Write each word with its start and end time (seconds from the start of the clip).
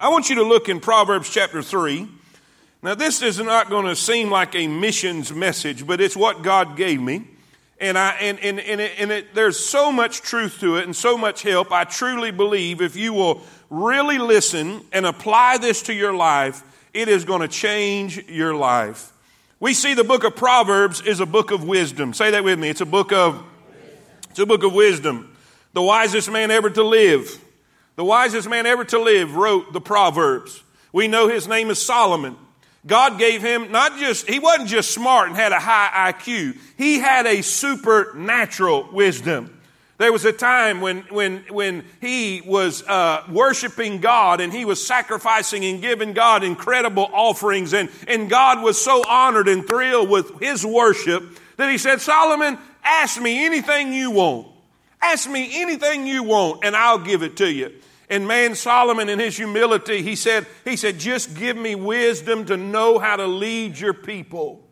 I 0.00 0.10
want 0.10 0.30
you 0.30 0.36
to 0.36 0.44
look 0.44 0.68
in 0.68 0.78
Proverbs 0.78 1.28
chapter 1.28 1.60
3. 1.60 2.06
Now, 2.84 2.94
this 2.94 3.20
is 3.20 3.40
not 3.40 3.68
going 3.68 3.86
to 3.86 3.96
seem 3.96 4.30
like 4.30 4.54
a 4.54 4.68
missions 4.68 5.32
message, 5.32 5.84
but 5.84 6.00
it's 6.00 6.16
what 6.16 6.42
God 6.42 6.76
gave 6.76 7.00
me. 7.00 7.26
And, 7.80 7.98
I, 7.98 8.10
and, 8.20 8.38
and, 8.38 8.60
and, 8.60 8.80
it, 8.80 8.92
and 8.96 9.10
it, 9.10 9.34
there's 9.34 9.58
so 9.58 9.90
much 9.90 10.22
truth 10.22 10.60
to 10.60 10.76
it 10.76 10.84
and 10.84 10.94
so 10.94 11.18
much 11.18 11.42
help. 11.42 11.72
I 11.72 11.82
truly 11.82 12.30
believe 12.30 12.80
if 12.80 12.94
you 12.94 13.12
will 13.12 13.42
really 13.70 14.18
listen 14.18 14.82
and 14.92 15.04
apply 15.04 15.58
this 15.58 15.82
to 15.82 15.92
your 15.92 16.14
life, 16.14 16.62
it 16.94 17.08
is 17.08 17.24
going 17.24 17.40
to 17.40 17.48
change 17.48 18.24
your 18.28 18.54
life. 18.54 19.12
We 19.58 19.74
see 19.74 19.94
the 19.94 20.04
book 20.04 20.22
of 20.22 20.36
Proverbs 20.36 21.00
is 21.00 21.18
a 21.18 21.26
book 21.26 21.50
of 21.50 21.64
wisdom. 21.64 22.14
Say 22.14 22.30
that 22.30 22.44
with 22.44 22.60
me. 22.60 22.68
It's 22.68 22.80
a 22.80 22.86
book 22.86 23.12
of, 23.12 23.42
it's 24.30 24.38
a 24.38 24.46
book 24.46 24.62
of 24.62 24.72
wisdom. 24.72 25.36
The 25.72 25.82
wisest 25.82 26.30
man 26.30 26.52
ever 26.52 26.70
to 26.70 26.84
live 26.84 27.44
the 27.98 28.04
wisest 28.04 28.48
man 28.48 28.64
ever 28.64 28.84
to 28.84 29.00
live 29.00 29.34
wrote 29.34 29.72
the 29.72 29.80
Proverbs. 29.80 30.62
We 30.92 31.08
know 31.08 31.26
his 31.26 31.48
name 31.48 31.68
is 31.68 31.84
Solomon. 31.84 32.36
God 32.86 33.18
gave 33.18 33.42
him 33.42 33.72
not 33.72 33.98
just, 33.98 34.28
he 34.28 34.38
wasn't 34.38 34.68
just 34.68 34.92
smart 34.92 35.26
and 35.26 35.36
had 35.36 35.50
a 35.50 35.58
high 35.58 36.12
IQ. 36.12 36.56
He 36.76 37.00
had 37.00 37.26
a 37.26 37.42
supernatural 37.42 38.88
wisdom. 38.92 39.60
There 39.96 40.12
was 40.12 40.24
a 40.24 40.32
time 40.32 40.80
when, 40.80 41.00
when, 41.10 41.38
when 41.50 41.84
he 42.00 42.40
was 42.40 42.84
uh, 42.84 43.24
worshiping 43.32 44.00
God 44.00 44.40
and 44.40 44.52
he 44.52 44.64
was 44.64 44.86
sacrificing 44.86 45.64
and 45.64 45.82
giving 45.82 46.12
God 46.12 46.44
incredible 46.44 47.10
offerings, 47.12 47.72
and, 47.72 47.88
and 48.06 48.30
God 48.30 48.62
was 48.62 48.80
so 48.80 49.04
honored 49.08 49.48
and 49.48 49.66
thrilled 49.66 50.08
with 50.08 50.38
his 50.38 50.64
worship 50.64 51.24
that 51.56 51.68
he 51.68 51.78
said, 51.78 52.00
Solomon, 52.00 52.58
ask 52.84 53.20
me 53.20 53.44
anything 53.44 53.92
you 53.92 54.12
want. 54.12 54.46
Ask 55.00 55.30
me 55.30 55.62
anything 55.62 56.06
you 56.06 56.22
want, 56.22 56.64
and 56.64 56.76
I'll 56.76 56.98
give 56.98 57.22
it 57.22 57.36
to 57.38 57.50
you. 57.50 57.72
And 58.10 58.26
man, 58.26 58.54
Solomon 58.54 59.08
in 59.08 59.18
his 59.18 59.36
humility, 59.36 60.02
he 60.02 60.16
said, 60.16 60.46
he 60.64 60.76
said, 60.76 60.98
just 60.98 61.36
give 61.36 61.56
me 61.56 61.74
wisdom 61.74 62.46
to 62.46 62.56
know 62.56 62.98
how 62.98 63.16
to 63.16 63.26
lead 63.26 63.78
your 63.78 63.92
people. 63.92 64.68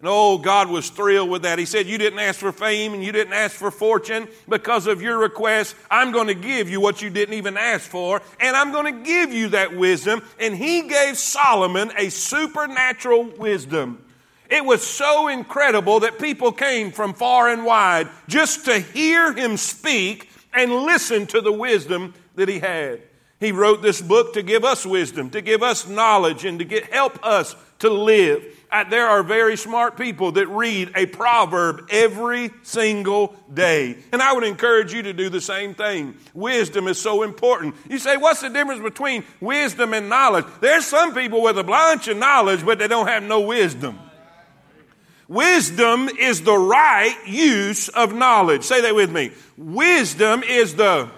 And 0.00 0.08
oh, 0.08 0.38
God 0.38 0.70
was 0.70 0.88
thrilled 0.88 1.28
with 1.28 1.42
that. 1.42 1.58
He 1.58 1.66
said, 1.66 1.86
You 1.86 1.98
didn't 1.98 2.20
ask 2.20 2.40
for 2.40 2.52
fame 2.52 2.94
and 2.94 3.04
you 3.04 3.12
didn't 3.12 3.34
ask 3.34 3.54
for 3.54 3.70
fortune. 3.70 4.28
Because 4.48 4.86
of 4.86 5.02
your 5.02 5.18
request, 5.18 5.76
I'm 5.90 6.10
going 6.10 6.28
to 6.28 6.34
give 6.34 6.70
you 6.70 6.80
what 6.80 7.02
you 7.02 7.10
didn't 7.10 7.34
even 7.34 7.58
ask 7.58 7.88
for, 7.88 8.22
and 8.40 8.56
I'm 8.56 8.72
going 8.72 8.94
to 8.94 9.04
give 9.04 9.32
you 9.34 9.48
that 9.48 9.76
wisdom. 9.76 10.22
And 10.38 10.56
he 10.56 10.88
gave 10.88 11.18
Solomon 11.18 11.92
a 11.98 12.08
supernatural 12.08 13.24
wisdom. 13.36 14.02
It 14.50 14.64
was 14.64 14.84
so 14.84 15.28
incredible 15.28 16.00
that 16.00 16.18
people 16.18 16.50
came 16.50 16.90
from 16.90 17.14
far 17.14 17.48
and 17.48 17.64
wide 17.64 18.08
just 18.26 18.64
to 18.64 18.80
hear 18.80 19.32
him 19.32 19.56
speak 19.56 20.28
and 20.52 20.72
listen 20.72 21.26
to 21.28 21.40
the 21.40 21.52
wisdom 21.52 22.14
that 22.34 22.48
he 22.48 22.58
had. 22.58 23.02
He 23.38 23.52
wrote 23.52 23.80
this 23.80 24.02
book 24.02 24.34
to 24.34 24.42
give 24.42 24.64
us 24.64 24.84
wisdom, 24.84 25.30
to 25.30 25.40
give 25.40 25.62
us 25.62 25.88
knowledge, 25.88 26.44
and 26.44 26.58
to 26.58 26.64
get, 26.64 26.92
help 26.92 27.24
us 27.24 27.54
to 27.78 27.88
live. 27.88 28.44
There 28.90 29.06
are 29.06 29.22
very 29.22 29.56
smart 29.56 29.96
people 29.96 30.32
that 30.32 30.46
read 30.48 30.92
a 30.94 31.06
proverb 31.06 31.86
every 31.90 32.50
single 32.62 33.34
day. 33.52 33.96
And 34.12 34.20
I 34.20 34.34
would 34.34 34.44
encourage 34.44 34.92
you 34.92 35.02
to 35.04 35.12
do 35.12 35.30
the 35.30 35.40
same 35.40 35.74
thing. 35.74 36.16
Wisdom 36.34 36.86
is 36.86 37.00
so 37.00 37.22
important. 37.22 37.76
You 37.88 37.98
say, 37.98 38.16
what's 38.18 38.42
the 38.42 38.50
difference 38.50 38.82
between 38.82 39.24
wisdom 39.40 39.94
and 39.94 40.08
knowledge? 40.08 40.44
There's 40.60 40.84
some 40.84 41.14
people 41.14 41.40
with 41.40 41.56
a 41.56 41.64
bunch 41.64 42.08
of 42.08 42.18
knowledge, 42.18 42.64
but 42.64 42.78
they 42.78 42.88
don't 42.88 43.08
have 43.08 43.22
no 43.22 43.40
wisdom. 43.40 43.98
Wisdom 45.30 46.08
is 46.08 46.42
the 46.42 46.58
right 46.58 47.16
use 47.24 47.88
of 47.88 48.12
knowledge. 48.12 48.64
Say 48.64 48.80
that 48.80 48.96
with 48.96 49.12
me. 49.12 49.30
Wisdom 49.56 50.42
is 50.42 50.74
the 50.74 51.08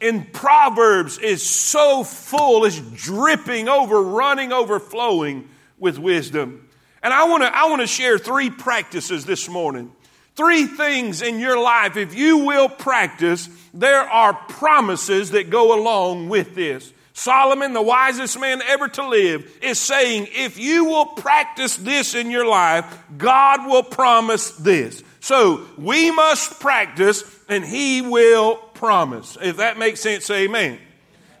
in 0.00 0.24
Proverbs 0.26 1.18
is 1.18 1.42
so 1.42 2.04
full, 2.04 2.64
it's 2.64 2.78
dripping 2.78 3.68
over, 3.68 4.00
running, 4.00 4.52
overflowing 4.52 5.48
with 5.80 5.98
wisdom. 5.98 6.68
And 7.02 7.12
I 7.12 7.24
want 7.24 7.42
to 7.42 7.52
I 7.52 7.68
want 7.68 7.80
to 7.80 7.88
share 7.88 8.18
three 8.18 8.50
practices 8.50 9.24
this 9.24 9.48
morning. 9.48 9.90
Three 10.36 10.66
things 10.66 11.22
in 11.22 11.40
your 11.40 11.60
life, 11.60 11.96
if 11.96 12.14
you 12.14 12.38
will 12.38 12.68
practice, 12.68 13.48
there 13.74 14.02
are 14.02 14.32
promises 14.32 15.32
that 15.32 15.50
go 15.50 15.76
along 15.76 16.28
with 16.28 16.54
this. 16.54 16.92
Solomon, 17.18 17.72
the 17.72 17.82
wisest 17.82 18.38
man 18.38 18.62
ever 18.62 18.86
to 18.86 19.08
live, 19.08 19.58
is 19.60 19.80
saying, 19.80 20.28
if 20.30 20.56
you 20.56 20.84
will 20.84 21.04
practice 21.04 21.76
this 21.76 22.14
in 22.14 22.30
your 22.30 22.46
life, 22.46 22.86
God 23.16 23.66
will 23.66 23.82
promise 23.82 24.52
this. 24.52 25.02
So 25.18 25.66
we 25.76 26.12
must 26.12 26.60
practice 26.60 27.24
and 27.48 27.64
he 27.64 28.02
will 28.02 28.54
promise. 28.74 29.36
If 29.42 29.56
that 29.56 29.78
makes 29.78 29.98
sense, 29.98 30.26
say 30.26 30.44
amen. 30.44 30.78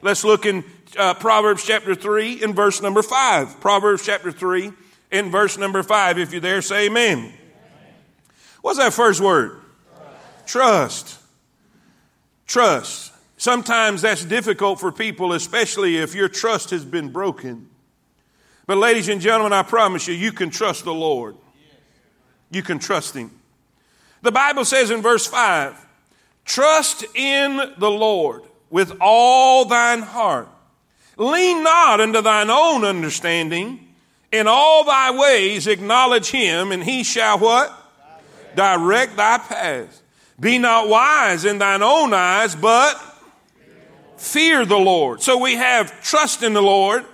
Let's 0.02 0.24
look 0.24 0.46
in 0.46 0.64
uh, 0.98 1.14
Proverbs 1.14 1.64
chapter 1.64 1.94
3 1.94 2.42
and 2.42 2.56
verse 2.56 2.82
number 2.82 3.00
5. 3.00 3.60
Proverbs 3.60 4.04
chapter 4.04 4.32
3 4.32 4.72
and 5.12 5.30
verse 5.30 5.56
number 5.56 5.84
5. 5.84 6.18
If 6.18 6.32
you're 6.32 6.40
there, 6.40 6.60
say 6.60 6.86
amen. 6.86 7.18
amen. 7.18 7.32
What's 8.62 8.78
that 8.78 8.92
first 8.92 9.20
word? 9.20 9.60
Trust. 10.44 11.20
Trust. 12.46 13.08
Trust. 13.08 13.12
Sometimes 13.38 14.02
that's 14.02 14.24
difficult 14.24 14.80
for 14.80 14.92
people, 14.92 15.32
especially 15.32 15.96
if 15.96 16.14
your 16.14 16.28
trust 16.28 16.70
has 16.70 16.84
been 16.84 17.08
broken. 17.10 17.70
But, 18.66 18.78
ladies 18.78 19.08
and 19.08 19.20
gentlemen, 19.20 19.52
I 19.52 19.62
promise 19.62 20.06
you, 20.06 20.14
you 20.14 20.32
can 20.32 20.50
trust 20.50 20.84
the 20.84 20.92
Lord. 20.92 21.36
You 22.50 22.62
can 22.62 22.78
trust 22.78 23.14
Him. 23.14 23.30
The 24.22 24.32
Bible 24.32 24.64
says 24.64 24.90
in 24.90 25.00
verse 25.00 25.26
5 25.26 25.86
Trust 26.44 27.04
in 27.14 27.56
the 27.78 27.90
Lord 27.90 28.42
with 28.70 28.96
all 29.00 29.64
thine 29.64 30.02
heart. 30.02 30.48
Lean 31.16 31.62
not 31.62 32.00
unto 32.00 32.20
thine 32.20 32.50
own 32.50 32.84
understanding. 32.84 33.86
In 34.32 34.46
all 34.46 34.84
thy 34.84 35.16
ways 35.16 35.66
acknowledge 35.66 36.30
him, 36.30 36.70
and 36.70 36.84
he 36.84 37.02
shall 37.02 37.38
what? 37.38 37.72
Direct 38.54 39.16
thy 39.16 39.38
paths. 39.38 40.02
Be 40.38 40.58
not 40.58 40.88
wise 40.88 41.44
in 41.44 41.58
thine 41.58 41.82
own 41.82 42.12
eyes, 42.12 42.54
but 42.54 43.07
fear 44.18 44.64
the 44.66 44.78
Lord. 44.78 45.22
So 45.22 45.38
we 45.38 45.56
have 45.56 46.02
trust 46.02 46.42
in 46.42 46.52
the 46.52 46.62
Lord, 46.62 47.04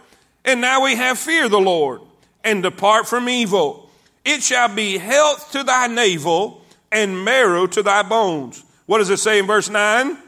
and 0.44 0.60
now 0.60 0.84
we 0.84 0.96
have 0.96 1.18
fear 1.18 1.48
the 1.48 1.60
Lord, 1.60 2.00
and 2.42 2.62
depart 2.62 3.06
from 3.06 3.28
evil. 3.28 3.90
It 4.24 4.42
shall 4.42 4.74
be 4.74 4.98
health 4.98 5.52
to 5.52 5.62
thy 5.62 5.86
navel 5.86 6.62
and 6.90 7.24
marrow 7.24 7.66
to 7.66 7.82
thy 7.82 8.02
bones. 8.02 8.62
What 8.86 8.98
does 8.98 9.10
it 9.10 9.18
say 9.18 9.38
in 9.38 9.46
verse 9.46 9.68
9? 9.68 10.18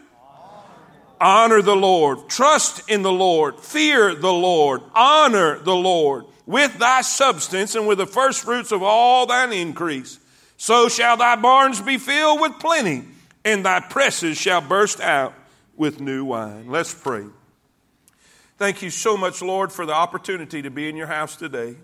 Honor 1.20 1.62
the 1.62 1.76
Lord. 1.76 2.28
Trust 2.28 2.88
in 2.90 3.02
the 3.02 3.12
Lord. 3.12 3.58
Fear 3.58 4.14
the 4.16 4.32
Lord. 4.32 4.82
Honor 4.94 5.58
the 5.58 5.74
Lord 5.74 6.26
with 6.46 6.78
thy 6.78 7.00
substance 7.00 7.74
and 7.74 7.86
with 7.86 7.98
the 7.98 8.06
first 8.06 8.44
fruits 8.44 8.70
of 8.70 8.82
all 8.82 9.26
thine 9.26 9.52
increase. 9.52 10.18
So 10.56 10.88
shall 10.88 11.16
thy 11.16 11.36
barns 11.36 11.80
be 11.80 11.98
filled 11.98 12.40
with 12.40 12.58
plenty, 12.58 13.04
and 13.44 13.64
thy 13.64 13.80
presses 13.80 14.38
shall 14.38 14.60
burst 14.60 15.00
out 15.00 15.34
with 15.76 16.00
new 16.00 16.24
wine. 16.24 16.68
Let's 16.68 16.94
pray. 16.94 17.24
Thank 18.58 18.82
you 18.82 18.90
so 18.90 19.16
much, 19.16 19.42
Lord, 19.42 19.72
for 19.72 19.84
the 19.84 19.92
opportunity 19.92 20.62
to 20.62 20.70
be 20.70 20.88
in 20.88 20.96
your 20.96 21.08
house 21.08 21.36
today. 21.36 21.76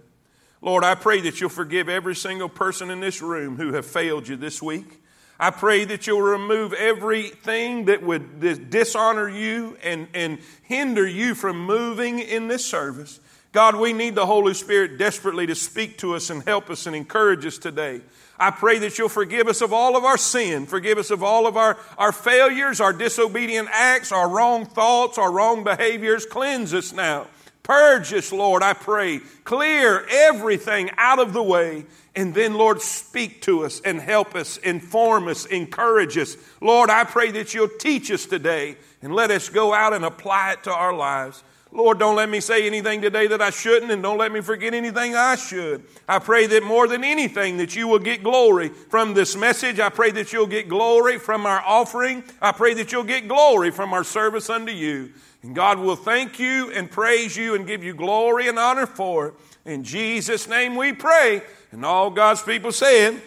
Lord, 0.62 0.84
I 0.84 0.94
pray 0.94 1.20
that 1.22 1.41
you'll 1.41 1.50
forgive 1.50 1.88
every 1.88 2.14
single 2.14 2.48
person 2.48 2.91
in 2.91 3.00
this 3.00 3.20
room 3.20 3.56
who 3.56 3.72
have 3.72 3.84
failed 3.84 4.28
you 4.28 4.36
this 4.36 4.62
week. 4.62 5.00
I 5.38 5.50
pray 5.50 5.84
that 5.86 6.06
you'll 6.06 6.22
remove 6.22 6.72
everything 6.72 7.86
that 7.86 8.03
would 8.03 8.41
dishonor 8.70 9.28
you 9.28 9.76
and, 9.82 10.06
and 10.14 10.38
hinder 10.62 11.06
you 11.06 11.34
from 11.34 11.66
moving 11.66 12.20
in 12.20 12.47
this 12.47 12.64
service. 12.64 13.19
God, 13.50 13.76
we 13.76 13.92
need 13.92 14.14
the 14.14 14.24
Holy 14.24 14.54
Spirit 14.54 14.98
desperately 14.98 15.47
to 15.47 15.54
speak 15.54 15.98
to 15.98 16.14
us 16.14 16.30
and 16.30 16.42
help 16.44 16.70
us 16.70 16.86
and 16.86 16.94
encourage 16.94 17.44
us 17.44 17.59
today. 17.59 18.00
I 18.42 18.50
pray 18.50 18.78
that 18.80 18.98
you'll 18.98 19.08
forgive 19.08 19.47
us 19.47 19.60
of 19.60 19.72
all 19.72 19.97
of 19.97 20.04
our 20.04 20.19
sin, 20.19 20.66
forgive 20.66 20.98
us 20.98 21.12
of 21.12 21.22
all 21.22 21.47
of 21.47 21.56
our, 21.56 21.78
our 21.97 22.10
failures, 22.10 22.80
our 22.80 22.92
disobedient 22.92 23.69
acts, 23.70 24.10
our 24.10 24.28
wrong 24.28 24.66
thoughts, 24.66 25.16
our 25.16 25.30
wrong 25.30 25.62
behaviors. 25.62 26.26
Cleanse 26.26 26.75
us 26.75 26.92
now. 26.92 27.28
Purge 27.62 28.12
us, 28.12 28.33
Lord, 28.33 28.65
I 28.65 28.72
pray. 28.72 29.21
Clear 29.44 30.04
everything 30.10 30.91
out 30.97 31.21
of 31.21 31.33
the 31.33 31.42
way. 31.42 31.86
And 32.16 32.34
then, 32.34 32.54
Lord, 32.54 32.83
speak 32.83 33.42
to 33.42 33.65
us 33.65 33.80
and 33.83 34.00
help 34.00 34.34
us, 34.34 34.56
inform 34.56 35.28
us, 35.28 35.47
encourage 35.47 36.18
us. 36.18 36.36
Lord, 36.60 36.91
I 36.91 37.04
pray 37.04 37.30
that 37.30 37.54
you'll 37.54 37.68
teach 37.68 38.10
us 38.10 38.27
today 38.27 38.77
and 39.03 39.15
let 39.15 39.30
us 39.30 39.50
go 39.50 39.72
out 39.72 39.92
and 39.92 40.04
apply 40.04 40.54
it 40.54 40.65
to 40.65 40.72
our 40.72 40.92
lives. 40.92 41.45
Lord, 41.74 41.98
don't 41.98 42.16
let 42.16 42.28
me 42.28 42.41
say 42.41 42.66
anything 42.66 43.01
today 43.01 43.27
that 43.28 43.41
I 43.41 43.48
shouldn't, 43.48 43.91
and 43.91 44.03
don't 44.03 44.19
let 44.19 44.30
me 44.30 44.42
forget 44.42 44.74
anything 44.74 45.15
I 45.15 45.36
should. 45.36 45.83
I 46.07 46.19
pray 46.19 46.47
that 46.47 46.63
more 46.63 46.86
than 46.86 47.03
anything, 47.03 47.57
that 47.57 47.74
you 47.74 47.89
will 47.89 47.98
get 47.98 48.22
glory 48.22 48.69
from 48.69 49.15
this 49.15 49.34
message. 49.36 49.80
I 49.80 49.89
pray 49.89 50.10
that 50.10 50.34
you'll 50.34 50.47
get 50.47 50.69
glory 50.69 51.19
from 51.19 51.47
our 51.47 51.63
offering. 51.65 52.24
I 52.42 52.53
pray 52.53 52.74
that 52.74 52.92
you'll 52.92 53.04
get 53.04 53.27
glory 53.27 53.71
from 53.71 53.95
our 53.95 54.04
service 54.04 54.51
unto 54.51 54.71
you. 54.71 55.13
And 55.42 55.54
God 55.54 55.78
will 55.78 55.97
thank 55.97 56.39
you 56.39 56.71
and 56.72 56.91
praise 56.91 57.39
you 57.39 57.54
and 57.54 57.66
give 57.66 57.83
you 57.83 57.95
glory 57.95 58.48
and 58.48 58.59
honor 58.59 58.86
for 58.86 59.28
it. 59.28 59.34
In 59.65 59.83
Jesus' 59.83 60.47
name 60.47 60.77
we 60.77 60.92
pray. 60.92 61.42
And 61.71 61.86
all 61.86 62.10
God's 62.10 62.42
people 62.42 62.71
Amen. 62.83 63.22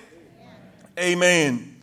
Amen. 0.99 1.75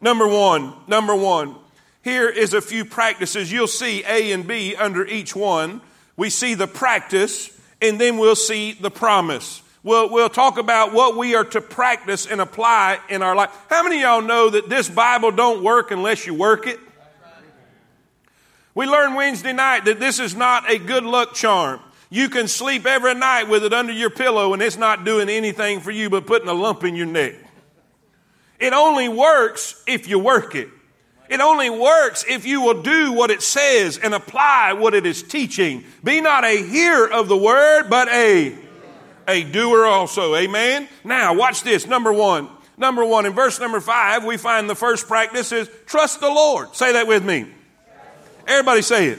Number 0.00 0.26
one, 0.26 0.72
number 0.86 1.14
one, 1.14 1.56
here 2.02 2.28
is 2.28 2.54
a 2.54 2.62
few 2.62 2.84
practices. 2.86 3.52
You'll 3.52 3.66
see 3.66 4.02
A 4.04 4.32
and 4.32 4.46
B 4.46 4.74
under 4.74 5.04
each 5.04 5.36
one. 5.36 5.82
We 6.16 6.30
see 6.30 6.54
the 6.54 6.66
practice, 6.66 7.50
and 7.80 8.00
then 8.00 8.18
we'll 8.18 8.36
see 8.36 8.72
the 8.72 8.90
promise. 8.90 9.62
We'll, 9.82 10.10
we'll 10.10 10.28
talk 10.28 10.58
about 10.58 10.92
what 10.92 11.16
we 11.16 11.34
are 11.36 11.44
to 11.44 11.60
practice 11.60 12.26
and 12.26 12.40
apply 12.40 12.98
in 13.08 13.22
our 13.22 13.36
life. 13.36 13.50
How 13.70 13.82
many 13.84 13.96
of 13.96 14.02
y'all 14.02 14.22
know 14.22 14.50
that 14.50 14.68
this 14.68 14.88
Bible 14.88 15.30
don't 15.30 15.62
work 15.62 15.90
unless 15.90 16.26
you 16.26 16.34
work 16.34 16.66
it? 16.66 16.80
We 18.74 18.86
learned 18.86 19.14
Wednesday 19.14 19.52
night 19.52 19.84
that 19.84 20.00
this 20.00 20.18
is 20.18 20.34
not 20.34 20.68
a 20.70 20.78
good 20.78 21.04
luck 21.04 21.34
charm. 21.34 21.80
You 22.10 22.28
can 22.28 22.46
sleep 22.46 22.84
every 22.84 23.14
night 23.14 23.44
with 23.48 23.64
it 23.64 23.72
under 23.72 23.92
your 23.92 24.10
pillow 24.10 24.52
and 24.52 24.62
it's 24.62 24.76
not 24.76 25.04
doing 25.04 25.28
anything 25.28 25.80
for 25.80 25.90
you 25.90 26.10
but 26.10 26.26
putting 26.26 26.48
a 26.48 26.52
lump 26.52 26.84
in 26.84 26.94
your 26.94 27.06
neck. 27.06 27.34
It 28.58 28.72
only 28.72 29.08
works 29.08 29.82
if 29.86 30.08
you 30.08 30.18
work 30.18 30.54
it. 30.54 30.68
It 31.28 31.40
only 31.40 31.70
works 31.70 32.24
if 32.28 32.46
you 32.46 32.60
will 32.60 32.82
do 32.82 33.12
what 33.12 33.30
it 33.30 33.42
says 33.42 33.98
and 33.98 34.14
apply 34.14 34.74
what 34.74 34.94
it 34.94 35.06
is 35.06 35.22
teaching. 35.22 35.84
Be 36.04 36.20
not 36.20 36.44
a 36.44 36.62
hearer 36.62 37.10
of 37.10 37.28
the 37.28 37.36
word, 37.36 37.88
but 37.90 38.08
a, 38.08 38.56
a 39.26 39.42
doer 39.44 39.84
also. 39.84 40.36
Amen. 40.36 40.88
Now, 41.04 41.34
watch 41.34 41.62
this. 41.62 41.86
Number 41.86 42.12
one. 42.12 42.48
Number 42.78 43.04
one, 43.04 43.24
in 43.24 43.32
verse 43.32 43.58
number 43.58 43.80
five, 43.80 44.22
we 44.24 44.36
find 44.36 44.68
the 44.68 44.74
first 44.74 45.08
practice 45.08 45.50
is 45.50 45.70
trust 45.86 46.20
the 46.20 46.28
Lord. 46.28 46.76
Say 46.76 46.92
that 46.92 47.06
with 47.06 47.24
me. 47.24 47.46
Everybody 48.46 48.82
say 48.82 49.08
it. 49.08 49.18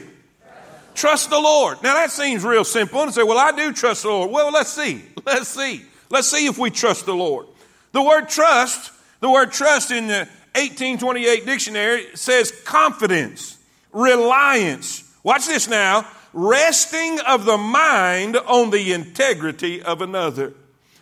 Trust 0.94 1.30
the 1.30 1.38
Lord. 1.38 1.82
Now 1.82 1.94
that 1.94 2.10
seems 2.10 2.44
real 2.44 2.64
simple. 2.64 3.02
And 3.02 3.12
say, 3.12 3.22
well, 3.22 3.38
I 3.38 3.52
do 3.52 3.72
trust 3.72 4.02
the 4.02 4.08
Lord. 4.08 4.30
Well, 4.30 4.52
let's 4.52 4.72
see. 4.72 5.02
Let's 5.26 5.48
see. 5.48 5.82
Let's 6.10 6.28
see 6.28 6.46
if 6.46 6.56
we 6.56 6.70
trust 6.70 7.06
the 7.06 7.14
Lord. 7.14 7.46
The 7.92 8.02
word 8.02 8.28
trust, 8.28 8.92
the 9.20 9.30
word 9.30 9.52
trust 9.52 9.90
in 9.90 10.06
the 10.08 10.28
1828 10.58 11.46
dictionary 11.46 12.06
says 12.14 12.50
confidence, 12.64 13.58
reliance. 13.92 15.04
Watch 15.22 15.46
this 15.46 15.68
now. 15.68 16.04
Resting 16.32 17.20
of 17.20 17.44
the 17.44 17.56
mind 17.56 18.36
on 18.36 18.70
the 18.70 18.92
integrity 18.92 19.80
of 19.80 20.02
another. 20.02 20.54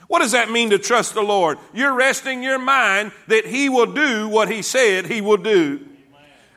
What 0.08 0.20
does 0.20 0.32
that 0.32 0.50
mean 0.50 0.70
to 0.70 0.78
trust 0.78 1.14
the 1.14 1.22
Lord? 1.22 1.58
You're 1.72 1.94
resting 1.94 2.42
your 2.42 2.58
mind 2.58 3.12
that 3.28 3.46
He 3.46 3.70
will 3.70 3.92
do 3.92 4.28
what 4.28 4.50
He 4.50 4.60
said 4.60 5.06
He 5.06 5.22
will 5.22 5.38
do. 5.38 5.80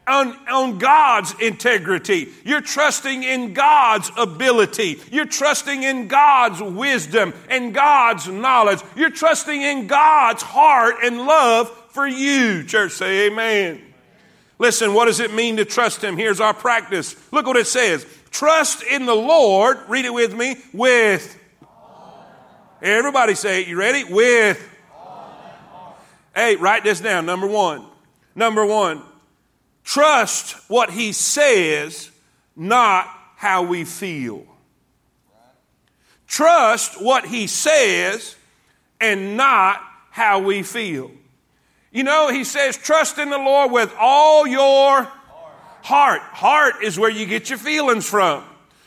On, 0.06 0.36
on, 0.50 0.78
God's 0.80 1.34
integrity. 1.40 2.30
You're 2.44 2.62
trusting 2.62 3.24
in 3.24 3.54
God's 3.54 4.12
ability. 4.18 5.00
You're 5.12 5.26
trusting 5.26 5.84
in 5.84 6.08
God's 6.08 6.62
wisdom 6.62 7.34
and 7.48 7.74
God's 7.74 8.28
knowledge. 8.28 8.80
You're 8.96 9.12
trusting 9.12 9.62
in 9.62 9.86
God's 9.86 10.42
heart 10.42 10.96
and 11.04 11.20
love 11.20 11.79
for 11.92 12.08
you. 12.08 12.64
Church, 12.64 12.94
say 12.94 13.28
amen. 13.28 13.82
Listen, 14.58 14.94
what 14.94 15.06
does 15.06 15.20
it 15.20 15.34
mean 15.34 15.58
to 15.58 15.66
trust 15.66 16.04
Him? 16.04 16.18
Here's 16.18 16.42
our 16.42 16.54
practice. 16.54 17.16
Look 17.32 17.46
what 17.46 17.56
it 17.56 17.68
says. 17.68 18.06
Trust 18.30 18.84
in 18.84 19.06
the 19.06 19.16
Lord, 19.16 19.78
read 19.88 20.06
it 20.06 20.14
with 20.14 20.36
me, 20.36 20.58
with. 20.74 21.38
Everybody 22.82 23.36
say 23.36 23.62
it. 23.62 23.68
You 23.68 23.78
ready? 23.78 24.04
With. 24.04 24.66
Hey, 26.36 26.56
write 26.56 26.84
this 26.84 27.02
down. 27.02 27.26
Number 27.26 27.48
one. 27.48 27.86
Number 28.36 28.66
one. 28.66 29.02
Trust 29.84 30.54
what 30.70 30.90
He 30.92 31.14
says, 31.14 32.12
not 32.56 33.08
how 33.36 33.64
we 33.64 33.86
feel. 33.86 34.46
Trust 36.28 37.02
what 37.02 37.26
He 37.26 37.48
says 37.48 38.36
and 39.02 39.36
not 39.36 39.82
how 40.12 40.40
we 40.40 40.64
feel. 40.64 41.12
You 41.92 42.04
know, 42.04 42.30
he 42.30 42.44
says, 42.44 42.78
trust 42.78 43.18
in 43.18 43.30
the 43.30 43.38
Lord 43.38 43.72
with 43.72 43.94
all 44.00 44.46
your 44.46 45.12
heart. 45.82 46.22
Heart 46.22 46.84
is 46.84 47.00
where 47.00 47.10
you 47.10 47.26
get 47.26 47.50
your 47.50 47.58
feelings 47.58 48.08
from. 48.08 48.44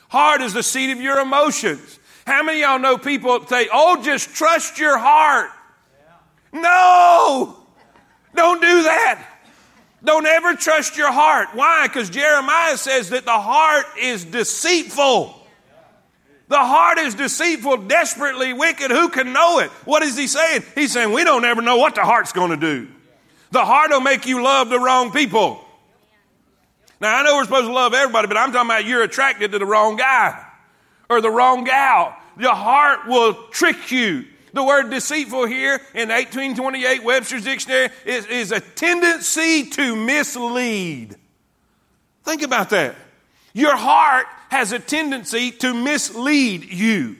Heart 0.09 0.43
is 0.43 0.53
the 0.53 0.63
seat 0.63 0.93
of 0.93 1.01
your 1.01 1.19
emotions. 1.19 1.99
How 2.27 2.43
many 2.43 2.61
y'all 2.61 2.79
know 2.79 2.99
people 2.99 3.45
say, 3.47 3.69
oh, 3.73 4.03
just 4.03 4.35
trust 4.35 4.79
your 4.79 4.99
heart? 4.99 5.51
Yeah. 6.53 6.61
No! 6.61 7.57
Don't 8.35 8.61
do 8.61 8.83
that. 8.85 9.27
Don't 10.05 10.27
ever 10.27 10.55
trust 10.55 10.97
your 10.97 11.13
heart. 11.13 11.49
Why? 11.55 11.87
Because 11.87 12.11
Jeremiah 12.11 12.77
says 12.77 13.11
that 13.11 13.25
the 13.25 13.39
heart 13.39 13.87
is 13.99 14.25
deceitful. 14.25 15.39
The 16.49 16.59
heart 16.59 16.99
is 16.99 17.15
deceitful, 17.15 17.79
desperately 17.89 18.53
wicked. 18.53 18.91
Who 18.91 19.09
can 19.09 19.33
know 19.33 19.61
it? 19.61 19.71
What 19.87 20.03
is 20.03 20.17
he 20.17 20.27
saying? 20.27 20.65
He's 20.75 20.93
saying, 20.93 21.13
We 21.13 21.25
don't 21.25 21.45
ever 21.45 21.63
know 21.63 21.79
what 21.79 21.95
the 21.95 22.05
heart's 22.05 22.33
going 22.33 22.51
to 22.51 22.57
do. 22.57 22.89
The 23.53 23.65
heart 23.65 23.91
will 23.91 24.01
make 24.01 24.27
you 24.27 24.43
love 24.43 24.71
the 24.71 24.81
wrong 24.81 25.13
people. 25.13 25.63
Now, 27.03 27.19
I 27.19 27.23
know 27.23 27.37
we're 27.37 27.45
supposed 27.45 27.67
to 27.67 27.73
love 27.73 27.93
everybody, 27.93 28.27
but 28.27 28.39
I'm 28.39 28.51
talking 28.51 28.71
about 28.71 28.87
you're 28.87 29.03
attracted 29.03 29.53
to 29.53 29.59
the 29.59 29.67
wrong 29.67 29.97
guy 29.97 30.43
or 31.11 31.21
the 31.21 31.31
wrong 31.31 31.65
gal. 31.65 32.17
Your 32.39 32.55
heart 32.55 33.07
will 33.07 33.35
trick 33.51 33.93
you. 33.93 34.25
The 34.55 34.65
word 34.65 34.89
deceitful 34.89 35.47
here 35.47 35.75
in 35.95 36.09
1828 36.09 37.05
Webster's 37.05 37.45
Dictionary 37.45 37.91
is, 38.07 38.25
is 38.27 38.53
a 38.53 38.61
tendency 38.61 39.69
to 39.71 39.97
mislead. 39.97 41.17
Think 42.25 42.43
about 42.43 42.71
that. 42.71 42.95
Your 43.53 43.77
heart 43.77 44.27
has 44.49 44.73
a 44.73 44.79
tendency 44.79 45.51
to 45.51 45.75
mislead 45.75 46.73
you. 46.73 47.17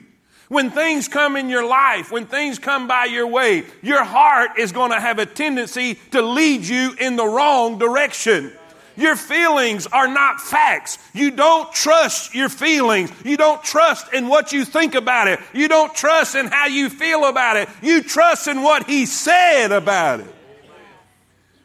When 0.49 0.71
things 0.71 1.07
come 1.07 1.35
in 1.35 1.49
your 1.49 1.65
life, 1.65 2.11
when 2.11 2.25
things 2.25 2.59
come 2.59 2.87
by 2.87 3.05
your 3.05 3.27
way, 3.27 3.63
your 3.81 4.03
heart 4.03 4.59
is 4.59 4.71
going 4.71 4.91
to 4.91 4.99
have 4.99 5.19
a 5.19 5.25
tendency 5.25 5.95
to 6.11 6.21
lead 6.21 6.63
you 6.63 6.95
in 6.99 7.15
the 7.15 7.25
wrong 7.25 7.79
direction. 7.79 8.51
Your 8.95 9.15
feelings 9.15 9.87
are 9.87 10.07
not 10.07 10.39
facts. 10.39 10.99
You 11.13 11.31
don't 11.31 11.71
trust 11.73 12.35
your 12.35 12.49
feelings. 12.49 13.11
You 13.25 13.37
don't 13.37 13.63
trust 13.63 14.13
in 14.13 14.27
what 14.27 14.51
you 14.51 14.65
think 14.65 14.93
about 14.93 15.27
it. 15.27 15.39
You 15.53 15.67
don't 15.67 15.95
trust 15.95 16.35
in 16.35 16.47
how 16.47 16.67
you 16.67 16.89
feel 16.89 17.25
about 17.25 17.57
it. 17.57 17.69
You 17.81 18.03
trust 18.03 18.47
in 18.47 18.61
what 18.61 18.85
He 18.85 19.05
said 19.05 19.71
about 19.71 20.19
it. 20.19 20.27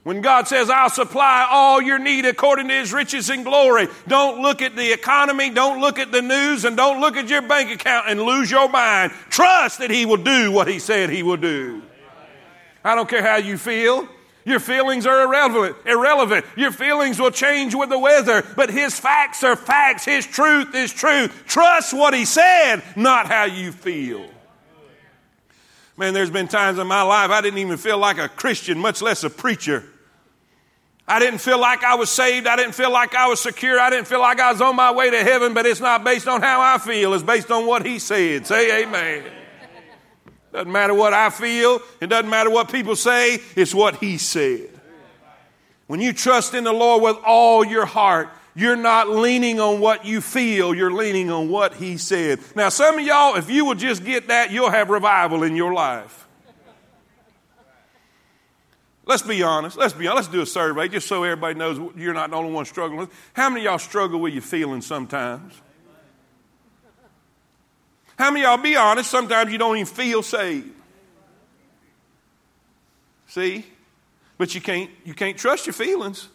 When 0.08 0.22
God 0.22 0.48
says, 0.48 0.70
I'll 0.70 0.88
supply 0.88 1.46
all 1.50 1.82
your 1.82 1.98
need 1.98 2.24
according 2.24 2.68
to 2.68 2.74
his 2.74 2.94
riches 2.94 3.28
and 3.28 3.44
glory, 3.44 3.88
don't 4.06 4.40
look 4.40 4.62
at 4.62 4.74
the 4.74 4.90
economy, 4.90 5.50
don't 5.50 5.82
look 5.82 5.98
at 5.98 6.12
the 6.12 6.22
news, 6.22 6.64
and 6.64 6.78
don't 6.78 7.02
look 7.02 7.18
at 7.18 7.28
your 7.28 7.42
bank 7.42 7.70
account 7.70 8.06
and 8.08 8.22
lose 8.22 8.50
your 8.50 8.70
mind. 8.70 9.12
Trust 9.28 9.80
that 9.80 9.90
he 9.90 10.06
will 10.06 10.16
do 10.16 10.50
what 10.50 10.66
he 10.66 10.78
said 10.78 11.10
he 11.10 11.22
will 11.22 11.36
do. 11.36 11.82
I 12.82 12.94
don't 12.94 13.06
care 13.06 13.20
how 13.20 13.36
you 13.36 13.58
feel. 13.58 14.08
Your 14.46 14.60
feelings 14.60 15.04
are 15.04 15.24
irrelevant. 15.24 15.76
Irrelevant. 15.84 16.46
Your 16.56 16.72
feelings 16.72 17.20
will 17.20 17.30
change 17.30 17.74
with 17.74 17.90
the 17.90 17.98
weather, 17.98 18.46
but 18.56 18.70
his 18.70 18.98
facts 18.98 19.44
are 19.44 19.56
facts. 19.56 20.06
His 20.06 20.24
truth 20.24 20.74
is 20.74 20.90
truth. 20.90 21.44
Trust 21.46 21.92
what 21.92 22.14
he 22.14 22.24
said, 22.24 22.80
not 22.96 23.26
how 23.26 23.44
you 23.44 23.72
feel. 23.72 24.26
Man, 25.98 26.14
there's 26.14 26.30
been 26.30 26.48
times 26.48 26.78
in 26.78 26.86
my 26.86 27.02
life 27.02 27.30
I 27.30 27.42
didn't 27.42 27.58
even 27.58 27.76
feel 27.76 27.98
like 27.98 28.16
a 28.16 28.30
Christian, 28.30 28.78
much 28.78 29.02
less 29.02 29.22
a 29.22 29.28
preacher. 29.28 29.84
I 31.08 31.18
didn't 31.18 31.38
feel 31.38 31.58
like 31.58 31.82
I 31.84 31.94
was 31.94 32.10
saved. 32.10 32.46
I 32.46 32.54
didn't 32.56 32.74
feel 32.74 32.92
like 32.92 33.14
I 33.14 33.28
was 33.28 33.40
secure. 33.40 33.80
I 33.80 33.88
didn't 33.88 34.06
feel 34.06 34.20
like 34.20 34.38
I 34.38 34.52
was 34.52 34.60
on 34.60 34.76
my 34.76 34.92
way 34.92 35.10
to 35.10 35.24
heaven, 35.24 35.54
but 35.54 35.64
it's 35.64 35.80
not 35.80 36.04
based 36.04 36.28
on 36.28 36.42
how 36.42 36.60
I 36.60 36.76
feel. 36.76 37.14
It's 37.14 37.22
based 37.22 37.50
on 37.50 37.66
what 37.66 37.86
He 37.86 37.98
said. 37.98 38.46
Say 38.46 38.82
amen. 38.82 39.24
Doesn't 40.52 40.70
matter 40.70 40.92
what 40.92 41.14
I 41.14 41.30
feel. 41.30 41.80
It 42.00 42.08
doesn't 42.08 42.28
matter 42.28 42.50
what 42.50 42.70
people 42.70 42.94
say. 42.94 43.38
It's 43.56 43.74
what 43.74 43.96
He 43.96 44.18
said. 44.18 44.68
When 45.86 46.00
you 46.00 46.12
trust 46.12 46.52
in 46.52 46.64
the 46.64 46.72
Lord 46.72 47.02
with 47.02 47.16
all 47.24 47.64
your 47.64 47.86
heart, 47.86 48.28
you're 48.54 48.76
not 48.76 49.08
leaning 49.08 49.60
on 49.60 49.80
what 49.80 50.04
you 50.04 50.20
feel. 50.20 50.74
You're 50.74 50.92
leaning 50.92 51.30
on 51.30 51.48
what 51.48 51.74
He 51.74 51.96
said. 51.96 52.40
Now, 52.54 52.68
some 52.68 52.98
of 52.98 53.04
y'all, 53.06 53.36
if 53.36 53.48
you 53.48 53.64
will 53.64 53.76
just 53.76 54.04
get 54.04 54.28
that, 54.28 54.50
you'll 54.50 54.70
have 54.70 54.90
revival 54.90 55.42
in 55.42 55.56
your 55.56 55.72
life. 55.72 56.27
Let's 59.08 59.22
be 59.22 59.42
honest. 59.42 59.78
Let's 59.78 59.94
be 59.94 60.06
honest. 60.06 60.28
Let's 60.28 60.34
do 60.34 60.42
a 60.42 60.46
survey 60.46 60.86
just 60.88 61.08
so 61.08 61.24
everybody 61.24 61.54
knows 61.54 61.80
you're 61.96 62.12
not 62.12 62.28
the 62.28 62.36
only 62.36 62.52
one 62.52 62.66
struggling 62.66 63.00
with. 63.00 63.10
How 63.32 63.48
many 63.48 63.64
y'all 63.64 63.78
struggle 63.78 64.20
with 64.20 64.34
your 64.34 64.42
feelings 64.42 64.84
sometimes? 64.84 65.54
How 68.18 68.30
many 68.30 68.44
y'all 68.44 68.58
be 68.58 68.76
honest? 68.76 69.10
Sometimes 69.10 69.50
you 69.50 69.56
don't 69.56 69.76
even 69.76 69.86
feel 69.86 70.22
saved. 70.22 70.68
See? 73.28 73.64
But 74.36 74.54
you 74.54 74.60
can't 74.60 74.90
you 75.04 75.14
can't 75.14 75.38
trust 75.38 75.66
your 75.66 75.72
feelings. 75.72 76.28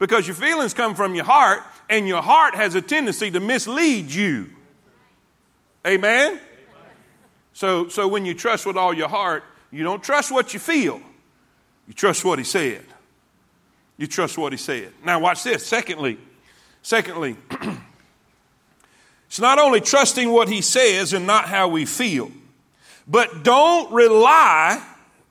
Because 0.00 0.26
your 0.26 0.34
feelings 0.34 0.74
come 0.74 0.96
from 0.96 1.14
your 1.14 1.26
heart, 1.26 1.62
and 1.88 2.08
your 2.08 2.22
heart 2.22 2.54
has 2.56 2.74
a 2.74 2.82
tendency 2.82 3.30
to 3.30 3.38
mislead 3.38 4.10
you. 4.10 4.48
Amen? 5.86 6.40
So, 7.52 7.88
so 7.88 8.08
when 8.08 8.24
you 8.24 8.32
trust 8.32 8.64
with 8.64 8.78
all 8.78 8.94
your 8.94 9.08
heart, 9.08 9.44
you 9.70 9.84
don't 9.84 10.02
trust 10.02 10.32
what 10.32 10.54
you 10.54 10.58
feel. 10.58 11.02
You 11.90 11.94
trust 11.94 12.24
what 12.24 12.38
he 12.38 12.44
said. 12.44 12.84
You 13.96 14.06
trust 14.06 14.38
what 14.38 14.52
he 14.52 14.56
said. 14.56 14.92
Now 15.04 15.18
watch 15.18 15.42
this. 15.42 15.66
Secondly, 15.66 16.18
secondly, 16.82 17.36
it's 19.26 19.40
not 19.40 19.58
only 19.58 19.80
trusting 19.80 20.30
what 20.30 20.48
he 20.48 20.62
says 20.62 21.12
and 21.12 21.26
not 21.26 21.46
how 21.46 21.66
we 21.66 21.84
feel, 21.84 22.30
but 23.08 23.42
don't 23.42 23.92
rely, 23.92 24.80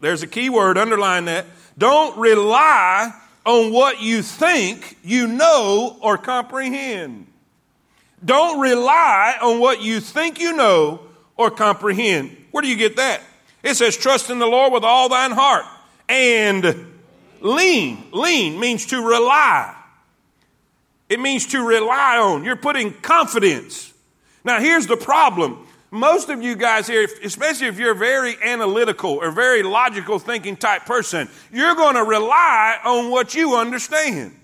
there's 0.01 0.21
a 0.21 0.27
key 0.27 0.49
word, 0.49 0.77
underline 0.77 1.23
that, 1.25 1.45
don't 1.77 2.17
rely 2.17 3.13
on 3.45 3.71
what 3.71 4.01
you 4.01 4.21
think 4.21 4.97
you 5.01 5.27
know 5.27 5.97
or 6.01 6.17
comprehend. 6.17 7.25
Don't 8.25 8.59
rely 8.59 9.37
on 9.41 9.61
what 9.61 9.81
you 9.81 10.01
think 10.01 10.41
you 10.41 10.57
know 10.57 10.99
or 11.37 11.51
comprehend. 11.51 12.35
Where 12.51 12.61
do 12.61 12.67
you 12.67 12.75
get 12.75 12.97
that? 12.97 13.21
It 13.63 13.75
says, 13.75 13.95
trust 13.95 14.29
in 14.29 14.39
the 14.39 14.45
Lord 14.45 14.73
with 14.73 14.83
all 14.83 15.07
thine 15.07 15.31
heart 15.31 15.63
and 16.09 16.87
lean. 17.39 18.03
Lean 18.11 18.59
means 18.59 18.87
to 18.87 19.01
rely. 19.01 19.75
It 21.07 21.19
means 21.19 21.47
to 21.47 21.65
rely 21.65 22.17
on. 22.17 22.43
You're 22.43 22.55
putting 22.55 22.93
confidence. 22.93 23.93
Now, 24.43 24.59
here's 24.59 24.87
the 24.87 24.97
problem. 24.97 25.65
Most 25.91 26.29
of 26.29 26.41
you 26.41 26.55
guys 26.55 26.85
here, 26.87 27.07
especially 27.23 27.67
if 27.67 27.79
you're 27.79 27.93
a 27.93 27.95
very 27.95 28.35
analytical 28.43 29.11
or 29.11 29.31
very 29.31 29.63
logical 29.63 30.19
thinking 30.19 30.55
type 30.55 30.85
person, 30.85 31.29
you're 31.51 31.75
going 31.75 31.95
to 31.95 32.03
rely 32.03 32.77
on 32.83 33.09
what 33.09 33.33
you 33.33 33.55
understand 33.55 34.35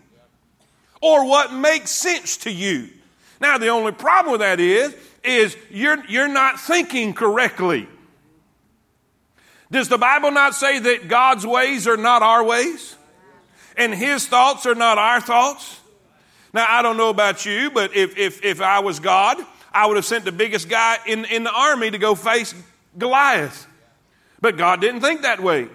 or 1.02 1.28
what 1.28 1.54
makes 1.54 1.92
sense 1.92 2.38
to 2.38 2.52
you. 2.52 2.90
Now, 3.40 3.58
the 3.60 3.68
only 3.68 3.92
problem 3.92 4.32
with 4.32 4.42
that 4.42 4.60
is, 4.60 4.96
is 5.24 5.56
you're, 5.70 6.04
you're 6.06 6.28
not 6.28 6.60
thinking 6.60 7.14
correctly. 7.14 7.88
Does 9.72 9.90
the 9.90 9.98
Bible 9.98 10.32
not 10.32 10.56
say 10.56 10.80
that 10.80 11.08
God's 11.08 11.46
ways 11.46 11.88
are 11.88 11.98
not 11.98 12.22
our 12.22 12.44
ways? 12.44 12.96
And 13.78 13.94
His 13.94 14.28
thoughts 14.28 14.66
are 14.66 14.76
not 14.76 14.98
our 14.98 15.20
thoughts? 15.20 15.80
Now, 16.54 16.66
I 16.68 16.82
don't 16.82 16.98
know 16.98 17.10
about 17.10 17.46
you, 17.46 17.72
but 17.72 17.96
if, 17.96 18.18
if, 18.18 18.44
if 18.44 18.62
I 18.62 18.80
was 18.80 19.00
God, 19.00 19.38
I 19.74 19.88
would 19.88 19.98
have 19.98 20.06
sent 20.06 20.24
the 20.24 20.32
biggest 20.32 20.70
guy 20.70 20.98
in, 21.06 21.26
in 21.26 21.44
the 21.44 21.52
army 21.52 21.92
to 21.92 21.98
go 21.98 22.16
face 22.16 22.56
Goliath. 22.98 23.68
But 24.40 24.56
God 24.56 24.80
didn't 24.80 25.02
think 25.02 25.24
that 25.24 25.42
way. 25.42 25.68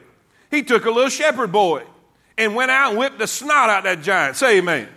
He 0.51 0.63
took 0.63 0.87
a 0.87 0.91
little 0.91 1.11
shepherd 1.11 1.53
boy 1.53 1.85
and 2.39 2.55
went 2.55 2.71
out 2.71 2.91
and 2.91 2.99
whipped 2.99 3.19
the 3.19 3.27
snot 3.27 3.69
out 3.69 3.85
that 3.85 4.03
giant. 4.03 4.37
Say 4.37 4.59
amen. 4.59 4.89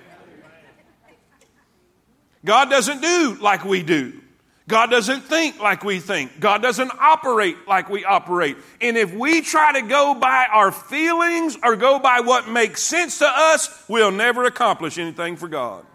God 2.45 2.69
doesn't 2.69 3.01
do 3.01 3.37
like 3.41 3.65
we 3.65 3.83
do. 3.83 4.21
God 4.67 4.89
doesn't 4.89 5.21
think 5.21 5.59
like 5.59 5.83
we 5.83 5.99
think. 5.99 6.39
God 6.39 6.61
doesn't 6.61 6.91
operate 6.99 7.57
like 7.67 7.89
we 7.89 8.05
operate. 8.05 8.55
And 8.79 8.97
if 8.97 9.13
we 9.13 9.41
try 9.41 9.73
to 9.73 9.85
go 9.85 10.15
by 10.15 10.47
our 10.51 10.71
feelings 10.71 11.57
or 11.61 11.75
go 11.75 11.99
by 11.99 12.21
what 12.21 12.47
makes 12.47 12.81
sense 12.81 13.19
to 13.19 13.27
us, 13.27 13.83
we'll 13.89 14.11
never 14.11 14.45
accomplish 14.45 14.97
anything 14.97 15.35
for 15.35 15.49
God. 15.49 15.85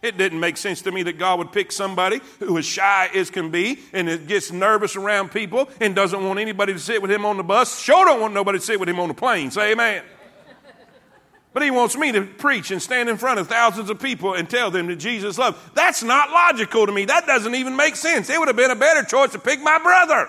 It 0.00 0.16
didn't 0.16 0.38
make 0.38 0.56
sense 0.56 0.82
to 0.82 0.92
me 0.92 1.02
that 1.02 1.18
God 1.18 1.40
would 1.40 1.52
pick 1.52 1.72
somebody 1.72 2.20
who 2.38 2.56
is 2.56 2.64
shy 2.64 3.10
as 3.14 3.30
can 3.30 3.50
be 3.50 3.80
and 3.92 4.26
gets 4.28 4.52
nervous 4.52 4.94
around 4.96 5.32
people 5.32 5.68
and 5.80 5.94
doesn't 5.94 6.24
want 6.24 6.38
anybody 6.38 6.72
to 6.72 6.78
sit 6.78 7.02
with 7.02 7.10
him 7.10 7.26
on 7.26 7.36
the 7.36 7.42
bus. 7.42 7.80
Sure 7.80 8.04
don't 8.04 8.20
want 8.20 8.32
nobody 8.32 8.58
to 8.58 8.64
sit 8.64 8.78
with 8.78 8.88
him 8.88 9.00
on 9.00 9.08
the 9.08 9.14
plane. 9.14 9.50
Say 9.50 9.72
amen. 9.72 10.04
But 11.52 11.62
he 11.62 11.70
wants 11.70 11.96
me 11.96 12.12
to 12.12 12.22
preach 12.22 12.70
and 12.70 12.80
stand 12.80 13.08
in 13.08 13.16
front 13.16 13.40
of 13.40 13.48
thousands 13.48 13.90
of 13.90 13.98
people 14.00 14.34
and 14.34 14.48
tell 14.48 14.70
them 14.70 14.86
that 14.88 14.96
Jesus 14.96 15.38
loves. 15.38 15.58
That's 15.74 16.02
not 16.02 16.30
logical 16.30 16.86
to 16.86 16.92
me. 16.92 17.06
That 17.06 17.26
doesn't 17.26 17.54
even 17.54 17.74
make 17.74 17.96
sense. 17.96 18.28
It 18.28 18.38
would 18.38 18.48
have 18.48 18.56
been 18.56 18.70
a 18.70 18.76
better 18.76 19.02
choice 19.02 19.32
to 19.32 19.38
pick 19.38 19.60
my 19.60 19.78
brother. 19.78 20.28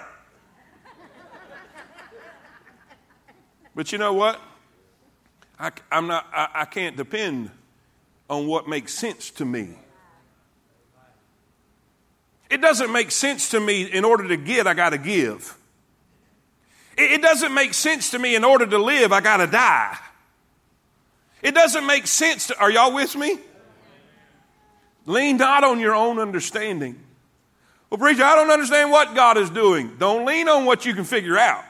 but 3.75 3.91
you 3.91 3.97
know 3.97 4.13
what? 4.13 4.39
I, 5.59 5.71
am 5.91 6.07
not, 6.07 6.25
I, 6.33 6.49
I 6.55 6.65
can't 6.65 6.95
depend 6.95 7.51
on 8.29 8.47
what 8.47 8.67
makes 8.67 8.93
sense 8.93 9.29
to 9.31 9.45
me. 9.45 9.75
It 12.49 12.61
doesn't 12.61 12.91
make 12.91 13.11
sense 13.11 13.49
to 13.49 13.59
me 13.59 13.83
in 13.83 14.05
order 14.05 14.27
to 14.29 14.37
get, 14.37 14.67
I 14.67 14.73
got 14.73 14.91
to 14.91 14.97
give. 14.97 15.55
It 16.97 17.21
doesn't 17.21 17.53
make 17.53 17.73
sense 17.73 18.11
to 18.11 18.19
me 18.19 18.35
in 18.35 18.43
order 18.43 18.65
to 18.65 18.77
live, 18.77 19.11
I 19.11 19.21
got 19.21 19.37
to 19.37 19.47
die. 19.47 19.97
It 21.41 21.53
doesn't 21.53 21.85
make 21.85 22.07
sense 22.07 22.47
to, 22.47 22.59
are 22.59 22.69
y'all 22.69 22.93
with 22.93 23.15
me? 23.15 23.37
Lean 25.05 25.37
not 25.37 25.63
on 25.63 25.79
your 25.79 25.95
own 25.95 26.19
understanding. 26.19 26.99
Well, 27.89 27.97
preacher, 27.97 28.23
I 28.23 28.35
don't 28.35 28.51
understand 28.51 28.91
what 28.91 29.15
God 29.15 29.37
is 29.37 29.49
doing. 29.49 29.95
Don't 29.97 30.25
lean 30.25 30.47
on 30.47 30.65
what 30.65 30.85
you 30.85 30.93
can 30.93 31.03
figure 31.03 31.37
out. 31.37 31.63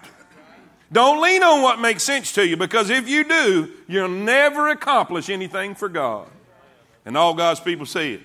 Don't 0.91 1.21
lean 1.21 1.43
on 1.43 1.61
what 1.61 1.79
makes 1.79 2.03
sense 2.03 2.33
to 2.33 2.45
you 2.45 2.57
because 2.57 2.89
if 2.89 3.07
you 3.07 3.23
do, 3.23 3.71
you'll 3.87 4.09
never 4.09 4.69
accomplish 4.69 5.29
anything 5.29 5.75
for 5.75 5.87
God. 5.87 6.27
And 7.05 7.15
all 7.15 7.33
God's 7.33 7.59
people 7.59 7.85
see 7.85 8.15
it. 8.15 8.21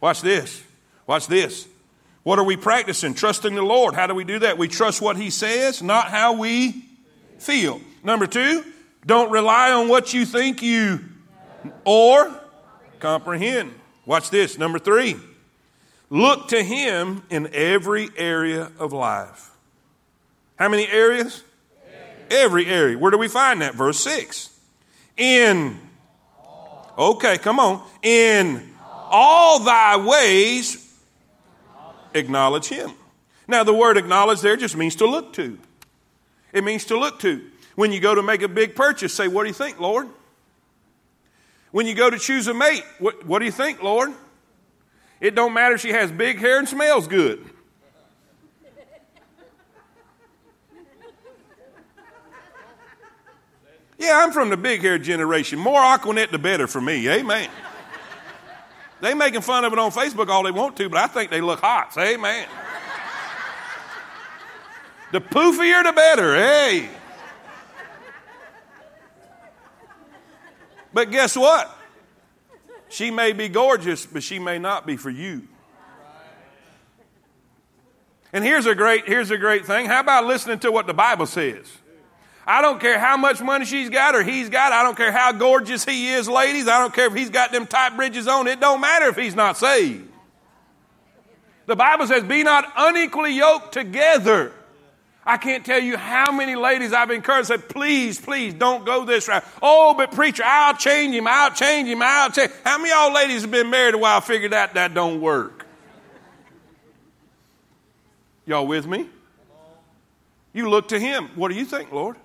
Watch 0.00 0.20
this. 0.20 0.62
Watch 1.06 1.26
this. 1.26 1.66
What 2.22 2.38
are 2.38 2.44
we 2.44 2.56
practicing? 2.56 3.14
Trusting 3.14 3.54
the 3.54 3.62
Lord. 3.62 3.94
How 3.94 4.06
do 4.06 4.14
we 4.14 4.24
do 4.24 4.38
that? 4.40 4.58
We 4.58 4.68
trust 4.68 5.02
what 5.02 5.16
He 5.16 5.30
says, 5.30 5.82
not 5.82 6.08
how 6.08 6.34
we 6.34 6.84
feel. 7.38 7.80
Number 8.04 8.26
two, 8.26 8.64
don't 9.04 9.30
rely 9.30 9.72
on 9.72 9.88
what 9.88 10.14
you 10.14 10.24
think 10.24 10.62
you 10.62 11.00
or 11.84 12.40
comprehend. 13.00 13.72
Watch 14.06 14.30
this. 14.30 14.58
Number 14.58 14.78
three, 14.78 15.16
look 16.10 16.48
to 16.48 16.62
Him 16.62 17.22
in 17.30 17.48
every 17.52 18.10
area 18.16 18.70
of 18.78 18.92
life. 18.92 19.50
How 20.56 20.68
many 20.68 20.86
areas? 20.86 21.42
Every 22.30 22.66
area. 22.66 22.98
Where 22.98 23.10
do 23.10 23.18
we 23.18 23.28
find 23.28 23.60
that? 23.60 23.74
Verse 23.74 24.00
6. 24.00 24.48
In 25.16 25.78
Okay, 26.98 27.38
come 27.38 27.58
on. 27.58 27.82
In 28.02 28.70
all 29.10 29.60
thy 29.60 29.96
ways, 29.96 30.94
acknowledge 32.14 32.66
him. 32.66 32.92
Now, 33.48 33.64
the 33.64 33.72
word 33.72 33.96
acknowledge 33.96 34.40
there 34.40 34.56
just 34.56 34.76
means 34.76 34.96
to 34.96 35.06
look 35.06 35.32
to. 35.34 35.58
It 36.52 36.64
means 36.64 36.84
to 36.86 36.98
look 36.98 37.18
to. 37.20 37.42
When 37.74 37.92
you 37.92 38.00
go 38.00 38.14
to 38.14 38.22
make 38.22 38.42
a 38.42 38.48
big 38.48 38.74
purchase, 38.74 39.14
say, 39.14 39.28
What 39.28 39.42
do 39.42 39.48
you 39.48 39.54
think, 39.54 39.80
Lord? 39.80 40.08
When 41.70 41.86
you 41.86 41.94
go 41.94 42.10
to 42.10 42.18
choose 42.18 42.46
a 42.48 42.54
mate, 42.54 42.84
what, 42.98 43.24
what 43.24 43.38
do 43.38 43.46
you 43.46 43.50
think, 43.50 43.82
Lord? 43.82 44.12
It 45.20 45.34
don't 45.34 45.54
matter 45.54 45.78
she 45.78 45.90
has 45.90 46.12
big 46.12 46.38
hair 46.38 46.58
and 46.58 46.68
smells 46.68 47.06
good. 47.06 47.48
Yeah, 53.98 54.20
I'm 54.20 54.32
from 54.32 54.50
the 54.50 54.56
big 54.56 54.82
hair 54.82 54.98
generation. 54.98 55.60
More 55.60 55.80
Aquanet, 55.80 56.32
the 56.32 56.38
better 56.38 56.66
for 56.66 56.80
me. 56.80 57.08
Amen. 57.08 57.48
they 59.00 59.14
making 59.14 59.42
fun 59.42 59.64
of 59.64 59.72
it 59.72 59.78
on 59.78 59.92
Facebook 59.92 60.28
all 60.28 60.42
they 60.42 60.50
want 60.50 60.76
to, 60.78 60.88
but 60.88 60.98
I 60.98 61.06
think 61.06 61.30
they 61.30 61.40
look 61.40 61.60
hot. 61.60 61.94
Say 61.94 62.14
amen. 62.14 62.48
the 65.12 65.20
poofier, 65.20 65.84
the 65.84 65.92
better. 65.92 66.34
Hey. 66.34 66.88
But 70.92 71.10
guess 71.10 71.36
what? 71.36 71.74
She 72.88 73.10
may 73.10 73.32
be 73.32 73.48
gorgeous, 73.48 74.04
but 74.04 74.22
she 74.22 74.38
may 74.38 74.58
not 74.58 74.86
be 74.86 74.96
for 74.96 75.10
you. 75.10 75.48
And 78.34 78.44
here's 78.44 78.66
a 78.66 78.74
great 78.74 79.06
here's 79.06 79.30
a 79.30 79.38
great 79.38 79.66
thing. 79.66 79.86
How 79.86 80.00
about 80.00 80.24
listening 80.24 80.58
to 80.60 80.72
what 80.72 80.86
the 80.86 80.94
Bible 80.94 81.26
says? 81.26 81.66
I 82.46 82.60
don't 82.60 82.80
care 82.80 82.98
how 82.98 83.16
much 83.16 83.40
money 83.40 83.64
she's 83.64 83.88
got 83.88 84.14
or 84.14 84.22
he's 84.22 84.48
got. 84.48 84.72
I 84.72 84.82
don't 84.82 84.96
care 84.96 85.12
how 85.12 85.32
gorgeous 85.32 85.84
he 85.84 86.10
is, 86.10 86.28
ladies. 86.28 86.66
I 86.66 86.80
don't 86.80 86.92
care 86.92 87.06
if 87.06 87.14
he's 87.14 87.30
got 87.30 87.52
them 87.52 87.66
tight 87.66 87.96
bridges 87.96 88.26
on. 88.26 88.48
It 88.48 88.58
don't 88.58 88.80
matter 88.80 89.06
if 89.06 89.16
he's 89.16 89.36
not 89.36 89.56
saved. 89.56 90.08
The 91.66 91.76
Bible 91.76 92.06
says, 92.08 92.24
be 92.24 92.42
not 92.42 92.70
unequally 92.76 93.34
yoked 93.34 93.72
together. 93.72 94.52
I 95.24 95.36
can't 95.36 95.64
tell 95.64 95.78
you 95.78 95.96
how 95.96 96.32
many 96.32 96.56
ladies 96.56 96.92
I've 96.92 97.10
encouraged 97.10 97.48
said, 97.48 97.68
please, 97.68 98.20
please 98.20 98.54
don't 98.54 98.84
go 98.84 99.04
this 99.04 99.28
route. 99.28 99.44
Oh, 99.62 99.94
but 99.94 100.10
preacher, 100.12 100.42
I'll 100.44 100.76
change 100.76 101.14
him, 101.14 101.28
I'll 101.28 101.52
change 101.52 101.88
him, 101.88 102.02
I'll 102.02 102.30
change. 102.30 102.50
How 102.64 102.78
many 102.78 102.90
y'all 102.90 103.14
ladies 103.14 103.42
have 103.42 103.50
been 103.50 103.70
married 103.70 103.94
a 103.94 103.98
while 103.98 104.20
figured 104.20 104.52
out 104.52 104.74
that 104.74 104.94
don't 104.94 105.20
work? 105.20 105.64
Y'all 108.46 108.66
with 108.66 108.86
me? 108.86 109.08
You 110.52 110.68
look 110.68 110.88
to 110.88 110.98
him. 110.98 111.30
What 111.36 111.48
do 111.48 111.54
you 111.54 111.64
think, 111.64 111.92
Lord? 111.92 112.16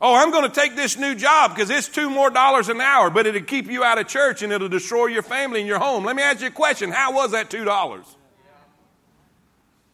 Oh, 0.00 0.14
I'm 0.14 0.30
going 0.30 0.42
to 0.42 0.54
take 0.54 0.76
this 0.76 0.98
new 0.98 1.14
job 1.14 1.54
because 1.54 1.70
it's 1.70 1.88
two 1.88 2.10
more 2.10 2.28
dollars 2.28 2.68
an 2.68 2.80
hour, 2.80 3.08
but 3.08 3.26
it'll 3.26 3.40
keep 3.40 3.70
you 3.70 3.82
out 3.82 3.98
of 3.98 4.08
church 4.08 4.42
and 4.42 4.52
it'll 4.52 4.68
destroy 4.68 5.06
your 5.06 5.22
family 5.22 5.60
and 5.60 5.68
your 5.68 5.78
home. 5.78 6.04
Let 6.04 6.16
me 6.16 6.22
ask 6.22 6.40
you 6.40 6.48
a 6.48 6.50
question. 6.50 6.90
How 6.90 7.14
was 7.14 7.30
that 7.30 7.50
two 7.50 7.64
dollars? 7.64 8.04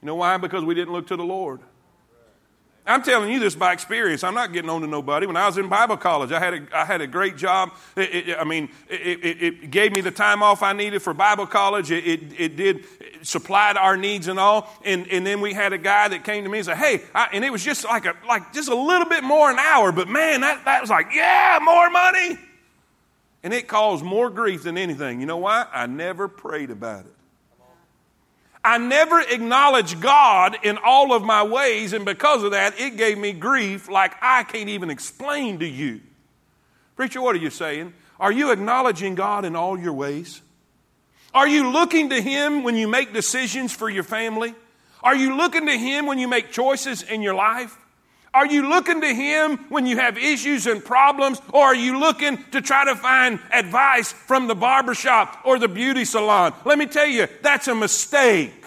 You 0.03 0.07
know 0.07 0.15
why? 0.17 0.37
Because 0.39 0.65
we 0.65 0.75
didn't 0.75 0.93
look 0.93 1.09
to 1.09 1.17
the 1.17 1.25
Lord. 1.25 1.61
I'm 2.89 3.03
telling 3.03 3.31
you 3.31 3.39
this 3.39 3.55
by 3.55 3.73
experience. 3.73 4.25
I'm 4.25 4.35
not 4.35 4.53
getting 4.53 4.71
on 4.71 4.81
to 4.81 4.87
nobody. 4.87 5.27
When 5.27 5.37
I 5.37 5.47
was 5.47 5.59
in 5.59 5.69
Bible 5.69 5.99
college, 5.99 6.33
I 6.33 6.39
had 6.39 6.55
a, 6.55 6.67
I 6.73 6.85
had 6.87 7.03
a 7.03 7.07
great 7.07 7.37
job. 7.37 7.73
It, 7.97 8.29
it, 8.29 8.39
I 8.39 8.45
mean, 8.45 8.71
it, 8.89 9.43
it, 9.43 9.71
gave 9.71 9.93
me 9.93 10.01
the 10.01 10.11
time 10.11 10.43
off 10.43 10.63
I 10.63 10.73
needed 10.73 11.03
for 11.03 11.13
Bible 11.13 11.47
college. 11.47 11.91
It, 11.91 12.57
did 12.57 12.87
supplied 13.23 13.77
our 13.77 13.97
needs 13.97 14.27
and 14.27 14.39
all. 14.39 14.73
And, 14.85 15.07
and 15.09 15.27
then 15.27 15.41
we 15.41 15.53
had 15.53 15.73
a 15.75 15.79
guy 15.79 16.09
that 16.09 16.25
came 16.25 16.45
to 16.45 16.51
me 16.51 16.59
and 16.59 16.65
said, 16.65 16.79
"Hey," 16.79 17.03
I, 17.15 17.29
and 17.33 17.45
it 17.45 17.53
was 17.53 17.63
just 17.63 17.85
like 17.85 18.07
a 18.07 18.15
like 18.27 18.53
just 18.53 18.71
a 18.71 18.75
little 18.75 19.09
bit 19.09 19.23
more 19.23 19.51
an 19.51 19.59
hour, 19.59 19.93
but 19.93 20.09
man, 20.09 20.41
that 20.41 20.65
that 20.65 20.81
was 20.81 20.89
like, 20.91 21.09
yeah, 21.15 21.59
more 21.63 21.91
money. 21.91 22.39
And 23.43 23.53
it 23.53 23.69
caused 23.69 24.05
more 24.05 24.31
grief 24.31 24.63
than 24.63 24.79
anything. 24.79 25.21
You 25.21 25.27
know 25.27 25.37
why? 25.37 25.67
I 25.73 25.87
never 25.87 26.27
prayed 26.27 26.71
about 26.71 27.05
it. 27.05 27.15
I 28.69 28.77
never 28.77 29.19
acknowledged 29.19 29.99
God 29.99 30.59
in 30.63 30.77
all 30.85 31.15
of 31.15 31.23
my 31.23 31.43
ways, 31.43 31.95
and 31.95 32.05
because 32.05 32.43
of 32.43 32.51
that, 32.51 32.79
it 32.79 32.99
gave 32.99 33.17
me 33.17 33.33
grief 33.33 33.89
like 33.89 34.13
I 34.21 34.43
can't 34.43 34.69
even 34.69 34.91
explain 34.91 35.61
to 35.61 35.67
you. 35.67 36.03
Preacher, 36.95 37.23
what 37.23 37.35
are 37.35 37.39
you 37.39 37.49
saying? 37.49 37.95
Are 38.21 38.31
you 38.31 38.53
acknowledging 38.53 39.15
God 39.15 39.47
in 39.47 39.57
all 39.57 39.79
your 39.79 39.95
ways? 39.95 40.43
Are 41.33 41.49
you 41.49 41.71
looking 41.71 42.11
to 42.11 42.21
Him 42.21 42.63
when 42.63 42.75
you 42.75 42.89
make 42.89 43.15
decisions 43.15 43.73
for 43.73 43.89
your 43.89 44.03
family? 44.03 44.55
Are 45.03 45.17
you 45.17 45.35
looking 45.35 45.65
to 45.65 45.79
Him 45.79 46.05
when 46.05 46.19
you 46.19 46.29
make 46.29 46.53
choices 46.53 47.03
in 47.03 47.23
your 47.23 47.35
life? 47.35 47.75
Are 48.35 48.47
you 48.47 48.69
looking 48.69 49.01
to 49.01 49.15
Him 49.15 49.65
when 49.71 49.87
you 49.87 49.97
have 49.97 50.19
issues 50.19 50.67
and 50.67 50.85
problems? 50.85 51.41
Or 51.55 51.65
are 51.65 51.75
you 51.75 51.99
looking 51.99 52.45
to 52.51 52.61
try 52.61 52.85
to 52.85 52.97
find 52.97 53.41
advice 53.51 54.13
from 54.13 54.47
the 54.47 54.55
barbershop 54.55 55.41
or 55.47 55.59
the 55.59 55.69
beauty 55.69 56.05
salon? 56.05 56.53
Let 56.67 56.77
me 56.77 56.85
tell 56.85 57.07
you, 57.07 57.29
that's 57.41 57.67
a 57.67 57.75
mistake. 57.75 58.58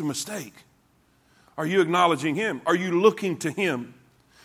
A 0.00 0.04
mistake. 0.04 0.54
Are 1.58 1.66
you 1.66 1.82
acknowledging 1.82 2.34
Him? 2.34 2.62
Are 2.64 2.74
you 2.74 3.00
looking 3.00 3.36
to 3.38 3.50
Him? 3.50 3.94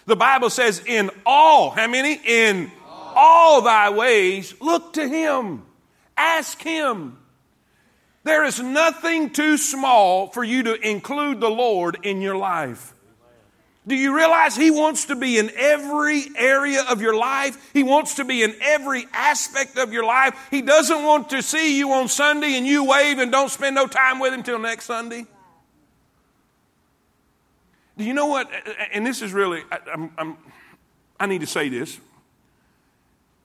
The 0.05 0.15
Bible 0.15 0.50
says, 0.50 0.83
in 0.85 1.09
all, 1.25 1.69
how 1.69 1.88
many? 1.88 2.19
In 2.25 2.71
all 3.15 3.62
thy 3.62 3.89
ways, 3.89 4.53
look 4.59 4.93
to 4.93 5.07
Him. 5.07 5.63
Ask 6.17 6.62
Him. 6.62 7.17
There 8.24 8.43
is 8.43 8.59
nothing 8.59 9.29
too 9.29 9.55
small 9.57 10.27
for 10.27 10.43
you 10.43 10.63
to 10.63 10.74
include 10.74 11.39
the 11.39 11.50
Lord 11.50 12.00
in 12.03 12.21
your 12.21 12.35
life. 12.35 12.93
Do 13.88 13.95
you 13.95 14.15
realize 14.15 14.55
He 14.55 14.71
wants 14.71 15.05
to 15.05 15.15
be 15.15 15.38
in 15.38 15.51
every 15.55 16.24
area 16.35 16.83
of 16.89 17.01
your 17.01 17.15
life? 17.15 17.69
He 17.71 17.83
wants 17.83 18.15
to 18.15 18.25
be 18.25 18.41
in 18.43 18.55
every 18.62 19.05
aspect 19.13 19.77
of 19.77 19.93
your 19.93 20.03
life. 20.03 20.35
He 20.50 20.62
doesn't 20.62 21.03
want 21.03 21.29
to 21.29 21.41
see 21.41 21.77
you 21.77 21.93
on 21.93 22.07
Sunday 22.07 22.57
and 22.57 22.65
you 22.65 22.83
wave 22.83 23.19
and 23.19 23.31
don't 23.31 23.50
spend 23.50 23.75
no 23.75 23.85
time 23.88 24.19
with 24.19 24.33
Him 24.33 24.43
till 24.43 24.59
next 24.59 24.85
Sunday. 24.85 25.27
Do 27.97 28.03
you 28.03 28.13
know 28.13 28.27
what? 28.27 28.49
And 28.93 29.05
this 29.05 29.21
is 29.21 29.31
really, 29.33 29.63
I, 29.71 29.79
I'm, 29.93 30.11
I'm, 30.17 30.37
I 31.19 31.25
need 31.27 31.41
to 31.41 31.47
say 31.47 31.69
this. 31.69 31.99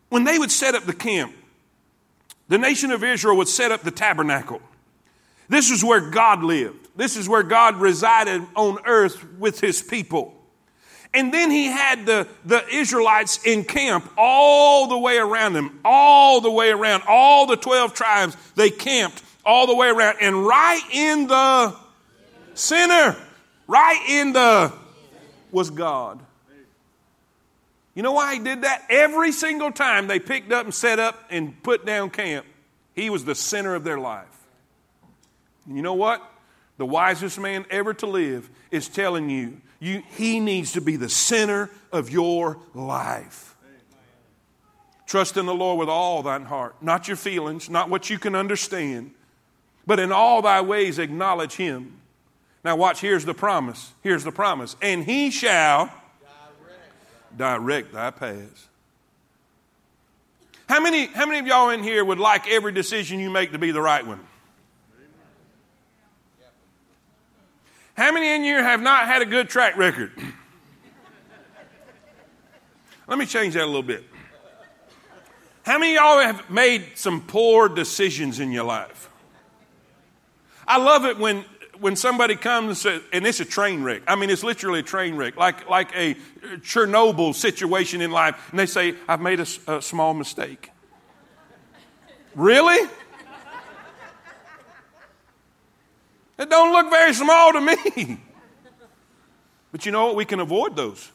When 0.08 0.24
they 0.24 0.38
would 0.38 0.50
set 0.50 0.74
up 0.74 0.84
the 0.84 0.92
camp, 0.92 1.34
the 2.48 2.58
nation 2.58 2.90
of 2.90 3.04
Israel 3.04 3.36
would 3.36 3.48
set 3.48 3.70
up 3.70 3.82
the 3.82 3.92
tabernacle. 3.92 4.60
This 5.48 5.70
is 5.70 5.84
where 5.84 6.00
God 6.00 6.42
lived. 6.42 6.88
This 6.96 7.16
is 7.16 7.28
where 7.28 7.44
God 7.44 7.76
resided 7.76 8.42
on 8.56 8.78
earth 8.86 9.24
with 9.38 9.60
his 9.60 9.82
people. 9.82 10.34
And 11.12 11.34
then 11.34 11.50
he 11.50 11.66
had 11.66 12.06
the, 12.06 12.28
the 12.44 12.66
Israelites 12.68 13.44
in 13.44 13.64
camp 13.64 14.12
all 14.16 14.88
the 14.88 14.98
way 14.98 15.16
around 15.16 15.54
them, 15.54 15.80
all 15.84 16.40
the 16.40 16.50
way 16.50 16.70
around, 16.70 17.02
all 17.08 17.46
the 17.46 17.56
12 17.56 17.94
tribes, 17.94 18.36
they 18.54 18.70
camped 18.70 19.22
all 19.44 19.66
the 19.66 19.74
way 19.74 19.88
around. 19.88 20.18
And 20.20 20.46
right 20.46 20.82
in 20.92 21.26
the 21.26 21.74
center, 22.54 23.16
right 23.70 24.04
in 24.08 24.32
the, 24.32 24.72
was 25.52 25.70
God. 25.70 26.18
You 27.94 28.02
know 28.02 28.12
why 28.12 28.34
he 28.34 28.40
did 28.40 28.62
that? 28.62 28.84
Every 28.90 29.30
single 29.30 29.70
time 29.70 30.08
they 30.08 30.18
picked 30.18 30.52
up 30.52 30.64
and 30.64 30.74
set 30.74 30.98
up 30.98 31.24
and 31.30 31.60
put 31.62 31.86
down 31.86 32.10
camp, 32.10 32.46
he 32.94 33.10
was 33.10 33.24
the 33.24 33.34
center 33.34 33.74
of 33.74 33.84
their 33.84 33.98
life. 33.98 34.26
And 35.66 35.76
you 35.76 35.82
know 35.82 35.94
what? 35.94 36.22
The 36.78 36.86
wisest 36.86 37.38
man 37.38 37.64
ever 37.70 37.94
to 37.94 38.06
live 38.06 38.48
is 38.70 38.88
telling 38.88 39.30
you, 39.30 39.60
you 39.78 40.02
he 40.16 40.40
needs 40.40 40.72
to 40.72 40.80
be 40.80 40.96
the 40.96 41.08
center 41.08 41.70
of 41.92 42.10
your 42.10 42.58
life. 42.74 43.54
Trust 45.06 45.36
in 45.36 45.46
the 45.46 45.54
Lord 45.54 45.78
with 45.78 45.88
all 45.88 46.22
thine 46.22 46.44
heart, 46.44 46.76
not 46.80 47.08
your 47.08 47.16
feelings, 47.16 47.68
not 47.68 47.90
what 47.90 48.10
you 48.10 48.18
can 48.18 48.34
understand, 48.34 49.12
but 49.86 49.98
in 49.98 50.12
all 50.12 50.42
thy 50.42 50.60
ways 50.60 50.98
acknowledge 50.98 51.54
him. 51.54 52.00
Now, 52.62 52.76
watch, 52.76 53.00
here's 53.00 53.24
the 53.24 53.34
promise. 53.34 53.92
Here's 54.02 54.24
the 54.24 54.32
promise. 54.32 54.76
And 54.82 55.04
he 55.04 55.30
shall 55.30 55.92
direct 57.36 57.92
thy 57.92 58.10
paths. 58.10 58.68
How 60.68 60.80
many, 60.80 61.06
how 61.06 61.26
many 61.26 61.38
of 61.40 61.46
y'all 61.46 61.70
in 61.70 61.82
here 61.82 62.04
would 62.04 62.18
like 62.18 62.48
every 62.48 62.72
decision 62.72 63.18
you 63.18 63.30
make 63.30 63.52
to 63.52 63.58
be 63.58 63.70
the 63.70 63.80
right 63.80 64.06
one? 64.06 64.20
How 67.96 68.12
many 68.12 68.34
in 68.34 68.42
here 68.42 68.62
have 68.62 68.80
not 68.80 69.06
had 69.06 69.20
a 69.20 69.26
good 69.26 69.48
track 69.48 69.76
record? 69.76 70.12
Let 73.06 73.18
me 73.18 73.26
change 73.26 73.54
that 73.54 73.64
a 73.64 73.66
little 73.66 73.82
bit. 73.82 74.04
How 75.64 75.78
many 75.78 75.96
of 75.96 76.02
y'all 76.02 76.20
have 76.20 76.48
made 76.48 76.92
some 76.94 77.20
poor 77.20 77.68
decisions 77.68 78.40
in 78.40 78.52
your 78.52 78.64
life? 78.64 79.10
I 80.66 80.78
love 80.78 81.04
it 81.04 81.18
when 81.18 81.44
when 81.80 81.96
somebody 81.96 82.36
comes 82.36 82.84
and 82.84 83.02
it's 83.26 83.40
a 83.40 83.44
train 83.44 83.82
wreck. 83.82 84.02
I 84.06 84.14
mean, 84.14 84.30
it's 84.30 84.44
literally 84.44 84.80
a 84.80 84.84
train 84.84 85.16
wreck, 85.16 85.36
like, 85.36 85.68
like 85.68 85.90
a 85.96 86.14
Chernobyl 86.58 87.34
situation 87.34 88.02
in 88.02 88.10
life. 88.10 88.50
And 88.50 88.58
they 88.58 88.66
say, 88.66 88.94
I've 89.08 89.20
made 89.20 89.40
a, 89.40 89.46
a 89.66 89.82
small 89.82 90.14
mistake. 90.14 90.70
really? 92.34 92.88
It 96.38 96.48
don't 96.48 96.72
look 96.72 96.90
very 96.90 97.12
small 97.14 97.52
to 97.52 97.60
me. 97.60 98.18
But 99.72 99.86
you 99.86 99.92
know 99.92 100.06
what? 100.06 100.16
We 100.16 100.24
can 100.24 100.40
avoid 100.40 100.74
those. 100.74 101.12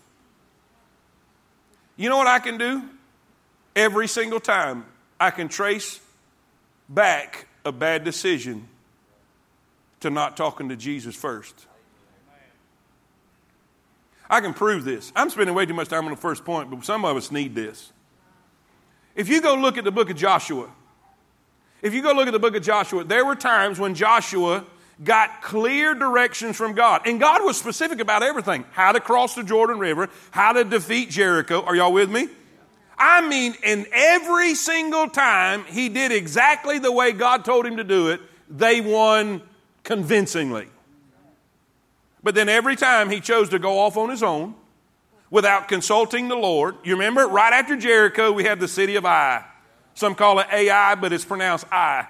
You 1.97 2.07
know 2.07 2.15
what 2.15 2.27
I 2.27 2.39
can 2.39 2.57
do? 2.57 2.83
Every 3.75 4.07
single 4.07 4.39
time 4.39 4.85
I 5.19 5.29
can 5.29 5.49
trace 5.49 5.99
back 6.87 7.47
a 7.65 7.73
bad 7.73 8.05
decision 8.05 8.69
to 10.05 10.11
not 10.11 10.37
talking 10.37 10.69
to 10.69 10.75
Jesus 10.75 11.15
first. 11.15 11.65
I 14.29 14.39
can 14.39 14.53
prove 14.53 14.85
this. 14.85 15.11
I'm 15.15 15.31
spending 15.31 15.55
way 15.55 15.65
too 15.65 15.73
much 15.73 15.89
time 15.89 16.05
on 16.05 16.11
the 16.11 16.17
first 16.17 16.45
point, 16.45 16.69
but 16.69 16.85
some 16.85 17.03
of 17.05 17.17
us 17.17 17.31
need 17.31 17.55
this. 17.55 17.91
If 19.15 19.29
you 19.29 19.41
go 19.41 19.55
look 19.55 19.77
at 19.77 19.83
the 19.83 19.91
book 19.91 20.11
of 20.11 20.15
Joshua, 20.15 20.69
if 21.81 21.93
you 21.93 22.03
go 22.03 22.11
look 22.13 22.27
at 22.27 22.33
the 22.33 22.39
book 22.39 22.55
of 22.55 22.61
Joshua, 22.61 23.03
there 23.03 23.25
were 23.25 23.35
times 23.35 23.79
when 23.79 23.95
Joshua 23.95 24.63
got 25.03 25.41
clear 25.41 25.95
directions 25.95 26.55
from 26.55 26.73
God. 26.73 27.01
And 27.05 27.19
God 27.19 27.43
was 27.43 27.57
specific 27.57 27.99
about 27.99 28.21
everything 28.21 28.63
how 28.71 28.91
to 28.91 28.99
cross 28.99 29.33
the 29.33 29.43
Jordan 29.43 29.79
River, 29.79 30.09
how 30.31 30.53
to 30.53 30.63
defeat 30.63 31.09
Jericho. 31.09 31.61
Are 31.63 31.75
y'all 31.75 31.93
with 31.93 32.11
me? 32.11 32.29
I 32.97 33.27
mean, 33.27 33.55
in 33.63 33.87
every 33.91 34.53
single 34.53 35.09
time 35.09 35.65
he 35.65 35.89
did 35.89 36.11
exactly 36.11 36.77
the 36.77 36.91
way 36.91 37.11
God 37.11 37.43
told 37.43 37.65
him 37.65 37.77
to 37.77 37.83
do 37.83 38.09
it, 38.09 38.21
they 38.49 38.81
won 38.81 39.41
convincingly. 39.85 40.67
But 42.21 42.35
then 42.35 42.49
every 42.49 42.75
time 42.75 43.09
he 43.09 43.21
chose 43.21 43.49
to 43.49 43.59
go 43.59 43.79
off 43.79 43.95
on 43.95 44.09
his 44.09 44.23
own 44.23 44.55
without 45.29 45.67
consulting 45.67 46.27
the 46.27 46.35
Lord. 46.35 46.75
You 46.83 46.93
remember, 46.93 47.27
right 47.27 47.53
after 47.53 47.75
Jericho, 47.75 48.31
we 48.31 48.43
had 48.43 48.59
the 48.59 48.67
city 48.67 48.95
of 48.95 49.05
Ai. 49.05 49.43
Some 49.93 50.15
call 50.15 50.39
it 50.39 50.47
Ai, 50.51 50.95
but 50.95 51.13
it's 51.13 51.25
pronounced 51.25 51.65
I. 51.71 52.07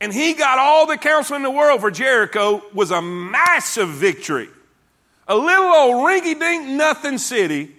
And 0.00 0.12
he 0.12 0.32
got 0.32 0.58
all 0.58 0.86
the 0.86 0.96
counsel 0.96 1.36
in 1.36 1.42
the 1.42 1.50
world 1.50 1.80
for 1.80 1.90
Jericho 1.90 2.62
was 2.72 2.90
a 2.90 3.02
massive 3.02 3.88
victory. 3.88 4.48
A 5.28 5.36
little 5.36 5.66
old 5.66 5.96
rinky 6.06 6.38
dink 6.38 6.66
nothing 6.66 7.18
city. 7.18 7.70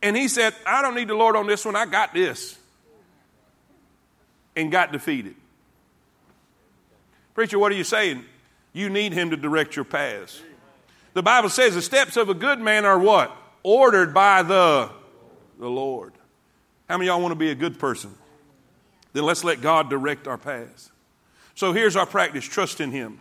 And 0.00 0.16
he 0.16 0.28
said, 0.28 0.54
I 0.64 0.80
don't 0.80 0.94
need 0.94 1.08
the 1.08 1.14
Lord 1.14 1.34
on 1.34 1.48
this 1.48 1.64
one. 1.64 1.74
I 1.74 1.86
got 1.86 2.14
this. 2.14 2.56
And 4.54 4.70
got 4.70 4.92
defeated. 4.92 5.34
Preacher, 7.38 7.56
what 7.56 7.70
are 7.70 7.76
you 7.76 7.84
saying? 7.84 8.24
You 8.72 8.90
need 8.90 9.12
him 9.12 9.30
to 9.30 9.36
direct 9.36 9.76
your 9.76 9.84
paths. 9.84 10.42
The 11.14 11.22
Bible 11.22 11.48
says 11.48 11.72
the 11.72 11.82
steps 11.82 12.16
of 12.16 12.28
a 12.28 12.34
good 12.34 12.58
man 12.58 12.84
are 12.84 12.98
what? 12.98 13.30
Ordered 13.62 14.12
by 14.12 14.42
the, 14.42 14.90
the 15.56 15.70
Lord. 15.70 16.14
How 16.88 16.96
many 16.96 17.06
y'all 17.06 17.20
want 17.20 17.30
to 17.30 17.36
be 17.36 17.52
a 17.52 17.54
good 17.54 17.78
person? 17.78 18.12
Then 19.12 19.22
let's 19.22 19.44
let 19.44 19.60
God 19.60 19.88
direct 19.88 20.26
our 20.26 20.36
paths. 20.36 20.90
So 21.54 21.72
here's 21.72 21.94
our 21.94 22.06
practice 22.06 22.44
trust 22.44 22.80
in 22.80 22.90
him. 22.90 23.20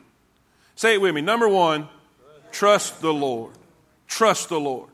Say 0.74 0.96
it 0.96 0.98
with 1.02 1.14
me. 1.14 1.22
Number 1.22 1.48
one, 1.48 1.88
trust 2.52 3.02
the 3.02 3.14
Lord. 3.14 3.54
Trust 4.08 4.50
the 4.50 4.60
Lord. 4.60 4.90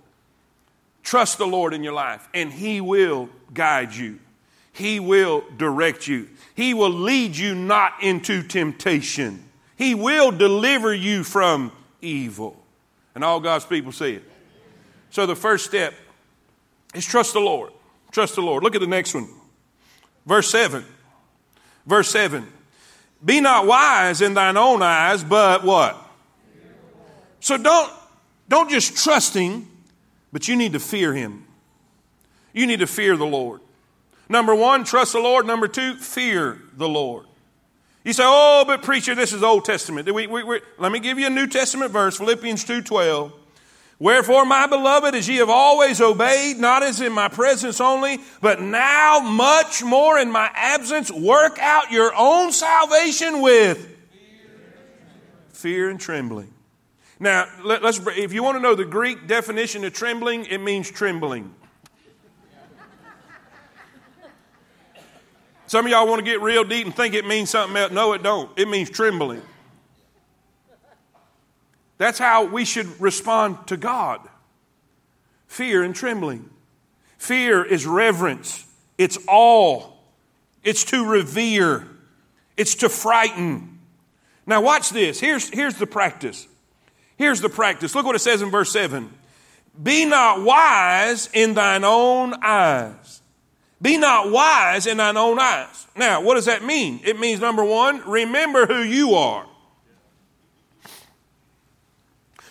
Trust 1.02 1.38
the 1.38 1.48
Lord 1.48 1.74
in 1.74 1.82
your 1.82 1.94
life, 1.94 2.28
and 2.34 2.52
He 2.52 2.82
will 2.82 3.30
guide 3.54 3.94
you. 3.94 4.20
He 4.74 5.00
will 5.00 5.46
direct 5.56 6.10
you. 6.10 6.28
He 6.56 6.74
will 6.74 6.92
lead 6.92 7.36
you 7.36 7.56
not 7.56 8.02
into 8.02 8.44
temptation. 8.44 9.44
He 9.76 9.96
will 9.96 10.32
deliver 10.32 10.94
you 10.94 11.24
from 11.24 11.72
evil. 12.02 12.62
And 13.16 13.24
all 13.24 13.40
God's 13.40 13.66
people 13.66 13.92
say 13.92 14.14
it. 14.14 14.24
So 15.10 15.26
the 15.26 15.36
first 15.36 15.66
step 15.66 15.94
is 16.94 17.06
trust 17.06 17.34
the 17.34 17.40
Lord. 17.40 17.72
Trust 18.12 18.36
the 18.36 18.42
Lord. 18.42 18.64
Look 18.64 18.76
at 18.76 18.82
the 18.82 18.88
next 18.88 19.14
one. 19.14 19.28
Verse 20.26 20.50
7. 20.50 20.86
Verse 21.86 22.10
7. 22.10 22.48
Be 23.24 23.40
not 23.40 23.66
wise 23.66 24.22
in 24.22 24.34
thine 24.34 24.58
own 24.58 24.82
eyes, 24.82 25.24
but 25.24 25.64
what? 25.64 25.98
So 27.40 27.58
don't, 27.58 27.92
don't 28.48 28.70
just 28.70 28.96
trust 29.04 29.34
him, 29.34 29.68
but 30.32 30.48
you 30.48 30.56
need 30.56 30.74
to 30.74 30.80
fear 30.80 31.14
him. 31.14 31.46
You 32.54 32.68
need 32.68 32.80
to 32.80 32.88
fear 32.88 33.18
the 33.18 33.26
Lord. 33.26 33.62
Number 34.30 34.56
one, 34.56 34.84
trust 34.84 35.14
the 35.14 35.20
Lord. 35.20 35.46
Number 35.46 35.68
two, 35.68 35.96
fear 35.96 36.62
the 36.76 36.88
Lord. 36.88 37.26
You 38.04 38.14
say, 38.14 38.24
oh, 38.26 38.64
but 38.68 38.84
preacher, 38.84 39.16
this 39.16 39.32
is 39.32 39.44
Old 39.44 39.64
Testament. 39.64 40.12
We, 40.14 40.28
we, 40.28 40.62
let 40.78 40.92
me 40.92 41.00
give 41.00 41.20
you 41.20 41.28
a 41.28 41.30
New 41.30 41.48
Testament 41.48 41.92
verse, 41.92 42.18
Philippians 42.18 42.66
2.12. 42.66 43.32
Wherefore, 44.00 44.44
my 44.44 44.68
beloved, 44.68 45.16
as 45.16 45.30
ye 45.30 45.38
have 45.38 45.50
always 45.50 46.02
obeyed, 46.02 46.58
not 46.58 46.84
as 46.84 47.00
in 47.00 47.14
my 47.14 47.30
presence 47.30 47.80
only, 47.80 48.20
but 48.42 48.60
now 48.60 49.20
much 49.20 49.82
more 49.84 50.20
in 50.20 50.30
my 50.30 50.50
absence, 50.54 51.10
work 51.10 51.58
out 51.60 51.92
your 51.92 52.12
own 52.14 52.52
salvation 52.52 53.42
with 53.42 53.90
fear 55.54 55.90
and 55.90 56.00
trembling. 56.00 56.54
Now, 57.22 57.48
let, 57.64 57.86
us 57.86 58.06
if 58.18 58.34
you 58.34 58.44
want 58.44 58.58
to 58.58 58.62
know 58.62 58.76
the 58.76 58.84
Greek 58.84 59.28
definition 59.28 59.86
of 59.86 59.94
trembling, 59.94 60.46
it 60.48 60.58
means 60.58 60.92
trembling. 60.92 61.56
Some 65.74 65.88
of 65.88 65.92
y'all 65.92 66.08
want 66.08 66.20
to 66.20 66.24
get 66.24 66.40
real 66.40 66.64
deep 66.64 66.86
and 66.86 66.96
think 66.96 67.16
it 67.16 67.26
means 67.26 67.50
something 67.50 67.76
else. 67.76 67.92
No, 67.92 68.14
it 68.14 68.22
don't. 68.22 68.48
It 68.60 68.68
means 68.68 68.92
trembling. 68.92 69.42
That's 71.98 72.20
how 72.20 72.46
we 72.46 72.64
should 72.64 73.02
respond 73.02 73.66
to 73.66 73.76
God 73.76 74.20
fear 75.48 75.82
and 75.82 75.96
trembling. 75.96 76.48
Fear 77.18 77.66
is 77.66 77.88
reverence, 77.88 78.68
it's 79.00 79.18
awe, 79.28 79.90
it's 80.64 80.84
to 80.84 81.10
revere, 81.10 81.88
it's 82.56 82.76
to 82.76 82.88
frighten. 82.88 83.80
Now, 84.46 84.62
watch 84.62 84.92
this. 84.92 85.20
Here's, 85.20 85.50
here's 85.50 85.78
the 85.78 85.88
practice. 85.88 86.48
Here's 87.18 87.42
the 87.42 87.50
practice. 87.50 87.96
Look 87.96 88.06
what 88.06 88.16
it 88.16 88.20
says 88.20 88.44
in 88.44 88.52
verse 88.52 88.72
7 88.72 89.12
Be 89.82 90.06
not 90.06 90.44
wise 90.44 91.32
in 91.34 91.56
thine 91.56 91.84
own 91.84 92.36
eyes. 92.44 93.23
Be 93.84 93.98
not 93.98 94.32
wise 94.32 94.88
in 94.88 94.96
thine 94.96 95.18
own 95.18 95.38
eyes. 95.40 95.88
Now, 95.94 96.22
what 96.22 96.36
does 96.36 96.46
that 96.46 96.64
mean? 96.64 97.02
It 97.04 97.20
means 97.20 97.42
number 97.42 97.66
one, 97.66 98.02
remember 98.10 98.66
who 98.66 98.82
you 98.82 99.16
are. 99.16 99.46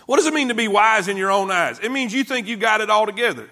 What 0.05 0.19
does 0.19 0.27
it 0.27 0.35
mean 0.35 0.49
to 0.49 0.55
be 0.55 0.69
wise 0.69 1.09
in 1.09 1.17
your 1.17 1.31
own 1.31 1.51
eyes? 1.51 1.79
It 1.79 1.91
means 1.91 2.13
you 2.13 2.23
think 2.23 2.49
you 2.49 2.59
got 2.59 2.83
it 2.83 2.91
all 2.91 3.07
together. 3.07 3.49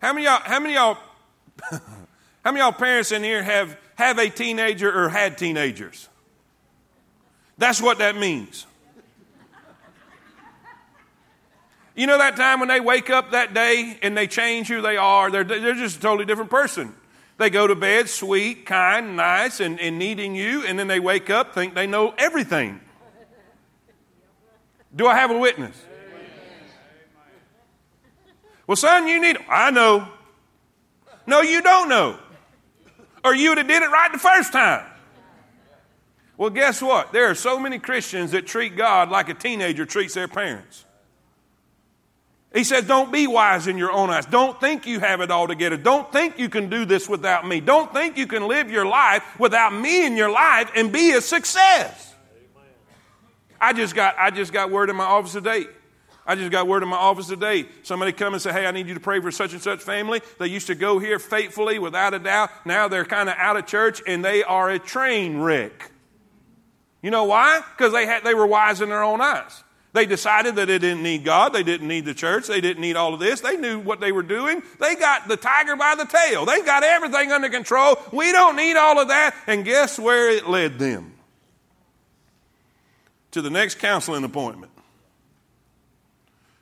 How 0.00 0.12
many 0.12 0.26
y'all, 0.26 0.40
how 0.42 0.58
many 0.58 0.74
y'all, 0.74 0.98
how 1.70 1.80
many 2.46 2.58
y'all 2.58 2.72
parents 2.72 3.12
in 3.12 3.22
here 3.22 3.40
have, 3.40 3.78
have 3.94 4.18
a 4.18 4.28
teenager 4.28 4.92
or 4.92 5.10
had 5.10 5.38
teenagers? 5.38 6.08
That's 7.56 7.80
what 7.80 7.98
that 7.98 8.16
means. 8.16 8.66
You 11.94 12.06
know 12.06 12.18
that 12.18 12.36
time 12.36 12.60
when 12.60 12.68
they 12.68 12.80
wake 12.80 13.10
up 13.10 13.32
that 13.32 13.52
day 13.52 13.98
and 14.02 14.16
they 14.16 14.26
change 14.26 14.68
who 14.68 14.80
they 14.80 14.96
are? 14.96 15.30
They're, 15.30 15.44
they're 15.44 15.74
just 15.74 15.98
a 15.98 16.00
totally 16.00 16.24
different 16.24 16.50
person. 16.50 16.94
They 17.38 17.50
go 17.50 17.66
to 17.66 17.74
bed 17.74 18.08
sweet, 18.08 18.66
kind, 18.66 19.16
nice, 19.16 19.60
and, 19.60 19.80
and 19.80 19.98
needing 19.98 20.34
you, 20.34 20.64
and 20.64 20.78
then 20.78 20.86
they 20.86 21.00
wake 21.00 21.28
up, 21.28 21.54
think 21.54 21.74
they 21.74 21.86
know 21.86 22.14
everything. 22.16 22.80
Do 24.94 25.06
I 25.06 25.14
have 25.14 25.30
a 25.30 25.38
witness? 25.38 25.76
Well, 28.66 28.76
son, 28.76 29.08
you 29.08 29.20
need. 29.20 29.38
I 29.48 29.70
know. 29.70 30.08
No, 31.26 31.40
you 31.40 31.62
don't 31.62 31.88
know. 31.88 32.18
Or 33.24 33.34
you 33.34 33.50
would 33.50 33.58
have 33.58 33.68
did 33.68 33.82
it 33.82 33.90
right 33.90 34.12
the 34.12 34.18
first 34.18 34.52
time. 34.52 34.86
Well, 36.36 36.50
guess 36.50 36.80
what? 36.80 37.12
There 37.12 37.28
are 37.28 37.34
so 37.34 37.58
many 37.58 37.78
Christians 37.78 38.30
that 38.32 38.46
treat 38.46 38.76
God 38.76 39.10
like 39.10 39.28
a 39.28 39.34
teenager 39.34 39.84
treats 39.84 40.14
their 40.14 40.28
parents. 40.28 40.84
He 42.54 42.64
says, 42.64 42.84
Don't 42.86 43.10
be 43.10 43.26
wise 43.26 43.66
in 43.66 43.78
your 43.78 43.92
own 43.92 44.10
eyes. 44.10 44.26
Don't 44.26 44.58
think 44.60 44.86
you 44.86 45.00
have 45.00 45.20
it 45.20 45.30
all 45.30 45.48
together. 45.48 45.76
Don't 45.76 46.10
think 46.12 46.38
you 46.38 46.48
can 46.48 46.68
do 46.68 46.84
this 46.84 47.08
without 47.08 47.46
me. 47.46 47.60
Don't 47.60 47.92
think 47.92 48.18
you 48.18 48.26
can 48.26 48.46
live 48.46 48.70
your 48.70 48.86
life 48.86 49.22
without 49.38 49.72
me 49.74 50.04
in 50.06 50.16
your 50.16 50.30
life 50.30 50.70
and 50.76 50.92
be 50.92 51.12
a 51.12 51.20
success. 51.20 52.14
I 53.60 53.72
just 53.72 53.94
got, 53.94 54.16
I 54.18 54.30
just 54.30 54.52
got 54.52 54.70
word 54.70 54.90
in 54.90 54.96
my 54.96 55.04
office 55.04 55.32
today. 55.32 55.66
I 56.26 56.34
just 56.34 56.52
got 56.52 56.68
word 56.68 56.82
in 56.82 56.88
my 56.88 56.96
office 56.96 57.26
today. 57.28 57.66
Somebody 57.82 58.12
come 58.12 58.34
and 58.34 58.42
say, 58.42 58.52
Hey, 58.52 58.66
I 58.66 58.70
need 58.70 58.86
you 58.86 58.94
to 58.94 59.00
pray 59.00 59.20
for 59.20 59.30
such 59.30 59.54
and 59.54 59.62
such 59.62 59.80
family. 59.80 60.20
They 60.38 60.48
used 60.48 60.66
to 60.66 60.74
go 60.74 60.98
here 60.98 61.18
faithfully, 61.18 61.78
without 61.78 62.12
a 62.12 62.18
doubt. 62.18 62.50
Now 62.66 62.88
they're 62.88 63.04
kind 63.04 63.28
of 63.28 63.36
out 63.38 63.56
of 63.56 63.66
church 63.66 64.02
and 64.06 64.24
they 64.24 64.42
are 64.42 64.68
a 64.68 64.78
train 64.78 65.38
wreck. 65.38 65.90
You 67.02 67.10
know 67.10 67.24
why? 67.24 67.62
Because 67.76 67.92
they, 67.92 68.06
had, 68.06 68.24
they 68.24 68.34
were 68.34 68.46
wise 68.46 68.80
in 68.80 68.90
their 68.90 69.02
own 69.02 69.20
eyes. 69.20 69.64
They 69.92 70.06
decided 70.06 70.56
that 70.56 70.68
they 70.68 70.78
didn't 70.78 71.02
need 71.02 71.24
God. 71.24 71.52
They 71.52 71.62
didn't 71.62 71.88
need 71.88 72.06
the 72.06 72.14
church. 72.14 72.46
They 72.46 72.62
didn't 72.62 72.80
need 72.80 72.96
all 72.96 73.12
of 73.12 73.20
this. 73.20 73.40
They 73.40 73.58
knew 73.58 73.78
what 73.78 74.00
they 74.00 74.10
were 74.10 74.22
doing. 74.22 74.62
They 74.80 74.94
got 74.94 75.28
the 75.28 75.36
tiger 75.36 75.76
by 75.76 75.94
the 75.96 76.06
tail. 76.06 76.46
They 76.46 76.62
got 76.62 76.82
everything 76.82 77.30
under 77.30 77.50
control. 77.50 77.96
We 78.10 78.32
don't 78.32 78.56
need 78.56 78.76
all 78.76 78.98
of 78.98 79.08
that. 79.08 79.34
And 79.46 79.64
guess 79.64 79.98
where 79.98 80.30
it 80.30 80.48
led 80.48 80.78
them? 80.78 81.12
to 83.32 83.42
the 83.42 83.50
next 83.50 83.78
counseling 83.78 84.24
appointment. 84.24 84.72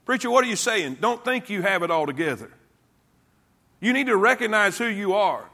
Preacher, 0.07 0.31
what 0.31 0.45
are 0.45 0.49
you 0.49 0.57
saying? 0.57 0.99
Don't 1.01 1.25
think 1.25 1.51
you 1.51 1.63
have 1.63 1.83
it 1.83 1.91
all 1.91 2.07
together. 2.07 2.51
You 3.81 3.93
need 3.93 4.07
to 4.07 4.17
recognize 4.17 4.79
who 4.79 4.87
you 4.87 5.15
are. 5.15 5.45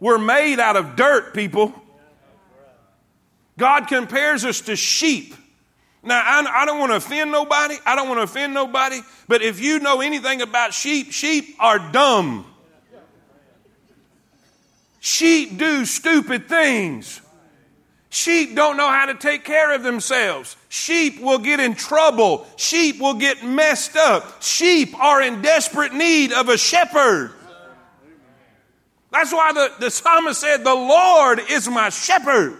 We're 0.00 0.18
made 0.18 0.60
out 0.60 0.76
of 0.76 0.96
dirt, 0.96 1.34
people. 1.34 1.74
God 3.58 3.86
compares 3.86 4.44
us 4.44 4.62
to 4.62 4.76
sheep. 4.76 5.34
Now, 6.04 6.20
I, 6.24 6.62
I 6.62 6.66
don't 6.66 6.80
want 6.80 6.90
to 6.92 6.96
offend 6.96 7.30
nobody. 7.30 7.76
I 7.86 7.94
don't 7.94 8.08
want 8.08 8.18
to 8.18 8.24
offend 8.24 8.54
nobody. 8.54 9.00
But 9.28 9.42
if 9.42 9.60
you 9.60 9.78
know 9.78 10.00
anything 10.00 10.42
about 10.42 10.74
sheep, 10.74 11.12
sheep 11.12 11.56
are 11.60 11.78
dumb. 11.78 12.46
Sheep 15.00 15.58
do 15.58 15.84
stupid 15.84 16.48
things. 16.48 17.20
Sheep 18.08 18.54
don't 18.54 18.76
know 18.76 18.88
how 18.88 19.06
to 19.06 19.14
take 19.14 19.44
care 19.44 19.72
of 19.72 19.82
themselves. 19.82 20.56
Sheep 20.68 21.20
will 21.20 21.38
get 21.38 21.60
in 21.60 21.74
trouble. 21.74 22.46
Sheep 22.56 23.00
will 23.00 23.14
get 23.14 23.42
messed 23.42 23.96
up. 23.96 24.42
Sheep 24.42 24.98
are 24.98 25.22
in 25.22 25.40
desperate 25.40 25.94
need 25.94 26.32
of 26.32 26.48
a 26.48 26.58
shepherd. 26.58 27.32
That's 29.10 29.32
why 29.32 29.52
the, 29.52 29.72
the 29.78 29.90
psalmist 29.90 30.40
said, 30.40 30.62
The 30.62 30.74
Lord 30.74 31.40
is 31.50 31.68
my 31.68 31.88
shepherd. 31.88 32.58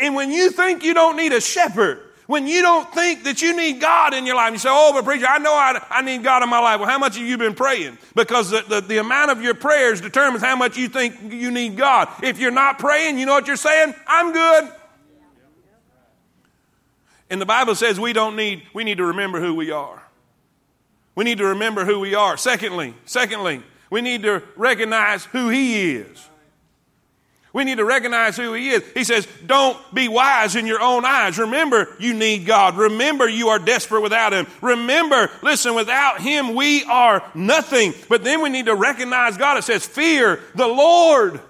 And 0.00 0.14
when 0.14 0.30
you 0.30 0.50
think 0.50 0.82
you 0.82 0.94
don't 0.94 1.16
need 1.16 1.32
a 1.32 1.40
shepherd, 1.40 2.00
when 2.26 2.46
you 2.46 2.62
don't 2.62 2.90
think 2.94 3.24
that 3.24 3.42
you 3.42 3.56
need 3.56 3.80
God 3.80 4.14
in 4.14 4.24
your 4.24 4.36
life, 4.36 4.52
you 4.52 4.58
say, 4.58 4.68
Oh, 4.70 4.92
but 4.94 5.04
preacher, 5.04 5.26
I 5.28 5.38
know 5.38 5.52
I, 5.52 5.84
I 5.90 6.02
need 6.02 6.22
God 6.22 6.44
in 6.44 6.48
my 6.48 6.60
life. 6.60 6.78
Well, 6.78 6.88
how 6.88 6.98
much 6.98 7.16
have 7.16 7.26
you 7.26 7.36
been 7.36 7.54
praying? 7.54 7.98
Because 8.14 8.50
the, 8.50 8.62
the, 8.62 8.80
the 8.80 8.98
amount 8.98 9.32
of 9.32 9.42
your 9.42 9.54
prayers 9.54 10.00
determines 10.00 10.42
how 10.42 10.54
much 10.54 10.76
you 10.76 10.88
think 10.88 11.32
you 11.32 11.50
need 11.50 11.76
God. 11.76 12.08
If 12.22 12.38
you're 12.38 12.52
not 12.52 12.78
praying, 12.78 13.18
you 13.18 13.26
know 13.26 13.32
what 13.32 13.48
you're 13.48 13.56
saying? 13.56 13.94
I'm 14.06 14.32
good. 14.32 14.72
And 17.30 17.40
the 17.40 17.46
Bible 17.46 17.74
says 17.74 17.98
we 17.98 18.12
don't 18.12 18.36
need, 18.36 18.62
we 18.72 18.84
need 18.84 18.98
to 18.98 19.06
remember 19.06 19.40
who 19.40 19.54
we 19.54 19.72
are. 19.72 20.00
We 21.16 21.24
need 21.24 21.38
to 21.38 21.46
remember 21.46 21.84
who 21.84 21.98
we 21.98 22.14
are. 22.14 22.36
Secondly, 22.36 22.94
secondly, 23.06 23.62
we 23.90 24.02
need 24.02 24.22
to 24.22 24.42
recognize 24.56 25.24
who 25.24 25.48
He 25.48 25.96
is. 25.96 26.29
We 27.52 27.64
need 27.64 27.78
to 27.78 27.84
recognize 27.84 28.36
who 28.36 28.52
He 28.52 28.70
is. 28.70 28.84
He 28.94 29.02
says, 29.04 29.26
Don't 29.44 29.76
be 29.92 30.08
wise 30.08 30.54
in 30.54 30.66
your 30.66 30.80
own 30.80 31.04
eyes. 31.04 31.38
Remember, 31.38 31.88
you 31.98 32.14
need 32.14 32.46
God. 32.46 32.76
Remember, 32.76 33.28
you 33.28 33.48
are 33.48 33.58
desperate 33.58 34.02
without 34.02 34.32
Him. 34.32 34.46
Remember, 34.62 35.30
listen, 35.42 35.74
without 35.74 36.20
Him, 36.20 36.54
we 36.54 36.84
are 36.84 37.24
nothing. 37.34 37.92
But 38.08 38.22
then 38.22 38.42
we 38.42 38.50
need 38.50 38.66
to 38.66 38.74
recognize 38.74 39.36
God. 39.36 39.58
It 39.58 39.64
says, 39.64 39.84
Fear 39.84 40.40
the 40.54 40.68
Lord. 40.68 41.40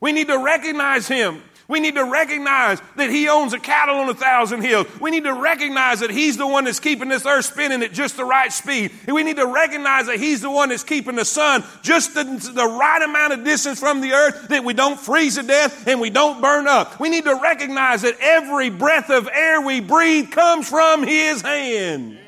We 0.00 0.12
need 0.12 0.28
to 0.28 0.38
recognize 0.38 1.06
Him. 1.06 1.42
We 1.66 1.80
need 1.80 1.94
to 1.94 2.04
recognize 2.04 2.80
that 2.96 3.08
He 3.08 3.28
owns 3.28 3.54
a 3.54 3.58
cattle 3.58 3.96
on 3.96 4.08
a 4.08 4.14
thousand 4.14 4.60
hills. 4.60 4.86
We 5.00 5.10
need 5.10 5.24
to 5.24 5.32
recognize 5.32 6.00
that 6.00 6.10
He's 6.10 6.36
the 6.36 6.46
one 6.46 6.64
that's 6.64 6.80
keeping 6.80 7.08
this 7.08 7.24
earth 7.24 7.46
spinning 7.46 7.82
at 7.82 7.92
just 7.92 8.16
the 8.16 8.24
right 8.24 8.52
speed. 8.52 8.92
And 9.06 9.14
we 9.14 9.22
need 9.22 9.36
to 9.36 9.46
recognize 9.46 10.06
that 10.06 10.18
He's 10.18 10.42
the 10.42 10.50
one 10.50 10.68
that's 10.68 10.82
keeping 10.82 11.16
the 11.16 11.24
sun 11.24 11.64
just 11.82 12.14
the, 12.14 12.24
the 12.24 12.66
right 12.66 13.02
amount 13.02 13.32
of 13.32 13.44
distance 13.44 13.80
from 13.80 14.02
the 14.02 14.12
earth 14.12 14.48
that 14.48 14.62
we 14.62 14.74
don't 14.74 15.00
freeze 15.00 15.36
to 15.36 15.42
death 15.42 15.86
and 15.88 16.00
we 16.00 16.10
don't 16.10 16.42
burn 16.42 16.68
up. 16.68 17.00
We 17.00 17.08
need 17.08 17.24
to 17.24 17.34
recognize 17.34 18.02
that 18.02 18.16
every 18.20 18.68
breath 18.68 19.08
of 19.08 19.28
air 19.32 19.62
we 19.62 19.80
breathe 19.80 20.30
comes 20.30 20.68
from 20.68 21.02
His 21.02 21.40
hand. 21.40 22.18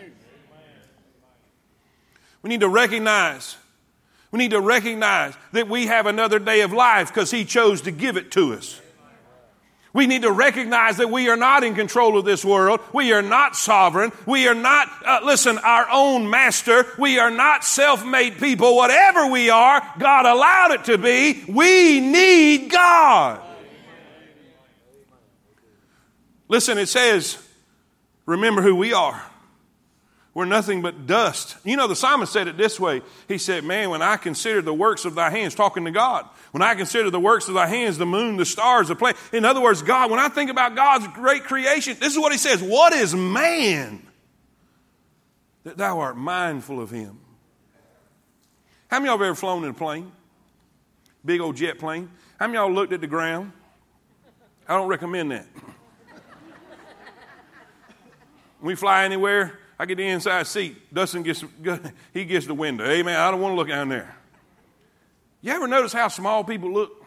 We 2.42 2.49
need 2.49 2.61
to 2.61 2.68
recognize 2.68 3.57
we 4.33 4.38
need 4.38 4.51
to 4.51 4.61
recognize 4.61 5.35
that 5.53 5.68
we 5.68 5.87
have 5.87 6.05
another 6.07 6.38
day 6.38 6.61
of 6.61 6.72
life 6.72 7.09
because 7.09 7.31
He 7.31 7.44
chose 7.44 7.81
to 7.83 7.90
give 7.90 8.16
it 8.16 8.31
to 8.33 8.55
us. 8.55 8.81
We 9.97 10.07
need 10.07 10.23
to 10.23 10.31
recognize 10.31 10.99
that 10.99 11.11
we 11.11 11.31
are 11.31 11.39
not 11.39 11.65
in 11.65 11.75
control 11.75 12.19
of 12.19 12.27
this 12.27 12.45
world. 12.45 12.81
We 12.93 13.15
are 13.15 13.23
not 13.23 13.57
sovereign. 13.57 14.13
We 14.27 14.47
are 14.47 14.55
not, 14.55 14.91
uh, 15.07 15.21
listen, 15.25 15.57
our 15.57 15.87
own 15.91 16.29
master. 16.29 16.85
We 16.99 17.19
are 17.19 17.31
not 17.31 17.65
self 17.65 18.05
made 18.05 18.37
people. 18.37 18.77
Whatever 18.77 19.29
we 19.29 19.49
are, 19.49 19.83
God 19.99 20.27
allowed 20.27 20.73
it 20.73 20.85
to 20.85 20.99
be. 20.99 21.43
We 21.49 22.01
need 22.01 22.71
God. 22.71 23.41
Listen, 26.47 26.77
it 26.77 26.91
says, 26.91 27.39
remember 28.27 28.61
who 28.61 28.77
we 28.77 28.93
are. 28.93 29.23
We're 30.37 30.44
nothing 30.44 30.83
but 30.83 31.07
dust. 31.07 31.57
You 31.64 31.79
know, 31.79 31.87
the 31.87 31.96
psalmist 31.96 32.31
said 32.31 32.46
it 32.46 32.59
this 32.59 32.79
way. 32.79 33.01
He 33.27 33.38
said, 33.38 33.64
Man, 33.64 33.88
when 33.88 34.03
I 34.03 34.18
consider 34.18 34.61
the 34.61 34.75
works 34.75 35.07
of 35.07 35.14
thy 35.14 35.31
hands, 35.31 35.55
talking 35.55 35.87
to 35.87 35.90
God, 35.90 36.29
when 36.53 36.61
I 36.61 36.75
consider 36.75 37.09
the 37.09 37.18
works 37.18 37.49
of 37.49 37.55
thy 37.55 37.66
hands, 37.66 37.96
the 37.96 38.05
moon, 38.05 38.37
the 38.37 38.44
stars, 38.44 38.88
the 38.88 38.96
planet. 38.96 39.16
In 39.33 39.46
other 39.46 39.62
words, 39.62 39.81
God, 39.81 40.11
when 40.11 40.20
I 40.20 40.29
think 40.29 40.51
about 40.51 40.77
God's 40.77 41.07
great 41.14 41.44
creation, 41.44 41.96
this 41.99 42.12
is 42.12 42.18
what 42.18 42.33
he 42.33 42.38
says 42.38 42.62
What 42.62 42.92
is 42.92 43.14
man 43.14 44.07
that 45.64 45.79
thou 45.79 46.01
art 46.01 46.18
mindful 46.18 46.83
of 46.83 46.90
him. 46.90 47.18
How 48.88 48.99
many 48.99 49.09
of 49.09 49.12
y'all 49.12 49.18
have 49.20 49.29
ever 49.29 49.35
flown 49.35 49.64
in 49.64 49.70
a 49.70 49.72
plane? 49.72 50.12
Big 51.25 51.40
old 51.40 51.57
jet 51.57 51.79
plane. 51.79 52.11
How 52.38 52.46
many 52.46 52.59
of 52.59 52.66
y'all 52.66 52.75
looked 52.75 52.92
at 52.92 53.01
the 53.01 53.07
ground? 53.07 53.53
I 54.68 54.77
don't 54.77 54.88
recommend 54.88 55.31
that. 55.31 55.46
we 58.61 58.75
fly 58.75 59.05
anywhere, 59.05 59.59
I 59.79 59.87
get 59.87 59.97
the 59.97 60.07
inside 60.07 60.47
seat. 60.47 60.93
Dustin 60.93 61.23
gets 61.23 61.45
he 62.12 62.25
gets 62.25 62.47
the 62.47 62.55
window. 62.55 62.85
Amen. 62.85 63.17
I 63.17 63.31
don't 63.31 63.41
want 63.41 63.53
to 63.53 63.57
look 63.57 63.69
down 63.69 63.89
there. 63.89 64.17
You 65.43 65.53
ever 65.53 65.69
notice 65.69 65.93
how 65.93 66.09
small 66.09 66.45
people 66.45 66.73
look? 66.73 67.05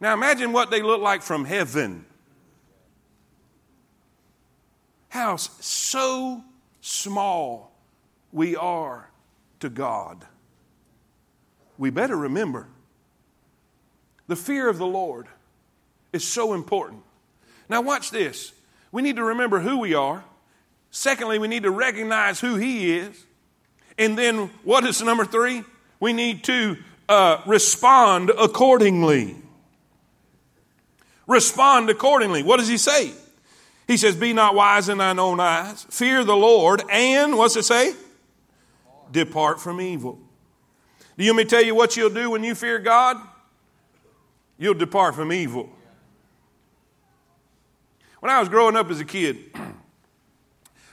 Now 0.00 0.14
imagine 0.14 0.52
what 0.52 0.70
they 0.70 0.82
look 0.82 1.00
like 1.00 1.22
from 1.22 1.44
heaven. 1.44 2.04
How 5.08 5.36
so 5.36 6.42
small 6.80 7.72
we 8.32 8.56
are 8.56 9.08
to 9.60 9.68
God. 9.68 10.24
We 11.78 11.90
better 11.90 12.16
remember 12.16 12.68
the 14.26 14.36
fear 14.36 14.68
of 14.68 14.78
the 14.78 14.86
Lord 14.86 15.26
is 16.12 16.26
so 16.26 16.54
important. 16.54 17.02
Now, 17.68 17.80
watch 17.80 18.10
this. 18.10 18.52
We 18.92 19.02
need 19.02 19.16
to 19.16 19.24
remember 19.24 19.60
who 19.60 19.78
we 19.78 19.94
are. 19.94 20.24
Secondly, 20.96 21.40
we 21.40 21.48
need 21.48 21.64
to 21.64 21.72
recognize 21.72 22.38
who 22.38 22.54
He 22.54 22.96
is. 22.96 23.26
And 23.98 24.16
then, 24.16 24.48
what 24.62 24.84
is 24.84 25.02
number 25.02 25.24
three? 25.24 25.64
We 25.98 26.12
need 26.12 26.44
to 26.44 26.76
uh, 27.08 27.42
respond 27.46 28.30
accordingly. 28.30 29.34
Respond 31.26 31.90
accordingly. 31.90 32.44
What 32.44 32.58
does 32.58 32.68
He 32.68 32.76
say? 32.76 33.10
He 33.88 33.96
says, 33.96 34.14
Be 34.14 34.32
not 34.32 34.54
wise 34.54 34.88
in 34.88 34.98
thine 34.98 35.18
own 35.18 35.40
eyes, 35.40 35.84
fear 35.90 36.22
the 36.22 36.36
Lord, 36.36 36.84
and 36.88 37.36
what's 37.36 37.56
it 37.56 37.64
say? 37.64 37.92
Depart 39.10 39.60
from 39.60 39.80
evil. 39.80 40.20
Do 41.18 41.24
you 41.24 41.32
want 41.32 41.38
me 41.38 41.44
to 41.44 41.50
tell 41.50 41.64
you 41.64 41.74
what 41.74 41.96
you'll 41.96 42.08
do 42.08 42.30
when 42.30 42.44
you 42.44 42.54
fear 42.54 42.78
God? 42.78 43.16
You'll 44.58 44.74
depart 44.74 45.16
from 45.16 45.32
evil. 45.32 45.70
When 48.20 48.30
I 48.30 48.38
was 48.38 48.48
growing 48.48 48.76
up 48.76 48.88
as 48.92 49.00
a 49.00 49.04
kid, 49.04 49.50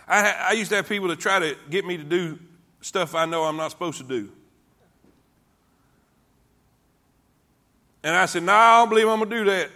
I, 0.07 0.49
I 0.49 0.51
used 0.53 0.69
to 0.71 0.75
have 0.77 0.89
people 0.89 1.07
to 1.09 1.15
try 1.15 1.39
to 1.39 1.55
get 1.69 1.85
me 1.85 1.97
to 1.97 2.03
do 2.03 2.39
stuff 2.81 3.15
I 3.15 3.25
know 3.25 3.43
I'm 3.43 3.57
not 3.57 3.71
supposed 3.71 3.97
to 3.99 4.03
do. 4.03 4.31
And 8.03 8.15
I 8.15 8.25
said, 8.25 8.43
No, 8.43 8.53
I 8.53 8.79
don't 8.79 8.89
believe 8.89 9.07
I'm 9.07 9.19
going 9.19 9.29
to 9.29 9.37
do 9.37 9.45
that. 9.45 9.69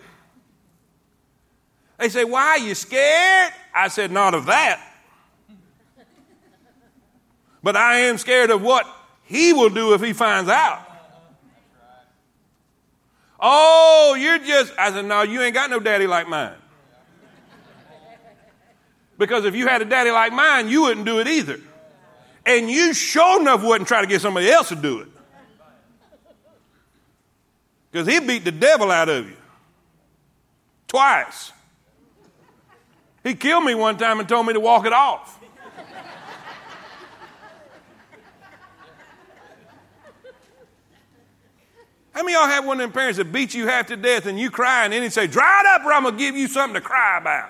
They 1.97 2.09
say, 2.09 2.23
Why 2.23 2.41
are 2.41 2.59
you 2.59 2.75
scared? 2.75 3.53
I 3.73 3.87
said, 3.87 4.11
Not 4.11 4.33
of 4.33 4.47
that. 4.47 4.81
But 7.61 7.75
I 7.75 8.01
am 8.01 8.17
scared 8.17 8.51
of 8.51 8.61
what 8.61 8.85
he 9.23 9.53
will 9.53 9.69
do 9.69 9.93
if 9.93 10.01
he 10.01 10.13
finds 10.13 10.49
out. 10.49 10.83
Oh, 13.39 14.15
you're 14.19 14.39
just, 14.39 14.73
I 14.77 14.91
said, 14.91 15.05
No, 15.05 15.21
you 15.21 15.41
ain't 15.41 15.53
got 15.53 15.69
no 15.69 15.79
daddy 15.79 16.07
like 16.07 16.27
mine. 16.27 16.55
Because 19.17 19.45
if 19.45 19.55
you 19.55 19.67
had 19.67 19.81
a 19.81 19.85
daddy 19.85 20.11
like 20.11 20.33
mine, 20.33 20.67
you 20.67 20.83
wouldn't 20.83 21.05
do 21.05 21.19
it 21.19 21.27
either. 21.27 21.59
And 22.45 22.69
you 22.69 22.93
sure 22.93 23.41
enough 23.41 23.63
wouldn't 23.63 23.87
try 23.87 24.01
to 24.01 24.07
get 24.07 24.21
somebody 24.21 24.49
else 24.49 24.69
to 24.69 24.75
do 24.75 24.99
it. 24.99 25.07
Because 27.91 28.07
he 28.07 28.19
beat 28.19 28.43
the 28.43 28.51
devil 28.51 28.91
out 28.91 29.09
of 29.09 29.25
you. 29.25 29.37
Twice. 30.87 31.53
He 33.23 33.33
killed 33.33 33.63
me 33.63 33.73
one 33.73 33.97
time 33.97 34.19
and 34.19 34.29
told 34.29 34.45
me 34.45 34.53
to 34.53 34.59
walk 34.59 34.85
it 34.85 34.93
off. 34.93 35.39
How 42.11 42.23
many 42.23 42.33
y'all 42.33 42.47
have 42.47 42.65
one 42.65 42.79
of 42.79 42.83
them 42.83 42.93
parents 42.93 43.17
that 43.17 43.31
beat 43.33 43.53
you 43.53 43.67
half 43.67 43.87
to 43.87 43.97
death 43.97 44.25
and 44.25 44.39
you 44.39 44.49
cry 44.49 44.85
and 44.85 44.93
then 44.93 45.01
he 45.03 45.09
say, 45.09 45.27
Dry 45.27 45.61
it 45.61 45.67
up 45.67 45.85
or 45.85 45.91
I'm 45.91 46.03
going 46.03 46.15
to 46.15 46.19
give 46.19 46.35
you 46.37 46.47
something 46.47 46.75
to 46.75 46.81
cry 46.81 47.17
about? 47.17 47.49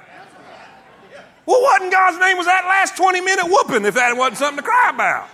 Well, 1.45 1.61
what 1.61 1.81
in 1.81 1.89
God's 1.89 2.19
name 2.19 2.37
was 2.37 2.47
that 2.47 2.65
last 2.65 2.97
20 2.97 3.21
minute 3.21 3.45
whooping 3.45 3.85
if 3.85 3.95
that 3.95 4.15
wasn't 4.17 4.37
something 4.37 4.63
to 4.63 4.63
cry 4.63 4.91
about? 4.93 5.29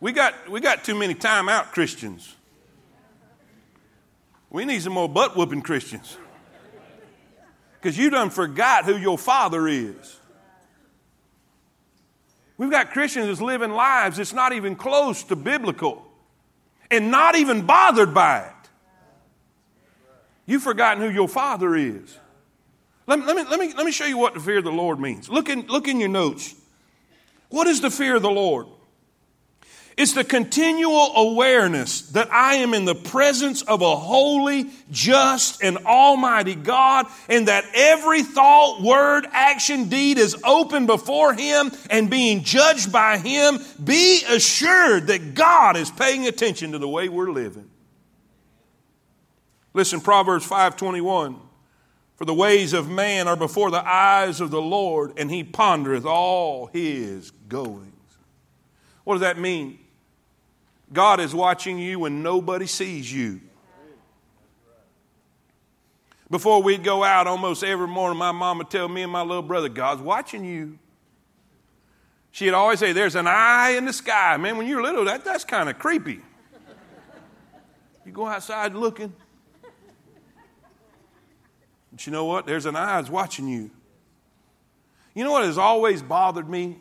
We 0.00 0.12
got, 0.12 0.48
we 0.48 0.60
got 0.60 0.84
too 0.84 0.94
many 0.94 1.14
timeout 1.14 1.72
Christians. 1.72 2.36
We 4.50 4.64
need 4.64 4.80
some 4.80 4.92
more 4.92 5.08
butt 5.08 5.36
whooping 5.36 5.62
Christians. 5.62 6.16
Because 7.74 7.98
you 7.98 8.10
done 8.10 8.30
forgot 8.30 8.84
who 8.84 8.96
your 8.96 9.18
father 9.18 9.68
is. 9.68 10.18
We've 12.56 12.70
got 12.70 12.90
Christians 12.90 13.26
that's 13.28 13.40
living 13.40 13.70
lives 13.70 14.16
that's 14.16 14.32
not 14.32 14.52
even 14.52 14.74
close 14.74 15.22
to 15.24 15.36
biblical 15.36 16.04
and 16.90 17.10
not 17.10 17.36
even 17.36 17.66
bothered 17.66 18.12
by 18.12 18.40
it. 18.40 18.57
You've 20.48 20.62
forgotten 20.62 21.02
who 21.02 21.10
your 21.10 21.28
father 21.28 21.76
is. 21.76 22.18
Let 23.06 23.18
me, 23.18 23.26
let 23.26 23.36
me, 23.36 23.44
let 23.44 23.60
me, 23.60 23.74
let 23.74 23.84
me 23.84 23.92
show 23.92 24.06
you 24.06 24.16
what 24.16 24.32
the 24.32 24.40
fear 24.40 24.58
of 24.58 24.64
the 24.64 24.72
Lord 24.72 24.98
means. 24.98 25.28
Look 25.28 25.50
in, 25.50 25.66
look 25.66 25.88
in 25.88 26.00
your 26.00 26.08
notes. 26.08 26.54
What 27.50 27.66
is 27.66 27.82
the 27.82 27.90
fear 27.90 28.16
of 28.16 28.22
the 28.22 28.30
Lord? 28.30 28.66
It's 29.98 30.14
the 30.14 30.24
continual 30.24 31.16
awareness 31.16 32.02
that 32.12 32.32
I 32.32 32.56
am 32.56 32.72
in 32.72 32.86
the 32.86 32.94
presence 32.94 33.60
of 33.60 33.82
a 33.82 33.94
holy, 33.94 34.70
just, 34.90 35.62
and 35.62 35.76
almighty 35.78 36.54
God, 36.54 37.06
and 37.28 37.48
that 37.48 37.64
every 37.74 38.22
thought, 38.22 38.80
word, 38.80 39.26
action, 39.32 39.90
deed 39.90 40.16
is 40.16 40.34
open 40.44 40.86
before 40.86 41.34
Him 41.34 41.72
and 41.90 42.08
being 42.08 42.42
judged 42.42 42.90
by 42.90 43.18
Him. 43.18 43.58
Be 43.84 44.22
assured 44.26 45.08
that 45.08 45.34
God 45.34 45.76
is 45.76 45.90
paying 45.90 46.26
attention 46.26 46.72
to 46.72 46.78
the 46.78 46.88
way 46.88 47.10
we're 47.10 47.32
living. 47.32 47.68
Listen, 49.78 50.00
Proverbs 50.00 50.44
521. 50.44 51.38
For 52.16 52.24
the 52.24 52.34
ways 52.34 52.72
of 52.72 52.90
man 52.90 53.28
are 53.28 53.36
before 53.36 53.70
the 53.70 53.88
eyes 53.88 54.40
of 54.40 54.50
the 54.50 54.60
Lord, 54.60 55.12
and 55.16 55.30
he 55.30 55.44
pondereth 55.44 56.04
all 56.04 56.66
his 56.66 57.30
goings. 57.48 57.92
What 59.04 59.14
does 59.14 59.20
that 59.20 59.38
mean? 59.38 59.78
God 60.92 61.20
is 61.20 61.32
watching 61.32 61.78
you 61.78 62.00
when 62.00 62.24
nobody 62.24 62.66
sees 62.66 63.12
you. 63.12 63.40
Before 66.28 66.60
we'd 66.60 66.82
go 66.82 67.04
out 67.04 67.28
almost 67.28 67.62
every 67.62 67.86
morning, 67.86 68.18
my 68.18 68.32
mom 68.32 68.58
would 68.58 68.70
tell 68.70 68.88
me 68.88 69.02
and 69.02 69.12
my 69.12 69.22
little 69.22 69.44
brother, 69.44 69.68
God's 69.68 70.02
watching 70.02 70.44
you. 70.44 70.76
She'd 72.32 72.52
always 72.52 72.80
say, 72.80 72.92
There's 72.92 73.14
an 73.14 73.28
eye 73.28 73.76
in 73.78 73.84
the 73.84 73.92
sky. 73.92 74.36
Man, 74.38 74.56
when 74.56 74.66
you're 74.66 74.82
little, 74.82 75.04
that, 75.04 75.24
that's 75.24 75.44
kind 75.44 75.68
of 75.68 75.78
creepy. 75.78 76.18
You 78.04 78.10
go 78.10 78.26
outside 78.26 78.74
looking. 78.74 79.12
But 81.98 82.06
you 82.06 82.12
know 82.12 82.26
what? 82.26 82.46
There's 82.46 82.64
an 82.64 82.76
eye 82.76 83.00
that's 83.00 83.10
watching 83.10 83.48
you. 83.48 83.72
You 85.14 85.24
know 85.24 85.32
what 85.32 85.42
has 85.42 85.58
always 85.58 86.00
bothered 86.00 86.48
me? 86.48 86.78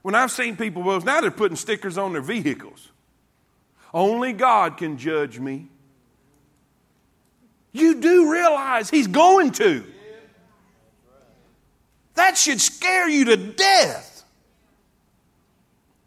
When 0.00 0.14
I've 0.14 0.30
seen 0.30 0.56
people, 0.56 0.82
well, 0.82 0.98
now 1.02 1.20
they're 1.20 1.30
putting 1.30 1.54
stickers 1.54 1.98
on 1.98 2.14
their 2.14 2.22
vehicles. 2.22 2.88
Only 3.92 4.32
God 4.32 4.78
can 4.78 4.96
judge 4.96 5.38
me. 5.38 5.68
You 7.72 8.00
do 8.00 8.32
realize 8.32 8.88
He's 8.88 9.06
going 9.06 9.50
to. 9.50 9.84
That 12.14 12.38
should 12.38 12.62
scare 12.62 13.06
you 13.06 13.26
to 13.26 13.36
death. 13.36 14.24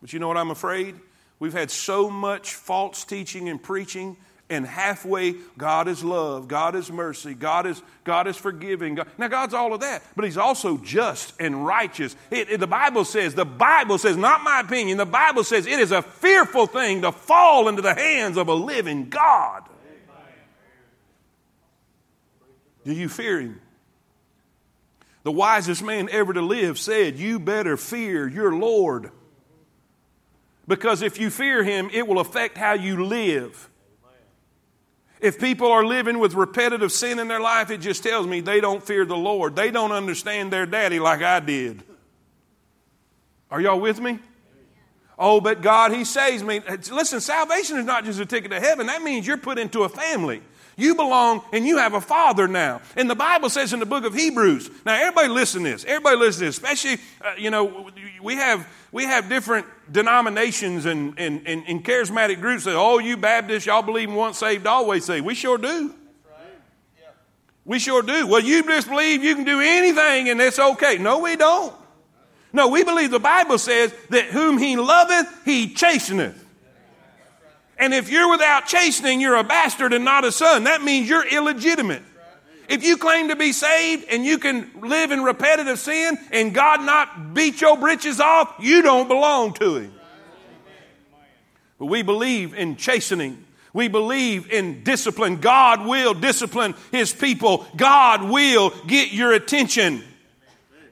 But 0.01 0.13
you 0.13 0.17
know 0.17 0.27
what 0.27 0.37
I'm 0.37 0.49
afraid? 0.49 0.95
We've 1.37 1.53
had 1.53 1.69
so 1.69 2.09
much 2.09 2.55
false 2.55 3.05
teaching 3.05 3.49
and 3.49 3.61
preaching 3.61 4.17
and 4.49 4.65
halfway 4.65 5.35
god 5.57 5.87
is 5.87 6.03
love 6.03 6.47
god 6.47 6.75
is 6.75 6.91
mercy 6.91 7.33
god 7.33 7.65
is 7.65 7.81
god 8.03 8.27
is 8.27 8.35
forgiving. 8.35 8.95
God, 8.95 9.07
now 9.17 9.27
god's 9.27 9.53
all 9.53 9.73
of 9.73 9.81
that 9.81 10.03
but 10.15 10.25
he's 10.25 10.37
also 10.37 10.77
just 10.77 11.33
and 11.39 11.65
righteous. 11.65 12.15
It, 12.29 12.49
it, 12.49 12.59
the 12.59 12.67
bible 12.67 13.05
says 13.05 13.33
the 13.35 13.45
bible 13.45 13.97
says 13.97 14.17
not 14.17 14.43
my 14.43 14.59
opinion 14.59 14.97
the 14.97 15.05
bible 15.05 15.43
says 15.43 15.65
it 15.65 15.79
is 15.79 15.91
a 15.91 16.01
fearful 16.01 16.67
thing 16.67 17.01
to 17.01 17.11
fall 17.11 17.67
into 17.67 17.81
the 17.81 17.93
hands 17.93 18.37
of 18.37 18.47
a 18.47 18.53
living 18.53 19.09
god. 19.09 19.63
Do 22.85 22.91
you 22.91 23.07
fear 23.07 23.39
him? 23.39 23.61
The 25.23 25.31
wisest 25.31 25.81
man 25.81 26.09
ever 26.11 26.33
to 26.33 26.41
live 26.41 26.77
said 26.77 27.15
you 27.15 27.39
better 27.39 27.77
fear 27.77 28.27
your 28.27 28.53
lord. 28.53 29.09
Because 30.67 31.01
if 31.01 31.17
you 31.17 31.29
fear 31.29 31.63
him 31.63 31.89
it 31.93 32.07
will 32.07 32.19
affect 32.19 32.57
how 32.57 32.73
you 32.73 33.05
live 33.05 33.69
if 35.23 35.39
people 35.39 35.71
are 35.71 35.85
living 35.85 36.19
with 36.19 36.33
repetitive 36.33 36.91
sin 36.91 37.17
in 37.17 37.29
their 37.29 37.39
life, 37.39 37.71
it 37.71 37.77
just 37.77 38.03
tells 38.03 38.27
me 38.27 38.41
they 38.41 38.59
don't 38.59 38.83
fear 38.83 39.05
the 39.05 39.15
Lord. 39.15 39.55
They 39.55 39.71
don't 39.71 39.93
understand 39.93 40.51
their 40.51 40.65
daddy 40.65 40.99
like 40.99 41.21
I 41.21 41.39
did. 41.39 41.81
Are 43.49 43.61
y'all 43.61 43.79
with 43.79 44.01
me? 44.01 44.19
Oh, 45.17 45.39
but 45.39 45.61
God, 45.61 45.93
He 45.93 46.03
saves 46.03 46.43
me. 46.43 46.59
Listen, 46.91 47.21
salvation 47.21 47.77
is 47.77 47.85
not 47.85 48.03
just 48.03 48.19
a 48.19 48.25
ticket 48.25 48.51
to 48.51 48.59
heaven. 48.59 48.87
That 48.87 49.01
means 49.01 49.25
you're 49.25 49.37
put 49.37 49.57
into 49.57 49.83
a 49.83 49.89
family. 49.89 50.41
You 50.75 50.95
belong 50.95 51.43
and 51.51 51.65
you 51.65 51.77
have 51.77 51.93
a 51.93 52.01
father 52.01 52.47
now. 52.47 52.81
And 52.95 53.09
the 53.09 53.15
Bible 53.15 53.49
says 53.49 53.73
in 53.73 53.79
the 53.79 53.85
book 53.85 54.05
of 54.05 54.13
Hebrews. 54.13 54.69
Now, 54.85 54.95
everybody 54.95 55.27
listen 55.27 55.63
to 55.63 55.69
this. 55.69 55.85
Everybody 55.85 56.17
listen 56.17 56.39
to 56.39 56.45
this. 56.45 56.57
Especially, 56.57 56.97
uh, 57.21 57.33
you 57.37 57.51
know, 57.51 57.91
we 58.21 58.35
have 58.35 58.67
we 58.91 59.03
have 59.05 59.29
different 59.29 59.65
denominations 59.91 60.85
and, 60.85 61.15
and, 61.17 61.47
and, 61.47 61.63
and 61.67 61.83
charismatic 61.83 62.39
groups 62.39 62.65
that, 62.65 62.75
oh, 62.75 62.99
you 62.99 63.17
Baptists, 63.17 63.65
y'all 63.65 63.81
believe 63.81 64.09
in 64.09 64.15
once 64.15 64.37
saved, 64.37 64.67
always 64.67 65.05
saved. 65.05 65.25
We 65.25 65.35
sure 65.35 65.57
do. 65.57 65.93
We 67.65 67.79
sure 67.79 68.01
do. 68.01 68.27
Well, 68.27 68.41
you 68.41 68.61
just 68.63 68.89
believe 68.89 69.23
you 69.23 69.35
can 69.35 69.45
do 69.45 69.61
anything 69.61 70.29
and 70.29 70.39
it's 70.41 70.59
okay. 70.59 70.97
No, 70.97 71.19
we 71.19 71.35
don't. 71.35 71.73
No, 72.51 72.67
we 72.67 72.83
believe 72.83 73.09
the 73.09 73.19
Bible 73.19 73.57
says 73.57 73.93
that 74.09 74.25
whom 74.25 74.57
he 74.57 74.75
loveth, 74.75 75.27
he 75.45 75.73
chasteneth. 75.73 76.42
And 77.83 77.93
if 77.93 78.09
you're 78.09 78.29
without 78.29 78.65
chastening, 78.65 79.19
you're 79.19 79.35
a 79.35 79.43
bastard 79.43 79.91
and 79.91 80.05
not 80.05 80.23
a 80.23 80.31
son. 80.31 80.63
That 80.63 80.81
means 80.81 81.09
you're 81.09 81.27
illegitimate. 81.27 82.01
If 82.69 82.85
you 82.85 82.95
claim 82.95 83.27
to 83.27 83.35
be 83.35 83.51
saved 83.51 84.05
and 84.09 84.23
you 84.23 84.37
can 84.37 84.71
live 84.79 85.11
in 85.11 85.21
repetitive 85.21 85.77
sin 85.77 86.17
and 86.31 86.53
God 86.53 86.79
not 86.81 87.33
beat 87.33 87.59
your 87.59 87.75
britches 87.75 88.21
off, 88.21 88.55
you 88.57 88.83
don't 88.83 89.09
belong 89.09 89.51
to 89.55 89.75
Him. 89.75 89.93
But 91.77 91.87
we 91.87 92.03
believe 92.03 92.53
in 92.53 92.77
chastening. 92.77 93.43
We 93.73 93.89
believe 93.89 94.49
in 94.49 94.85
discipline. 94.85 95.41
God 95.41 95.85
will 95.85 96.13
discipline 96.13 96.75
His 96.89 97.11
people. 97.11 97.67
God 97.75 98.23
will 98.23 98.69
get 98.87 99.11
your 99.11 99.33
attention. 99.33 100.05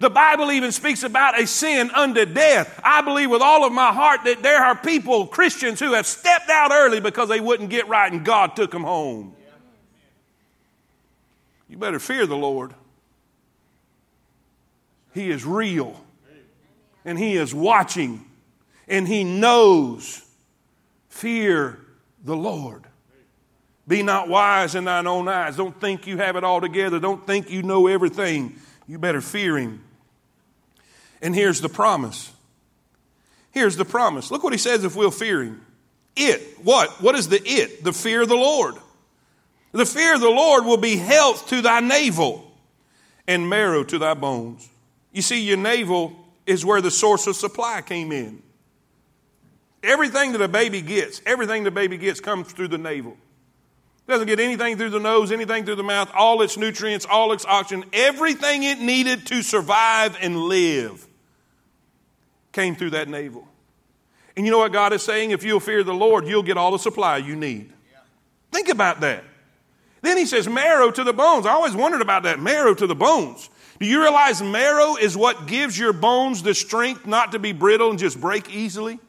The 0.02 0.10
Bible 0.10 0.52
even 0.52 0.72
speaks 0.72 1.04
about 1.04 1.40
a 1.40 1.46
sin 1.46 1.92
unto 1.92 2.26
death. 2.26 2.82
I 2.84 3.02
believe 3.02 3.30
with 3.30 3.44
all 3.44 3.64
of 3.64 3.72
my 3.72 3.94
heart 3.94 4.22
that 4.24 4.42
there 4.42 4.58
are 4.58 4.76
people, 4.76 5.28
Christians, 5.28 5.80
who 5.80 5.94
have 5.94 6.08
stepped 6.08 6.50
out 6.50 6.72
early 6.72 7.00
because 7.00 7.30
they 7.30 7.40
wouldn't 7.40 7.70
get 7.70 7.88
right 7.88 8.12
and 8.12 8.26
God 8.26 8.56
took 8.56 8.72
them 8.72 8.82
home. 8.82 9.36
You 11.70 11.78
better 11.78 12.00
fear 12.00 12.26
the 12.26 12.36
Lord. 12.36 12.74
He 15.14 15.30
is 15.30 15.46
real 15.46 16.04
and 17.06 17.20
He 17.20 17.36
is 17.36 17.54
watching 17.54 18.26
and 18.88 19.08
He 19.08 19.24
knows. 19.24 20.26
Fear 21.10 21.78
the 22.24 22.36
Lord. 22.36 22.88
Be 23.88 24.02
not 24.02 24.28
wise 24.28 24.74
in 24.74 24.86
thine 24.86 25.06
own 25.06 25.28
eyes. 25.28 25.58
Don't 25.58 25.80
think 25.80 26.08
you 26.08 26.18
have 26.18 26.36
it 26.38 26.44
all 26.44 26.60
together. 26.60 27.00
Don't 27.00 27.28
think 27.28 27.52
you 27.52 27.62
know 27.62 27.86
everything. 27.86 28.56
You 28.88 28.98
better 28.98 29.22
fear 29.22 29.60
Him. 29.60 29.84
And 31.22 31.36
here's 31.36 31.62
the 31.62 31.70
promise. 31.70 32.32
Here's 33.52 33.76
the 33.76 33.86
promise. 33.86 34.32
Look 34.32 34.44
what 34.44 34.54
he 34.54 34.60
says 34.60 34.84
if 34.84 34.96
we'll 34.96 35.12
fear 35.12 35.44
him. 35.44 35.66
It, 36.16 36.60
what? 36.64 36.90
What 37.02 37.16
is 37.16 37.30
the 37.30 37.42
it? 37.44 37.84
The 37.84 37.94
fear 37.94 38.22
of 38.22 38.30
the 38.30 38.36
Lord. 38.36 38.76
The 39.72 39.86
fear 39.86 40.16
of 40.16 40.22
the 40.22 40.30
Lord 40.30 40.66
will 40.66 40.78
be 40.78 40.98
health 40.98 41.48
to 41.50 41.62
thy 41.62 41.80
navel 41.80 42.52
and 43.28 43.50
marrow 43.50 43.84
to 43.84 43.98
thy 43.98 44.14
bones. 44.14 44.68
You 45.14 45.22
see, 45.22 45.42
your 45.42 45.58
navel 45.58 46.16
is 46.46 46.66
where 46.66 46.82
the 46.82 46.92
source 46.92 47.28
of 47.28 47.36
supply 47.36 47.82
came 47.82 48.12
in. 48.12 48.42
Everything 49.84 50.34
that 50.34 50.42
a 50.42 50.48
baby 50.48 50.82
gets, 50.82 51.22
everything 51.26 51.64
the 51.64 51.72
baby 51.72 51.98
gets 51.98 52.20
comes 52.20 52.52
through 52.52 52.68
the 52.70 52.78
navel. 52.78 53.18
Doesn't 54.08 54.28
get 54.28 54.40
anything 54.40 54.78
through 54.78 54.90
the 54.90 55.00
nose, 55.00 55.32
anything 55.32 55.64
through 55.64 55.76
the 55.76 55.84
mouth, 55.84 56.12
all 56.14 56.42
its 56.42 56.58
nutrients, 56.58 57.06
all 57.10 57.32
its 57.32 57.46
oxygen, 57.46 57.86
everything 57.94 58.64
it 58.64 58.80
needed 58.80 59.28
to 59.28 59.42
survive 59.42 60.18
and 60.22 60.38
live 60.38 61.08
came 62.52 62.76
through 62.76 62.92
that 62.92 63.08
navel. 63.08 63.48
And 64.36 64.46
you 64.46 64.52
know 64.52 64.60
what 64.60 64.72
God 64.72 64.94
is 64.94 65.04
saying? 65.04 65.32
If 65.32 65.44
you'll 65.44 65.60
fear 65.60 65.84
the 65.84 65.94
Lord, 65.94 66.28
you'll 66.28 66.44
get 66.44 66.58
all 66.58 66.72
the 66.72 66.80
supply 66.80 67.18
you 67.18 67.36
need. 67.36 67.72
Yeah. 67.92 68.00
Think 68.52 68.70
about 68.70 69.02
that. 69.02 69.24
Then 70.02 70.18
he 70.18 70.26
says, 70.26 70.48
marrow 70.48 70.90
to 70.92 71.04
the 71.04 71.14
bones. 71.14 71.46
I 71.46 71.52
always 71.52 71.76
wondered 71.76 72.02
about 72.02 72.24
that 72.24 72.40
marrow 72.40 72.74
to 72.74 72.88
the 72.88 72.96
bones. 72.96 73.50
Do 73.80 73.86
you 73.86 74.02
realize 74.02 74.42
marrow 74.42 74.96
is 74.96 75.18
what 75.18 75.48
gives 75.48 75.78
your 75.78 75.94
bones 75.94 76.44
the 76.44 76.54
strength 76.54 77.06
not 77.06 77.32
to 77.34 77.40
be 77.40 77.52
brittle 77.52 77.90
and 77.90 78.00
just 78.00 78.20
break 78.20 78.54
easily? 78.54 79.00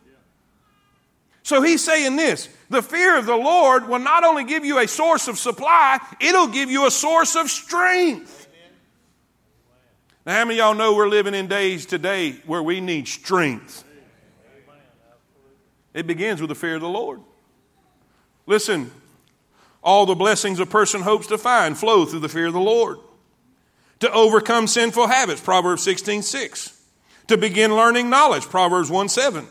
So 1.43 1.61
he's 1.61 1.85
saying 1.85 2.17
this 2.17 2.49
the 2.71 2.83
fear 2.83 3.19
of 3.19 3.27
the 3.27 3.37
Lord 3.37 3.89
will 3.89 3.99
not 3.99 4.25
only 4.25 4.45
give 4.45 4.65
you 4.65 4.79
a 4.79 4.89
source 4.89 5.29
of 5.29 5.39
supply, 5.39 5.99
it'll 6.21 6.47
give 6.47 6.71
you 6.71 6.87
a 6.87 6.91
source 6.91 7.37
of 7.37 7.51
strength. 7.51 8.42
Now, 10.25 10.35
how 10.35 10.45
many 10.45 10.61
of 10.61 10.65
y'all 10.65 10.75
know 10.75 10.95
we're 10.95 11.09
living 11.09 11.35
in 11.35 11.49
days 11.49 11.85
today 11.85 12.33
where 12.47 12.63
we 12.63 12.81
need 12.81 13.09
strength? 13.09 13.85
It 15.95 16.07
begins 16.07 16.41
with 16.41 16.49
the 16.49 16.55
fear 16.55 16.77
of 16.77 16.81
the 16.81 16.89
Lord. 16.89 17.21
Listen, 18.47 18.91
all 19.83 20.07
the 20.07 20.15
blessings 20.15 20.61
a 20.61 20.67
person 20.67 21.03
hopes 21.03 21.27
to 21.27 21.39
find 21.39 21.77
flow 21.77 22.05
through 22.05 22.21
the 22.21 22.29
fear 22.29 22.47
of 22.47 22.53
the 22.53 22.61
Lord. 22.61 22.99
To 24.01 24.11
overcome 24.13 24.67
sinful 24.67 25.09
habits, 25.09 25.41
Proverbs 25.41 25.83
16 25.83 26.23
6. 26.23 26.81
To 27.29 27.37
begin 27.37 27.75
learning 27.75 28.11
knowledge, 28.11 28.45
Proverbs 28.45 28.91
1 28.91 29.09
7 29.09 29.47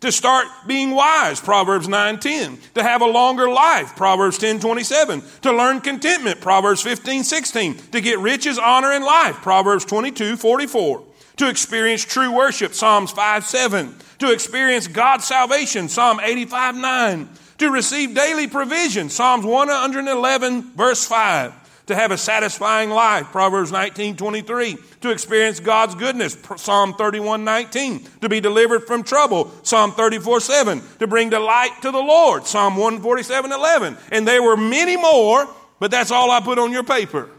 to 0.00 0.12
start 0.12 0.46
being 0.66 0.90
wise 0.90 1.40
proverbs 1.40 1.88
9:10 1.88 2.58
to 2.74 2.82
have 2.82 3.02
a 3.02 3.06
longer 3.06 3.48
life 3.48 3.96
proverbs 3.96 4.38
10:27 4.38 5.22
to 5.42 5.52
learn 5.52 5.80
contentment 5.80 6.40
proverbs 6.40 6.82
15:16 6.82 7.90
to 7.92 8.00
get 8.00 8.18
riches 8.18 8.58
honor 8.58 8.92
and 8.92 9.04
life 9.04 9.36
proverbs 9.36 9.84
22:44 9.84 11.02
to 11.36 11.48
experience 11.48 12.04
true 12.04 12.30
worship 12.30 12.74
psalms 12.74 13.12
5:7 13.12 13.94
to 14.18 14.32
experience 14.32 14.86
god's 14.86 15.24
salvation 15.24 15.88
psalm 15.88 16.20
85:9 16.22 17.28
to 17.58 17.70
receive 17.70 18.14
daily 18.14 18.46
provision 18.46 19.08
psalms 19.08 19.44
111 19.44 20.72
verse 20.76 21.06
5 21.06 21.52
to 21.86 21.94
have 21.94 22.10
a 22.10 22.18
satisfying 22.18 22.90
life, 22.90 23.26
Proverbs 23.26 23.70
19, 23.70 24.16
23, 24.16 24.76
to 25.02 25.10
experience 25.10 25.60
God's 25.60 25.94
goodness, 25.94 26.36
Psalm 26.56 26.94
31, 26.94 27.44
19, 27.44 28.04
to 28.22 28.28
be 28.28 28.40
delivered 28.40 28.84
from 28.84 29.04
trouble, 29.04 29.52
Psalm 29.62 29.92
34, 29.92 30.40
7, 30.40 30.82
to 30.98 31.06
bring 31.06 31.30
delight 31.30 31.70
to 31.82 31.90
the 31.90 31.98
Lord, 31.98 32.46
Psalm 32.46 32.76
147, 32.76 33.52
11. 33.52 33.96
And 34.10 34.26
there 34.26 34.42
were 34.42 34.56
many 34.56 34.96
more, 34.96 35.48
but 35.78 35.90
that's 35.90 36.10
all 36.10 36.30
I 36.30 36.40
put 36.40 36.58
on 36.58 36.72
your 36.72 36.84
paper. 36.84 37.30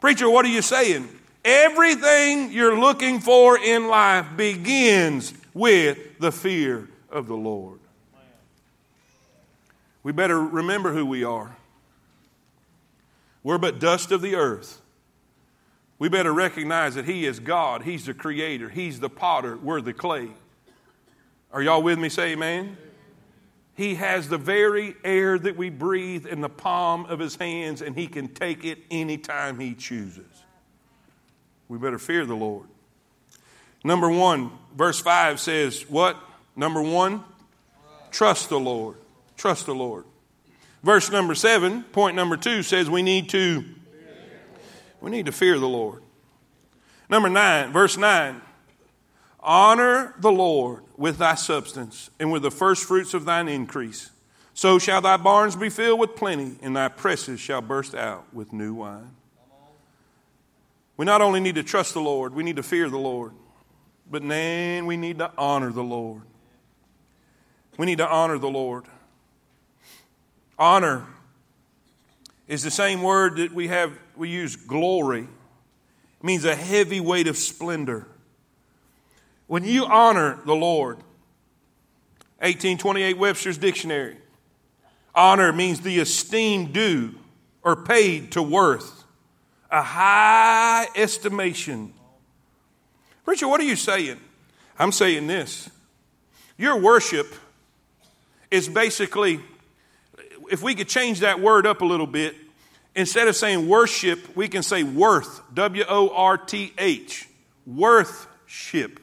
Preacher, 0.00 0.30
what 0.30 0.44
are 0.44 0.50
you 0.50 0.62
saying? 0.62 1.08
Everything 1.44 2.52
you're 2.52 2.78
looking 2.78 3.20
for 3.20 3.58
in 3.58 3.88
life 3.88 4.26
begins 4.36 5.34
with 5.52 5.98
the 6.20 6.30
fear 6.30 6.88
of 7.10 7.26
the 7.26 7.36
Lord. 7.36 7.80
We 10.02 10.12
better 10.12 10.38
remember 10.38 10.92
who 10.92 11.06
we 11.06 11.24
are. 11.24 11.56
We're 13.44 13.58
but 13.58 13.78
dust 13.78 14.10
of 14.10 14.22
the 14.22 14.34
earth. 14.34 14.80
We 15.98 16.08
better 16.08 16.32
recognize 16.32 16.96
that 16.96 17.04
He 17.04 17.26
is 17.26 17.38
God. 17.38 17.82
He's 17.82 18.06
the 18.06 18.14
creator. 18.14 18.68
He's 18.68 18.98
the 18.98 19.10
potter. 19.10 19.56
We're 19.56 19.80
the 19.80 19.92
clay. 19.92 20.30
Are 21.52 21.62
y'all 21.62 21.82
with 21.82 21.98
me? 22.00 22.08
Say 22.08 22.32
amen. 22.32 22.76
He 23.76 23.96
has 23.96 24.28
the 24.28 24.38
very 24.38 24.96
air 25.04 25.38
that 25.38 25.56
we 25.56 25.68
breathe 25.68 26.26
in 26.26 26.40
the 26.40 26.48
palm 26.48 27.06
of 27.06 27.18
His 27.18 27.36
hands, 27.36 27.82
and 27.82 27.96
He 27.96 28.06
can 28.06 28.28
take 28.28 28.64
it 28.64 28.78
anytime 28.90 29.60
He 29.60 29.74
chooses. 29.74 30.24
We 31.68 31.78
better 31.78 31.98
fear 31.98 32.24
the 32.24 32.34
Lord. 32.34 32.66
Number 33.84 34.08
one, 34.08 34.50
verse 34.74 35.00
5 35.00 35.38
says, 35.38 35.84
What? 35.88 36.16
Number 36.56 36.82
one, 36.82 37.22
trust 38.10 38.48
the 38.48 38.58
Lord. 38.58 38.96
Trust 39.36 39.66
the 39.66 39.74
Lord. 39.74 40.04
Verse 40.84 41.10
number 41.10 41.34
seven, 41.34 41.82
point 41.82 42.14
number 42.14 42.36
two 42.36 42.62
says 42.62 42.90
we 42.90 43.02
need 43.02 43.30
to 43.30 43.64
we 45.00 45.10
need 45.10 45.24
to 45.24 45.32
fear 45.32 45.58
the 45.58 45.66
Lord. 45.66 46.02
Number 47.08 47.30
nine, 47.30 47.72
verse 47.72 47.96
nine. 47.96 48.42
Honor 49.40 50.14
the 50.18 50.30
Lord 50.30 50.82
with 50.98 51.16
thy 51.16 51.36
substance 51.36 52.10
and 52.20 52.30
with 52.30 52.42
the 52.42 52.50
first 52.50 52.84
fruits 52.84 53.14
of 53.14 53.24
thine 53.24 53.48
increase. 53.48 54.10
So 54.52 54.78
shall 54.78 55.00
thy 55.00 55.16
barns 55.16 55.56
be 55.56 55.70
filled 55.70 56.00
with 56.00 56.16
plenty, 56.16 56.58
and 56.60 56.76
thy 56.76 56.88
presses 56.88 57.40
shall 57.40 57.62
burst 57.62 57.94
out 57.94 58.26
with 58.34 58.52
new 58.52 58.74
wine. 58.74 59.10
We 60.98 61.06
not 61.06 61.22
only 61.22 61.40
need 61.40 61.54
to 61.54 61.62
trust 61.62 61.94
the 61.94 62.00
Lord, 62.02 62.34
we 62.34 62.42
need 62.42 62.56
to 62.56 62.62
fear 62.62 62.90
the 62.90 62.98
Lord, 62.98 63.32
but 64.10 64.26
then 64.26 64.84
we 64.84 64.98
need 64.98 65.18
to 65.18 65.32
honor 65.38 65.72
the 65.72 65.82
Lord. 65.82 66.22
We 67.78 67.86
need 67.86 67.98
to 67.98 68.08
honor 68.08 68.38
the 68.38 68.50
Lord. 68.50 68.84
Honor 70.58 71.06
is 72.46 72.62
the 72.62 72.70
same 72.70 73.02
word 73.02 73.36
that 73.36 73.52
we 73.52 73.68
have, 73.68 73.92
we 74.16 74.28
use 74.28 74.56
glory. 74.56 75.22
It 75.22 76.24
means 76.24 76.44
a 76.44 76.54
heavy 76.54 77.00
weight 77.00 77.26
of 77.26 77.36
splendor. 77.36 78.06
When 79.46 79.64
you 79.64 79.84
honor 79.86 80.38
the 80.46 80.54
Lord, 80.54 80.96
1828 82.38 83.18
Webster's 83.18 83.58
Dictionary, 83.58 84.16
honor 85.14 85.52
means 85.52 85.80
the 85.80 85.98
esteem 86.00 86.72
due 86.72 87.14
or 87.62 87.76
paid 87.76 88.32
to 88.32 88.42
worth, 88.42 89.04
a 89.70 89.82
high 89.82 90.86
estimation. 90.94 91.92
Preacher, 93.24 93.48
what 93.48 93.60
are 93.60 93.64
you 93.64 93.76
saying? 93.76 94.20
I'm 94.78 94.92
saying 94.92 95.26
this. 95.26 95.70
Your 96.56 96.78
worship 96.78 97.34
is 98.50 98.68
basically 98.68 99.40
if 100.50 100.62
we 100.62 100.74
could 100.74 100.88
change 100.88 101.20
that 101.20 101.40
word 101.40 101.66
up 101.66 101.80
a 101.80 101.84
little 101.84 102.06
bit, 102.06 102.34
instead 102.94 103.28
of 103.28 103.36
saying 103.36 103.68
worship, 103.68 104.36
we 104.36 104.48
can 104.48 104.62
say 104.62 104.82
worth, 104.82 105.40
W 105.54 105.84
O 105.88 106.10
R 106.10 106.36
T 106.36 106.72
H, 106.78 107.28
worthship. 107.66 109.00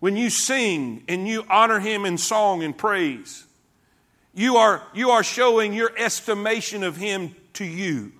When 0.00 0.16
you 0.16 0.30
sing 0.30 1.04
and 1.08 1.28
you 1.28 1.44
honor 1.48 1.78
Him 1.78 2.06
in 2.06 2.18
song 2.18 2.62
and 2.62 2.76
praise, 2.76 3.44
you 4.34 4.56
are, 4.56 4.82
you 4.94 5.10
are 5.10 5.22
showing 5.22 5.74
your 5.74 5.92
estimation 5.96 6.82
of 6.82 6.96
Him 6.96 7.34
to 7.54 7.64
you. 7.64 8.12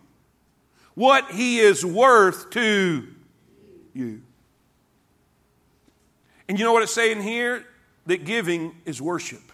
What 0.95 1.31
He 1.31 1.59
is 1.59 1.85
worth 1.85 2.51
to 2.51 3.07
you. 3.95 4.23
And 6.49 6.59
you 6.59 6.65
know 6.65 6.73
what 6.73 6.83
it's 6.83 6.93
saying 6.93 7.23
here? 7.23 7.65
That 8.07 8.25
giving 8.25 8.75
is 8.85 9.01
worship. 9.01 9.50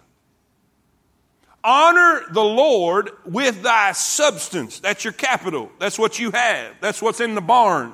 Honor 1.67 2.23
the 2.31 2.45
Lord 2.45 3.11
with 3.25 3.63
thy 3.63 3.91
substance. 3.91 4.79
That's 4.79 5.03
your 5.03 5.13
capital. 5.13 5.73
That's 5.81 5.99
what 5.99 6.21
you 6.21 6.31
have. 6.31 6.75
That's 6.81 7.03
what's 7.03 7.21
in 7.21 7.35
the 7.35 7.41
barn. 7.41 7.93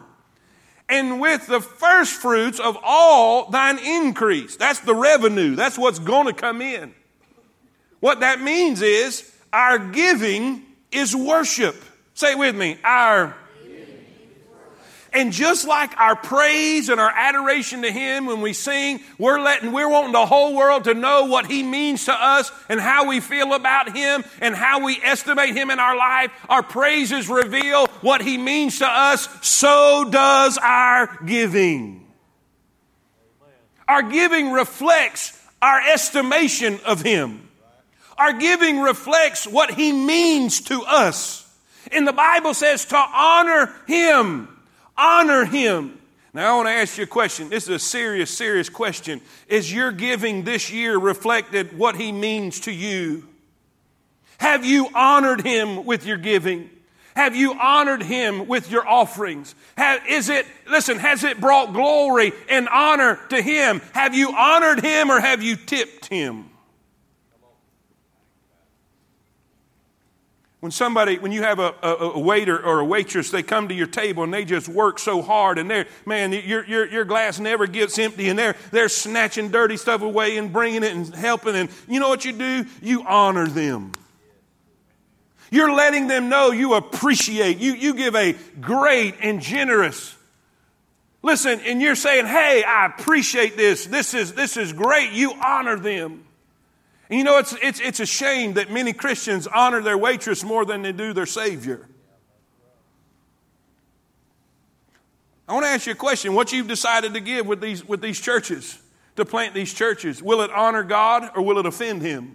And 0.91 1.23
with 1.23 1.47
the 1.47 1.61
first 1.61 2.13
fruits 2.13 2.61
of 2.61 2.77
all 2.83 3.51
thine 3.51 3.79
increase. 3.79 4.57
That's 4.57 4.81
the 4.81 4.95
revenue. 4.95 5.57
That's 5.57 5.79
what's 5.79 5.99
going 5.99 6.27
to 6.27 6.35
come 6.35 6.61
in. 6.61 6.93
What 8.01 8.21
that 8.21 8.43
means 8.43 8.83
is 8.83 9.33
our 9.55 9.79
giving 9.79 10.67
is 10.91 11.17
worship. 11.17 11.77
Say 12.13 12.33
it 12.33 12.39
with 12.39 12.55
me. 12.55 12.77
Our 12.85 13.35
and 15.13 15.33
just 15.33 15.67
like 15.67 15.99
our 15.99 16.17
praise 16.17 16.89
and 16.89 16.99
our 16.99 17.13
adoration 17.15 17.83
to 17.83 17.93
Him 17.93 18.27
when 18.27 18.41
we 18.41 18.55
sing, 18.55 19.01
we're 19.19 19.41
letting, 19.41 19.73
we're 19.73 19.89
wanting 19.89 20.13
the 20.13 20.25
whole 20.25 20.55
world 20.55 20.85
to 20.85 20.95
know 20.95 21.27
what 21.27 21.47
He 21.47 21.63
means 21.63 22.07
to 22.07 22.13
us 22.13 22.51
and 22.69 22.81
how 22.81 23.09
we 23.09 23.21
feel 23.21 23.53
about 23.53 23.95
Him 23.95 24.25
and 24.41 24.55
how 24.55 24.85
we 24.85 24.99
estimate 25.03 25.55
Him 25.55 25.71
in 25.71 25.79
our 25.79 25.97
life. 25.97 26.31
Our 26.49 26.63
praises 26.63 27.29
reveal 27.29 27.87
what 28.01 28.23
He 28.23 28.39
means 28.39 28.79
to 28.79 28.87
us. 28.87 29.29
So 29.47 30.09
does 30.11 30.57
our 30.57 31.19
giving. 31.27 32.07
Our 33.87 34.03
giving 34.03 34.53
reflects 34.53 35.39
our 35.61 35.81
estimation 35.81 36.81
of 36.87 37.03
Him. 37.03 37.49
Our 38.17 38.33
giving 38.33 38.81
reflects 38.81 39.47
what 39.47 39.71
He 39.73 39.93
means 39.93 40.63
to 40.63 40.83
us. 40.83 41.41
And 41.91 42.09
the 42.09 42.13
Bible 42.13 42.55
says 42.55 42.87
to 42.87 42.97
honor 42.97 43.75
Him 43.87 44.49
honor 44.97 45.45
him. 45.45 45.99
Now, 46.35 46.55
I 46.55 46.57
want 46.57 46.69
to 46.69 46.73
ask 46.73 46.97
you 46.97 47.05
a 47.05 47.07
question. 47.07 47.51
This 47.51 47.65
is 47.65 47.69
a 47.69 47.79
serious, 47.79 48.31
serious 48.31 48.71
question. 48.71 49.21
Is 49.49 49.73
your 49.73 49.93
giving 49.93 50.45
this 50.45 50.73
year 50.73 50.97
reflected 50.97 51.77
what 51.77 51.97
he 51.97 52.11
means 52.11 52.61
to 52.61 52.73
you? 52.73 53.29
Have 54.39 54.65
you 54.65 54.89
honored 54.95 55.43
him 55.43 55.85
with 55.85 56.07
your 56.07 56.17
giving? 56.17 56.71
Have 57.15 57.37
you 57.37 57.55
honored 57.61 58.03
him 58.03 58.49
with 58.49 58.71
your 58.71 58.89
offerings? 58.89 59.55
Have, 59.77 60.01
is 60.09 60.31
it, 60.31 60.47
listen, 60.69 60.99
has 60.99 61.23
it 61.23 61.39
brought 61.39 61.75
glory 61.75 62.33
and 62.49 62.69
honor 62.69 63.21
to 63.29 63.43
him? 63.43 63.83
Have 63.93 64.15
you 64.15 64.35
honored 64.35 64.81
him 64.81 65.11
or 65.11 65.21
have 65.21 65.43
you 65.43 65.57
tipped 65.57 66.07
him? 66.07 66.49
When 70.63 70.71
somebody, 70.71 71.19
when 71.19 71.33
you 71.33 71.43
have 71.43 71.59
a, 71.59 71.75
a, 71.83 71.97
a, 72.11 72.19
waiter 72.21 72.57
or 72.57 72.79
a 72.79 72.85
waitress, 72.85 73.33
they 73.33 73.43
come 73.43 73.67
to 73.67 73.75
your 73.75 73.89
table 73.89 74.23
and 74.23 74.33
they 74.33 74.45
just 74.45 74.69
work 74.69 75.01
so 75.01 75.21
hard 75.21 75.59
and 75.59 75.69
they're, 75.69 75.89
man, 76.07 76.33
your, 76.33 76.65
your, 76.65 76.87
your 76.87 77.05
glass 77.05 77.41
never 77.41 77.67
gets 77.67 77.99
empty 77.99 78.29
and 78.29 78.39
they're, 78.39 78.55
they're 78.71 78.89
snatching 78.89 79.51
dirty 79.51 79.77
stuff 79.77 80.03
away 80.03 80.37
and 80.37 80.53
bringing 80.53 80.85
it 80.85 80.93
and 80.95 81.13
helping. 81.17 81.57
And 81.57 81.69
you 81.89 81.99
know 81.99 82.09
what 82.09 82.25
you 82.25 82.33
do? 82.33 82.65
You 82.81 83.03
honor 83.03 83.49
them. 83.49 83.91
You're 85.51 85.73
letting 85.75 86.07
them 86.07 86.29
know 86.29 86.53
you 86.53 86.75
appreciate, 86.75 87.59
you, 87.59 87.73
you 87.73 87.95
give 87.95 88.15
a 88.15 88.37
great 88.61 89.17
and 89.21 89.41
generous. 89.41 90.15
Listen, 91.25 91.59
and 91.67 91.83
you're 91.83 91.97
saying, 91.97 92.27
hey, 92.27 92.63
I 92.63 92.87
appreciate 92.87 93.57
this. 93.57 93.87
This 93.87 94.15
is, 94.15 94.35
this 94.35 94.57
is 94.57 94.73
great. 94.73 95.11
You 95.11 95.33
honor 95.45 95.77
them. 95.77 96.23
And 97.13 97.19
you 97.19 97.25
know, 97.25 97.37
it's, 97.37 97.55
it's, 97.61 97.79
it's 97.79 98.01
a 98.01 98.07
shame 98.07 98.55
that 98.55 98.71
many 98.71 98.95
Christians 98.95 99.47
honor 99.47 99.83
their 99.83 99.99
waitress 99.99 100.43
more 100.43 100.65
than 100.65 100.81
they 100.81 100.93
do 100.93 101.13
their 101.13 101.27
Savior. 101.27 101.87
I 105.47 105.53
want 105.53 105.67
to 105.67 105.69
ask 105.69 105.85
you 105.85 105.93
a 105.93 105.95
question. 105.95 106.33
What 106.33 106.55
you've 106.55 106.69
decided 106.69 107.13
to 107.13 107.21
give 107.21 107.47
with 107.47 107.61
these, 107.61 107.87
with 107.87 108.01
these 108.01 108.19
churches, 108.19 108.79
to 109.17 109.27
plant 109.27 109.53
these 109.53 109.75
churches, 109.75 110.23
will 110.23 110.41
it 110.41 110.51
honor 110.53 110.83
God 110.83 111.31
or 111.37 111.43
will 111.43 111.59
it 111.59 111.67
offend 111.67 112.01
Him? 112.01 112.35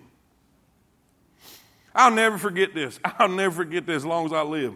I'll 1.95 2.11
never 2.11 2.37
forget 2.37 2.75
this. 2.75 2.99
I'll 3.17 3.29
never 3.29 3.55
forget 3.55 3.87
this 3.87 3.95
as 3.95 4.05
long 4.05 4.27
as 4.27 4.31
I 4.31 4.43
live. 4.43 4.75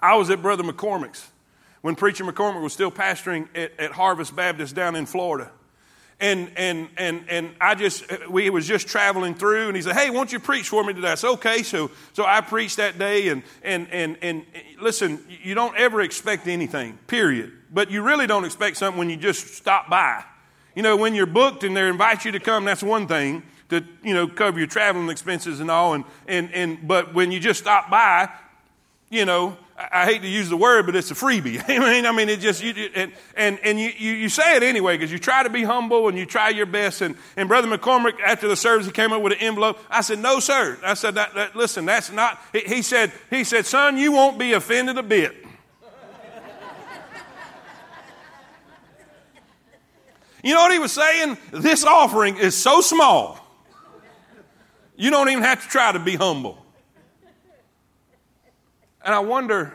I 0.00 0.16
was 0.16 0.30
at 0.30 0.40
Brother 0.40 0.62
McCormick's 0.62 1.30
when 1.82 1.94
Preacher 1.94 2.24
McCormick 2.24 2.62
was 2.62 2.72
still 2.72 2.90
pastoring 2.90 3.48
at, 3.54 3.78
at 3.78 3.90
Harvest 3.90 4.34
Baptist 4.34 4.74
down 4.74 4.96
in 4.96 5.04
Florida 5.04 5.50
and 6.20 6.50
and 6.56 6.88
and 6.96 7.24
and 7.28 7.54
I 7.60 7.74
just 7.74 8.10
uh, 8.10 8.18
we 8.28 8.48
was 8.50 8.66
just 8.66 8.86
traveling 8.86 9.34
through, 9.34 9.68
and 9.68 9.76
he 9.76 9.82
said, 9.82 9.96
"Hey, 9.96 10.10
won't 10.10 10.32
you 10.32 10.38
preach 10.38 10.68
for 10.68 10.84
me 10.84 10.92
today?" 10.92 11.12
I 11.12 11.14
said, 11.16 11.30
"Okay." 11.30 11.62
So 11.62 11.90
so 12.12 12.24
I 12.24 12.40
preached 12.40 12.76
that 12.76 12.98
day, 12.98 13.28
and 13.28 13.42
and 13.62 13.88
and 13.90 14.16
and 14.22 14.44
uh, 14.54 14.82
listen, 14.82 15.24
you 15.42 15.54
don't 15.54 15.76
ever 15.76 16.00
expect 16.00 16.46
anything, 16.46 16.98
period. 17.06 17.52
But 17.72 17.90
you 17.90 18.02
really 18.02 18.26
don't 18.26 18.44
expect 18.44 18.76
something 18.76 18.98
when 18.98 19.10
you 19.10 19.16
just 19.16 19.54
stop 19.54 19.90
by. 19.90 20.24
You 20.74 20.82
know, 20.82 20.96
when 20.96 21.14
you're 21.14 21.26
booked 21.26 21.64
and 21.64 21.76
they 21.76 21.88
invite 21.88 22.24
you 22.24 22.32
to 22.32 22.40
come, 22.40 22.64
that's 22.64 22.82
one 22.82 23.06
thing 23.06 23.42
to 23.70 23.84
you 24.02 24.14
know 24.14 24.28
cover 24.28 24.58
your 24.58 24.68
traveling 24.68 25.10
expenses 25.10 25.60
and 25.60 25.70
all, 25.70 25.94
and 25.94 26.04
and 26.26 26.52
and 26.52 26.86
but 26.86 27.14
when 27.14 27.32
you 27.32 27.40
just 27.40 27.60
stop 27.60 27.90
by, 27.90 28.28
you 29.10 29.24
know, 29.24 29.56
I 29.76 30.04
hate 30.04 30.22
to 30.22 30.28
use 30.28 30.48
the 30.48 30.56
word, 30.56 30.86
but 30.86 30.94
it's 30.94 31.10
a 31.10 31.14
freebie. 31.14 31.62
I 31.68 31.78
mean, 31.80 32.06
I 32.06 32.12
mean, 32.12 32.28
it 32.28 32.38
just, 32.38 32.62
you, 32.62 32.90
and, 32.94 33.12
and, 33.36 33.58
and 33.64 33.80
you, 33.80 33.88
you, 33.88 34.28
say 34.28 34.56
it 34.56 34.62
anyway 34.62 34.96
because 34.96 35.10
you 35.10 35.18
try 35.18 35.42
to 35.42 35.50
be 35.50 35.64
humble 35.64 36.06
and 36.06 36.16
you 36.16 36.26
try 36.26 36.50
your 36.50 36.66
best. 36.66 37.00
And, 37.00 37.16
and 37.36 37.48
Brother 37.48 37.66
McCormick, 37.66 38.20
after 38.20 38.46
the 38.46 38.54
service, 38.54 38.86
he 38.86 38.92
came 38.92 39.12
up 39.12 39.20
with 39.20 39.32
an 39.32 39.40
envelope. 39.40 39.80
I 39.90 40.02
said, 40.02 40.20
no, 40.20 40.38
sir. 40.38 40.78
I 40.84 40.94
said, 40.94 41.16
that, 41.16 41.34
that, 41.34 41.56
listen, 41.56 41.86
that's 41.86 42.12
not, 42.12 42.40
he 42.52 42.82
said, 42.82 43.10
he 43.30 43.42
said, 43.42 43.66
son, 43.66 43.98
you 43.98 44.12
won't 44.12 44.38
be 44.38 44.52
offended 44.52 44.96
a 44.96 45.02
bit. 45.02 45.34
you 50.44 50.54
know 50.54 50.60
what 50.60 50.72
he 50.72 50.78
was 50.78 50.92
saying? 50.92 51.36
This 51.50 51.84
offering 51.84 52.36
is 52.36 52.54
so 52.54 52.80
small. 52.80 53.40
You 54.96 55.10
don't 55.10 55.28
even 55.30 55.42
have 55.42 55.64
to 55.64 55.68
try 55.68 55.90
to 55.90 55.98
be 55.98 56.14
humble. 56.14 56.63
And 59.04 59.14
I 59.14 59.20
wonder, 59.20 59.74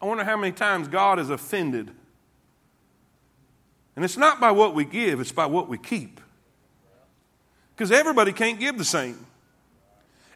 I 0.00 0.06
wonder 0.06 0.22
how 0.22 0.36
many 0.36 0.52
times 0.52 0.88
God 0.88 1.18
is 1.18 1.30
offended. 1.30 1.90
And 3.96 4.04
it's 4.04 4.18
not 4.18 4.40
by 4.40 4.50
what 4.50 4.74
we 4.74 4.84
give, 4.84 5.20
it's 5.20 5.32
by 5.32 5.46
what 5.46 5.68
we 5.68 5.78
keep. 5.78 6.20
Because 7.74 7.90
everybody 7.90 8.32
can't 8.32 8.60
give 8.60 8.78
the 8.78 8.84
same. 8.84 9.26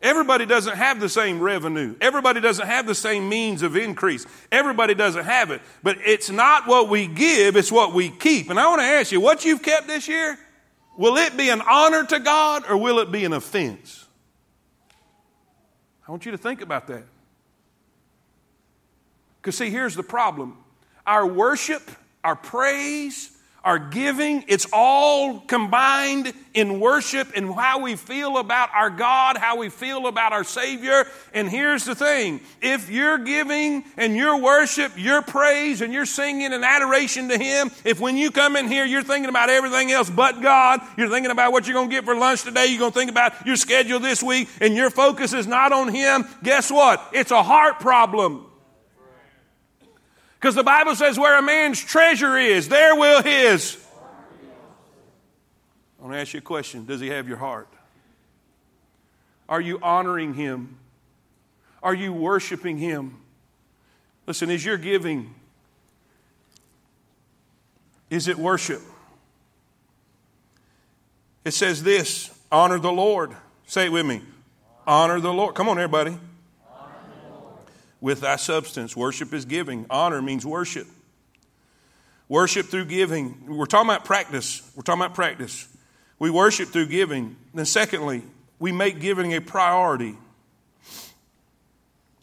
Everybody 0.02 0.46
doesn't 0.46 0.76
have 0.76 0.98
the 0.98 1.10
same 1.10 1.40
revenue. 1.40 1.94
Everybody 2.00 2.40
doesn't 2.40 2.66
have 2.66 2.86
the 2.86 2.94
same 2.94 3.28
means 3.28 3.62
of 3.62 3.76
increase. 3.76 4.24
Everybody 4.50 4.94
doesn't 4.94 5.24
have 5.24 5.50
it. 5.50 5.60
But 5.82 5.98
it's 6.06 6.30
not 6.30 6.66
what 6.66 6.88
we 6.88 7.06
give, 7.06 7.54
it's 7.56 7.70
what 7.70 7.92
we 7.92 8.08
keep. 8.08 8.48
And 8.48 8.58
I 8.58 8.66
want 8.68 8.80
to 8.80 8.86
ask 8.86 9.12
you, 9.12 9.20
what 9.20 9.44
you've 9.44 9.62
kept 9.62 9.86
this 9.86 10.08
year, 10.08 10.38
will 10.96 11.18
it 11.18 11.36
be 11.36 11.50
an 11.50 11.60
honor 11.60 12.04
to 12.06 12.18
God 12.18 12.64
or 12.66 12.78
will 12.78 12.98
it 13.00 13.12
be 13.12 13.26
an 13.26 13.34
offense? 13.34 14.06
I 16.08 16.10
want 16.10 16.24
you 16.24 16.32
to 16.32 16.38
think 16.38 16.62
about 16.62 16.86
that. 16.86 17.04
Because, 19.40 19.56
see, 19.56 19.70
here's 19.70 19.94
the 19.94 20.02
problem 20.02 20.56
our 21.06 21.26
worship, 21.26 21.90
our 22.22 22.36
praise, 22.36 23.30
our 23.62 23.78
giving, 23.78 24.44
it's 24.48 24.66
all 24.72 25.40
combined 25.40 26.32
in 26.54 26.80
worship 26.80 27.28
and 27.36 27.52
how 27.54 27.80
we 27.80 27.94
feel 27.94 28.38
about 28.38 28.70
our 28.74 28.88
God, 28.88 29.36
how 29.36 29.58
we 29.58 29.68
feel 29.68 30.06
about 30.06 30.32
our 30.32 30.44
Savior. 30.44 31.04
And 31.34 31.48
here's 31.48 31.84
the 31.84 31.94
thing 31.94 32.40
if 32.62 32.90
you're 32.90 33.18
giving 33.18 33.84
and 33.98 34.16
your 34.16 34.40
worship, 34.40 34.92
your 34.96 35.20
praise, 35.20 35.82
and 35.82 35.92
you're 35.92 36.06
singing 36.06 36.54
and 36.54 36.64
adoration 36.64 37.28
to 37.28 37.38
Him, 37.38 37.70
if 37.84 38.00
when 38.00 38.16
you 38.16 38.30
come 38.30 38.56
in 38.56 38.66
here 38.66 38.84
you're 38.86 39.02
thinking 39.02 39.28
about 39.28 39.50
everything 39.50 39.92
else 39.92 40.08
but 40.08 40.40
God, 40.40 40.80
you're 40.96 41.10
thinking 41.10 41.30
about 41.30 41.52
what 41.52 41.66
you're 41.66 41.74
going 41.74 41.90
to 41.90 41.94
get 41.94 42.04
for 42.06 42.14
lunch 42.14 42.44
today, 42.44 42.66
you're 42.66 42.78
going 42.78 42.92
to 42.92 42.98
think 42.98 43.10
about 43.10 43.46
your 43.46 43.56
schedule 43.56 44.00
this 44.00 44.22
week, 44.22 44.48
and 44.60 44.74
your 44.74 44.88
focus 44.88 45.34
is 45.34 45.46
not 45.46 45.72
on 45.72 45.88
Him, 45.88 46.24
guess 46.42 46.70
what? 46.70 47.06
It's 47.12 47.30
a 47.30 47.42
heart 47.42 47.80
problem. 47.80 48.46
Because 50.40 50.54
the 50.54 50.64
Bible 50.64 50.94
says, 50.94 51.18
where 51.18 51.38
a 51.38 51.42
man's 51.42 51.78
treasure 51.78 52.38
is, 52.38 52.68
there 52.68 52.96
will 52.96 53.22
his. 53.22 53.76
I 55.98 56.02
want 56.02 56.14
to 56.14 56.18
ask 56.18 56.32
you 56.32 56.38
a 56.38 56.42
question 56.42 56.86
Does 56.86 57.00
he 57.00 57.08
have 57.08 57.28
your 57.28 57.36
heart? 57.36 57.68
Are 59.50 59.60
you 59.60 59.78
honoring 59.82 60.32
him? 60.32 60.78
Are 61.82 61.94
you 61.94 62.14
worshiping 62.14 62.78
him? 62.78 63.18
Listen, 64.26 64.48
is 64.48 64.64
your 64.64 64.78
giving, 64.78 65.34
is 68.08 68.28
it 68.28 68.38
worship? 68.38 68.80
It 71.44 71.52
says 71.52 71.82
this 71.82 72.30
honor 72.50 72.78
the 72.78 72.92
Lord. 72.92 73.36
Say 73.66 73.86
it 73.86 73.92
with 73.92 74.06
me. 74.06 74.22
Honor 74.86 75.20
the 75.20 75.32
Lord. 75.32 75.54
Come 75.54 75.68
on, 75.68 75.78
everybody. 75.78 76.18
With 78.00 78.20
thy 78.20 78.36
substance. 78.36 78.96
Worship 78.96 79.32
is 79.34 79.44
giving, 79.44 79.86
honor 79.90 80.22
means 80.22 80.46
worship. 80.46 80.86
Worship 82.28 82.66
through 82.66 82.84
giving. 82.84 83.44
We're 83.48 83.66
talking 83.66 83.90
about 83.90 84.04
practice. 84.04 84.62
We're 84.76 84.84
talking 84.84 85.02
about 85.02 85.14
practice. 85.14 85.66
We 86.20 86.30
worship 86.30 86.68
through 86.68 86.86
giving. 86.86 87.34
Then, 87.52 87.66
secondly, 87.66 88.22
we 88.60 88.70
make 88.70 89.00
giving 89.00 89.34
a 89.34 89.40
priority. 89.40 90.16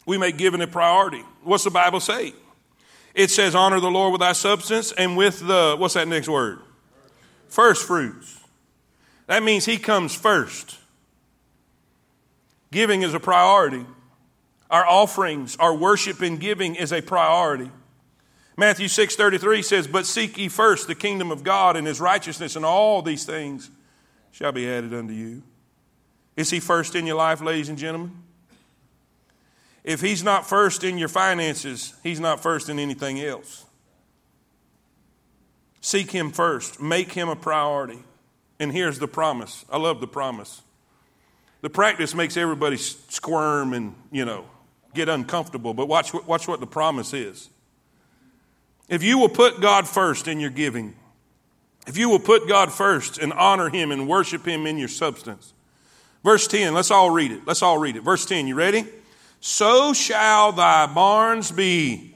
We 0.06 0.18
make 0.18 0.38
giving 0.38 0.62
a 0.62 0.68
priority. 0.68 1.24
What's 1.44 1.66
the 1.66 1.72
Bible 1.72 2.00
say? 2.00 2.34
It 3.14 3.32
says, 3.32 3.54
honor 3.54 3.82
the 3.82 3.92
Lord 3.92 4.14
with 4.14 4.22
thy 4.22 4.32
substance 4.32 4.94
and 4.94 5.18
with 5.18 5.46
the, 5.46 5.76
what's 5.78 5.96
that 5.96 6.08
next 6.08 6.30
word? 6.30 6.60
First 7.50 7.86
fruits. 7.86 8.40
That 9.26 9.44
means 9.44 9.66
he 9.66 9.78
comes 9.78 10.16
first. 10.16 10.78
Giving 12.72 13.02
is 13.02 13.14
a 13.14 13.20
priority. 13.20 13.86
Our 14.70 14.86
offerings, 14.86 15.56
our 15.58 15.74
worship 15.74 16.22
and 16.22 16.40
giving 16.40 16.76
is 16.76 16.92
a 16.92 17.02
priority. 17.02 17.72
Matthew 18.58 18.88
6:33 18.88 19.62
says, 19.62 19.88
"But 19.88 20.06
seek 20.06 20.38
ye 20.38 20.50
first 20.50 20.88
the 20.88 20.96
kingdom 20.96 21.32
of 21.32 21.44
God 21.44 21.78
and 21.78 21.86
his 21.86 22.02
righteousness, 22.02 22.56
and 22.56 22.66
all 22.66 23.02
these 23.02 23.24
things 23.24 23.70
shall 24.32 24.52
be 24.52 24.70
added 24.70 24.94
unto 24.94 25.14
you." 25.14 25.44
Is 26.36 26.50
he 26.50 26.60
first 26.60 26.96
in 26.96 27.06
your 27.06 27.16
life, 27.16 27.40
ladies 27.40 27.70
and 27.70 27.78
gentlemen? 27.78 28.24
If 29.84 30.02
he's 30.02 30.24
not 30.24 30.48
first 30.48 30.84
in 30.84 30.98
your 30.98 31.08
finances, 31.08 31.94
he's 32.04 32.20
not 32.20 32.42
first 32.42 32.68
in 32.68 32.78
anything 32.78 33.22
else. 33.22 33.66
Seek 35.80 36.12
him 36.12 36.32
first, 36.32 36.82
make 36.82 37.14
him 37.14 37.30
a 37.30 37.36
priority. 37.36 38.04
And 38.60 38.72
here's 38.72 39.00
the 39.00 39.08
promise. 39.08 39.64
I 39.72 39.78
love 39.78 40.02
the 40.02 40.08
promise. 40.08 40.62
The 41.62 41.70
practice 41.70 42.14
makes 42.14 42.36
everybody 42.36 42.78
squirm 42.78 43.74
and, 43.74 43.96
you 44.12 44.26
know, 44.26 44.50
get 44.94 45.10
uncomfortable, 45.10 45.74
but 45.74 45.88
watch, 45.88 46.14
watch 46.14 46.48
what 46.48 46.60
the 46.60 46.68
promise 46.68 47.14
is. 47.14 47.50
If 48.90 49.04
you 49.04 49.18
will 49.18 49.30
put 49.30 49.62
God 49.62 49.88
first 49.88 50.28
in 50.28 50.40
your 50.40 50.50
giving, 50.50 50.96
if 51.88 51.98
you 51.98 52.10
will 52.10 52.20
put 52.20 52.48
God 52.48 52.72
first 52.72 53.18
and 53.18 53.34
honor 53.34 53.70
Him 53.70 53.92
and 53.92 54.08
worship 54.08 54.46
Him 54.46 54.66
in 54.66 54.78
your 54.78 54.88
substance. 54.88 55.54
Verse 56.24 56.48
10, 56.48 56.74
let's 56.74 56.92
all 56.92 57.10
read 57.10 57.32
it. 57.32 57.42
Let's 57.46 57.62
all 57.62 57.78
read 57.78 57.96
it. 57.96 58.04
Verse 58.04 58.26
10, 58.26 58.48
you 58.48 58.56
ready? 58.56 58.86
So 59.40 59.94
shall 59.94 60.52
thy 60.52 60.88
barns 60.88 61.52
be 61.52 62.16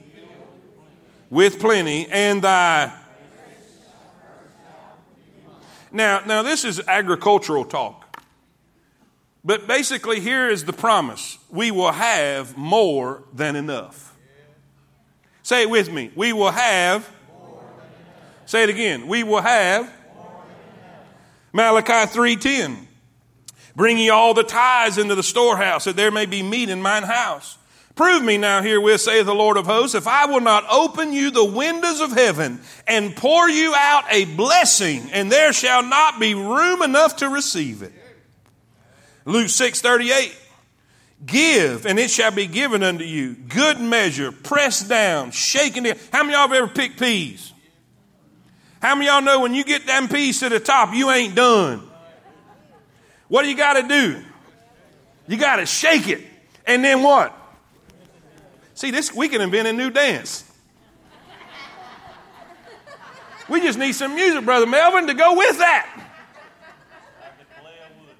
with 1.32 1.58
plenty, 1.60 2.06
and 2.10 2.42
thy. 2.42 2.92
Now, 5.90 6.20
now 6.26 6.42
this 6.42 6.62
is 6.62 6.78
agricultural 6.86 7.64
talk. 7.64 8.01
But 9.44 9.66
basically, 9.66 10.20
here 10.20 10.48
is 10.48 10.64
the 10.64 10.72
promise 10.72 11.38
we 11.50 11.70
will 11.70 11.92
have 11.92 12.56
more 12.56 13.24
than 13.32 13.56
enough. 13.56 14.16
Say 15.42 15.62
it 15.62 15.70
with 15.70 15.90
me. 15.90 16.12
We 16.14 16.32
will 16.32 16.52
have. 16.52 17.08
Say 18.46 18.62
it 18.62 18.70
again. 18.70 19.08
We 19.08 19.24
will 19.24 19.40
have. 19.40 19.90
Malachi 21.52 22.06
3:10. 22.12 22.86
Bring 23.74 23.98
ye 23.98 24.10
all 24.10 24.34
the 24.34 24.44
tithes 24.44 24.98
into 24.98 25.14
the 25.14 25.22
storehouse, 25.22 25.84
that 25.84 25.96
there 25.96 26.10
may 26.10 26.26
be 26.26 26.42
meat 26.42 26.68
in 26.68 26.82
mine 26.82 27.02
house. 27.04 27.58
Prove 27.94 28.22
me 28.22 28.38
now 28.38 28.62
herewith, 28.62 29.00
saith 29.00 29.26
the 29.26 29.34
Lord 29.34 29.56
of 29.56 29.66
hosts, 29.66 29.94
if 29.94 30.06
I 30.06 30.26
will 30.26 30.40
not 30.40 30.64
open 30.70 31.12
you 31.12 31.30
the 31.30 31.44
windows 31.44 32.00
of 32.00 32.12
heaven 32.12 32.60
and 32.86 33.14
pour 33.14 33.48
you 33.48 33.74
out 33.74 34.04
a 34.10 34.24
blessing, 34.24 35.10
and 35.12 35.30
there 35.30 35.52
shall 35.52 35.82
not 35.82 36.18
be 36.18 36.34
room 36.34 36.82
enough 36.82 37.16
to 37.16 37.28
receive 37.28 37.82
it. 37.82 37.92
Luke 39.24 39.48
6 39.48 39.80
38. 39.80 40.36
Give, 41.24 41.86
and 41.86 41.98
it 41.98 42.10
shall 42.10 42.32
be 42.32 42.46
given 42.46 42.82
unto 42.82 43.04
you. 43.04 43.34
Good 43.34 43.80
measure, 43.80 44.32
pressed 44.32 44.88
down, 44.88 45.30
shaken 45.30 45.84
down. 45.84 45.96
How 46.12 46.24
many 46.24 46.34
of 46.34 46.38
y'all 46.38 46.48
have 46.48 46.64
ever 46.64 46.72
picked 46.72 46.98
peas? 46.98 47.52
How 48.80 48.96
many 48.96 49.08
of 49.08 49.14
y'all 49.14 49.22
know 49.22 49.40
when 49.40 49.54
you 49.54 49.62
get 49.62 49.86
them 49.86 50.08
peas 50.08 50.40
to 50.40 50.48
the 50.48 50.58
top, 50.58 50.92
you 50.92 51.10
ain't 51.10 51.36
done? 51.36 51.88
What 53.28 53.44
do 53.44 53.48
you 53.48 53.56
got 53.56 53.74
to 53.74 53.86
do? 53.86 54.20
You 55.28 55.36
got 55.36 55.56
to 55.56 55.66
shake 55.66 56.08
it. 56.08 56.20
And 56.66 56.84
then 56.84 57.02
what? 57.02 57.32
See, 58.74 58.90
this 58.90 59.14
we 59.14 59.28
can 59.28 59.40
invent 59.40 59.68
a 59.68 59.72
new 59.72 59.90
dance. 59.90 60.44
We 63.48 63.60
just 63.60 63.78
need 63.78 63.92
some 63.92 64.14
music, 64.14 64.44
Brother 64.44 64.66
Melvin, 64.66 65.06
to 65.06 65.14
go 65.14 65.36
with 65.36 65.58
that. 65.58 66.11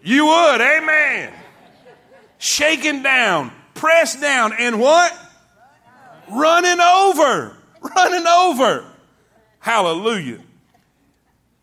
You 0.03 0.27
would, 0.27 0.61
amen. 0.61 1.33
Shaken 2.39 3.03
down, 3.03 3.53
pressed 3.75 4.21
down, 4.21 4.53
and 4.59 4.81
what? 4.81 5.13
Running 6.31 6.81
over. 6.81 7.57
Running 7.81 8.27
over. 8.27 8.85
Hallelujah. 9.61 10.41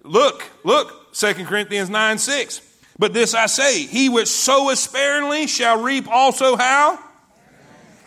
Look, 0.03 0.43
look, 0.63 1.13
2 1.13 1.33
Corinthians 1.45 1.89
9 1.89 2.17
6. 2.17 2.61
But 2.97 3.13
this 3.13 3.33
I 3.33 3.45
say, 3.45 3.85
he 3.85 4.09
which 4.09 4.27
soweth 4.27 4.79
sparingly 4.79 5.47
shall 5.47 5.81
reap 5.81 6.07
also 6.09 6.57
how? 6.57 6.99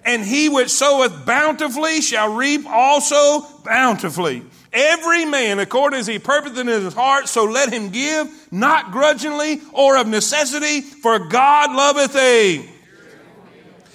And 0.04 0.22
he 0.22 0.48
which 0.48 0.68
soweth 0.68 1.24
bountifully 1.24 2.00
shall 2.00 2.34
reap 2.34 2.66
also 2.66 3.46
bountifully. 3.64 4.42
Every 4.72 5.26
man 5.26 5.58
according 5.58 6.00
as 6.00 6.06
he 6.06 6.18
purposed 6.18 6.56
in 6.56 6.66
his 6.66 6.94
heart, 6.94 7.28
so 7.28 7.44
let 7.44 7.72
him 7.72 7.90
give, 7.90 8.28
not 8.50 8.90
grudgingly 8.90 9.60
or 9.72 9.98
of 9.98 10.06
necessity, 10.06 10.80
for 10.80 11.18
God 11.18 11.72
loveth 11.72 12.16
a. 12.16 12.68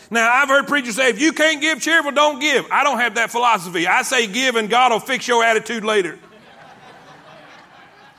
Now, 0.10 0.32
I've 0.32 0.48
heard 0.48 0.68
preachers 0.68 0.96
say, 0.96 1.10
if 1.10 1.20
you 1.20 1.34
can't 1.34 1.60
give 1.62 1.82
cheerful, 1.82 2.12
don't 2.12 2.40
give. 2.40 2.66
I 2.72 2.84
don't 2.84 3.00
have 3.00 3.16
that 3.16 3.32
philosophy. 3.32 3.88
I 3.88 4.04
say 4.04 4.28
give 4.28 4.56
and 4.56 4.70
God 4.70 4.92
will 4.92 5.00
fix 5.00 5.28
your 5.28 5.44
attitude 5.44 5.84
later. 5.84 6.18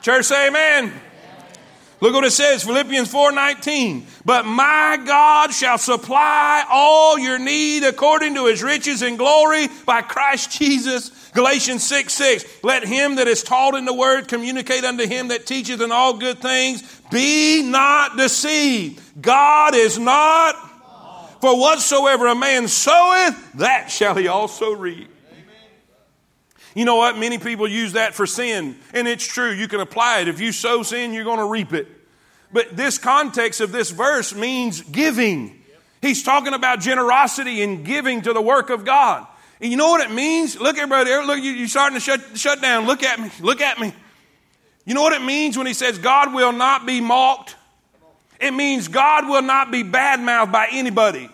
Church 0.01 0.25
say 0.25 0.47
amen. 0.47 0.93
Look 2.01 2.13
what 2.13 2.23
it 2.23 2.31
says, 2.31 2.63
Philippians 2.63 3.11
4:19. 3.11 4.05
But 4.23 4.45
my 4.45 4.97
God 5.05 5.53
shall 5.53 5.77
supply 5.77 6.63
all 6.69 7.19
your 7.19 7.37
need 7.37 7.83
according 7.83 8.35
to 8.35 8.45
his 8.45 8.63
riches 8.63 9.01
and 9.01 9.17
glory 9.17 9.67
by 9.85 10.01
Christ 10.01 10.51
Jesus. 10.51 11.11
Galatians 11.33 11.83
6 11.83 12.13
6. 12.13 12.45
Let 12.63 12.85
him 12.85 13.15
that 13.15 13.27
is 13.27 13.43
taught 13.43 13.75
in 13.75 13.85
the 13.85 13.93
word 13.93 14.27
communicate 14.29 14.85
unto 14.85 15.05
him 15.05 15.27
that 15.27 15.45
teacheth 15.45 15.81
in 15.81 15.91
all 15.91 16.13
good 16.13 16.39
things. 16.39 16.83
Be 17.11 17.63
not 17.63 18.15
deceived. 18.17 19.01
God 19.21 19.75
is 19.75 19.99
not. 19.99 20.55
For 21.41 21.57
whatsoever 21.57 22.27
a 22.27 22.35
man 22.35 22.67
soweth, 22.67 23.53
that 23.53 23.89
shall 23.89 24.15
he 24.15 24.27
also 24.27 24.73
reap. 24.73 25.09
You 26.75 26.85
know 26.85 26.97
what? 26.97 27.17
Many 27.17 27.37
people 27.37 27.67
use 27.67 27.93
that 27.93 28.13
for 28.13 28.27
sin, 28.27 28.77
and 28.93 29.07
it's 29.07 29.25
true. 29.25 29.51
You 29.51 29.67
can 29.67 29.79
apply 29.79 30.19
it. 30.21 30.27
If 30.27 30.39
you 30.39 30.51
sow 30.51 30.83
sin, 30.83 31.13
you're 31.13 31.23
going 31.23 31.39
to 31.39 31.45
reap 31.45 31.73
it. 31.73 31.87
But 32.51 32.75
this 32.75 32.97
context 32.97 33.61
of 33.61 33.71
this 33.71 33.91
verse 33.91 34.33
means 34.33 34.81
giving. 34.81 35.61
He's 36.01 36.23
talking 36.23 36.53
about 36.53 36.79
generosity 36.79 37.61
and 37.61 37.85
giving 37.85 38.21
to 38.23 38.33
the 38.33 38.41
work 38.41 38.69
of 38.69 38.85
God. 38.85 39.27
And 39.61 39.71
you 39.71 39.77
know 39.77 39.89
what 39.89 40.01
it 40.01 40.13
means? 40.13 40.59
Look, 40.59 40.77
everybody, 40.77 41.09
look, 41.25 41.39
you, 41.43 41.65
are 41.65 41.67
starting 41.67 41.97
to 41.97 41.99
shut, 41.99 42.21
shut 42.37 42.61
down. 42.61 42.85
Look 42.85 43.03
at 43.03 43.19
me. 43.19 43.29
Look 43.41 43.61
at 43.61 43.77
me. 43.79 43.93
You 44.85 44.93
know 44.93 45.01
what 45.01 45.13
it 45.13 45.21
means 45.21 45.57
when 45.57 45.67
he 45.67 45.73
says 45.73 45.97
God 45.97 46.33
will 46.33 46.53
not 46.53 46.85
be 46.85 47.01
mocked? 47.01 47.55
It 48.39 48.51
means 48.51 48.87
God 48.87 49.27
will 49.27 49.41
not 49.41 49.69
be 49.69 49.83
badmouthed 49.83 50.51
by 50.51 50.69
anybody. 50.71 51.29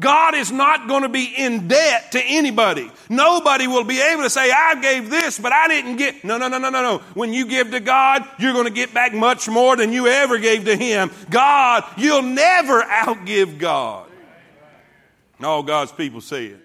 God 0.00 0.34
is 0.34 0.50
not 0.50 0.88
going 0.88 1.02
to 1.02 1.08
be 1.08 1.24
in 1.24 1.68
debt 1.68 2.12
to 2.12 2.20
anybody. 2.20 2.90
Nobody 3.08 3.68
will 3.68 3.84
be 3.84 4.00
able 4.00 4.24
to 4.24 4.30
say, 4.30 4.50
I 4.50 4.80
gave 4.80 5.08
this, 5.08 5.38
but 5.38 5.52
I 5.52 5.68
didn't 5.68 5.96
get. 5.96 6.24
No, 6.24 6.36
no, 6.36 6.48
no, 6.48 6.58
no, 6.58 6.70
no, 6.70 6.82
no. 6.82 6.98
When 7.14 7.32
you 7.32 7.46
give 7.46 7.70
to 7.70 7.80
God, 7.80 8.26
you're 8.38 8.52
going 8.52 8.66
to 8.66 8.72
get 8.72 8.92
back 8.92 9.14
much 9.14 9.48
more 9.48 9.76
than 9.76 9.92
you 9.92 10.08
ever 10.08 10.38
gave 10.38 10.64
to 10.64 10.76
Him. 10.76 11.10
God, 11.30 11.84
you'll 11.96 12.22
never 12.22 12.82
outgive 12.82 13.58
God. 13.58 14.08
And 15.38 15.46
all 15.46 15.62
God's 15.62 15.92
people 15.92 16.20
say 16.20 16.46
it. 16.46 16.63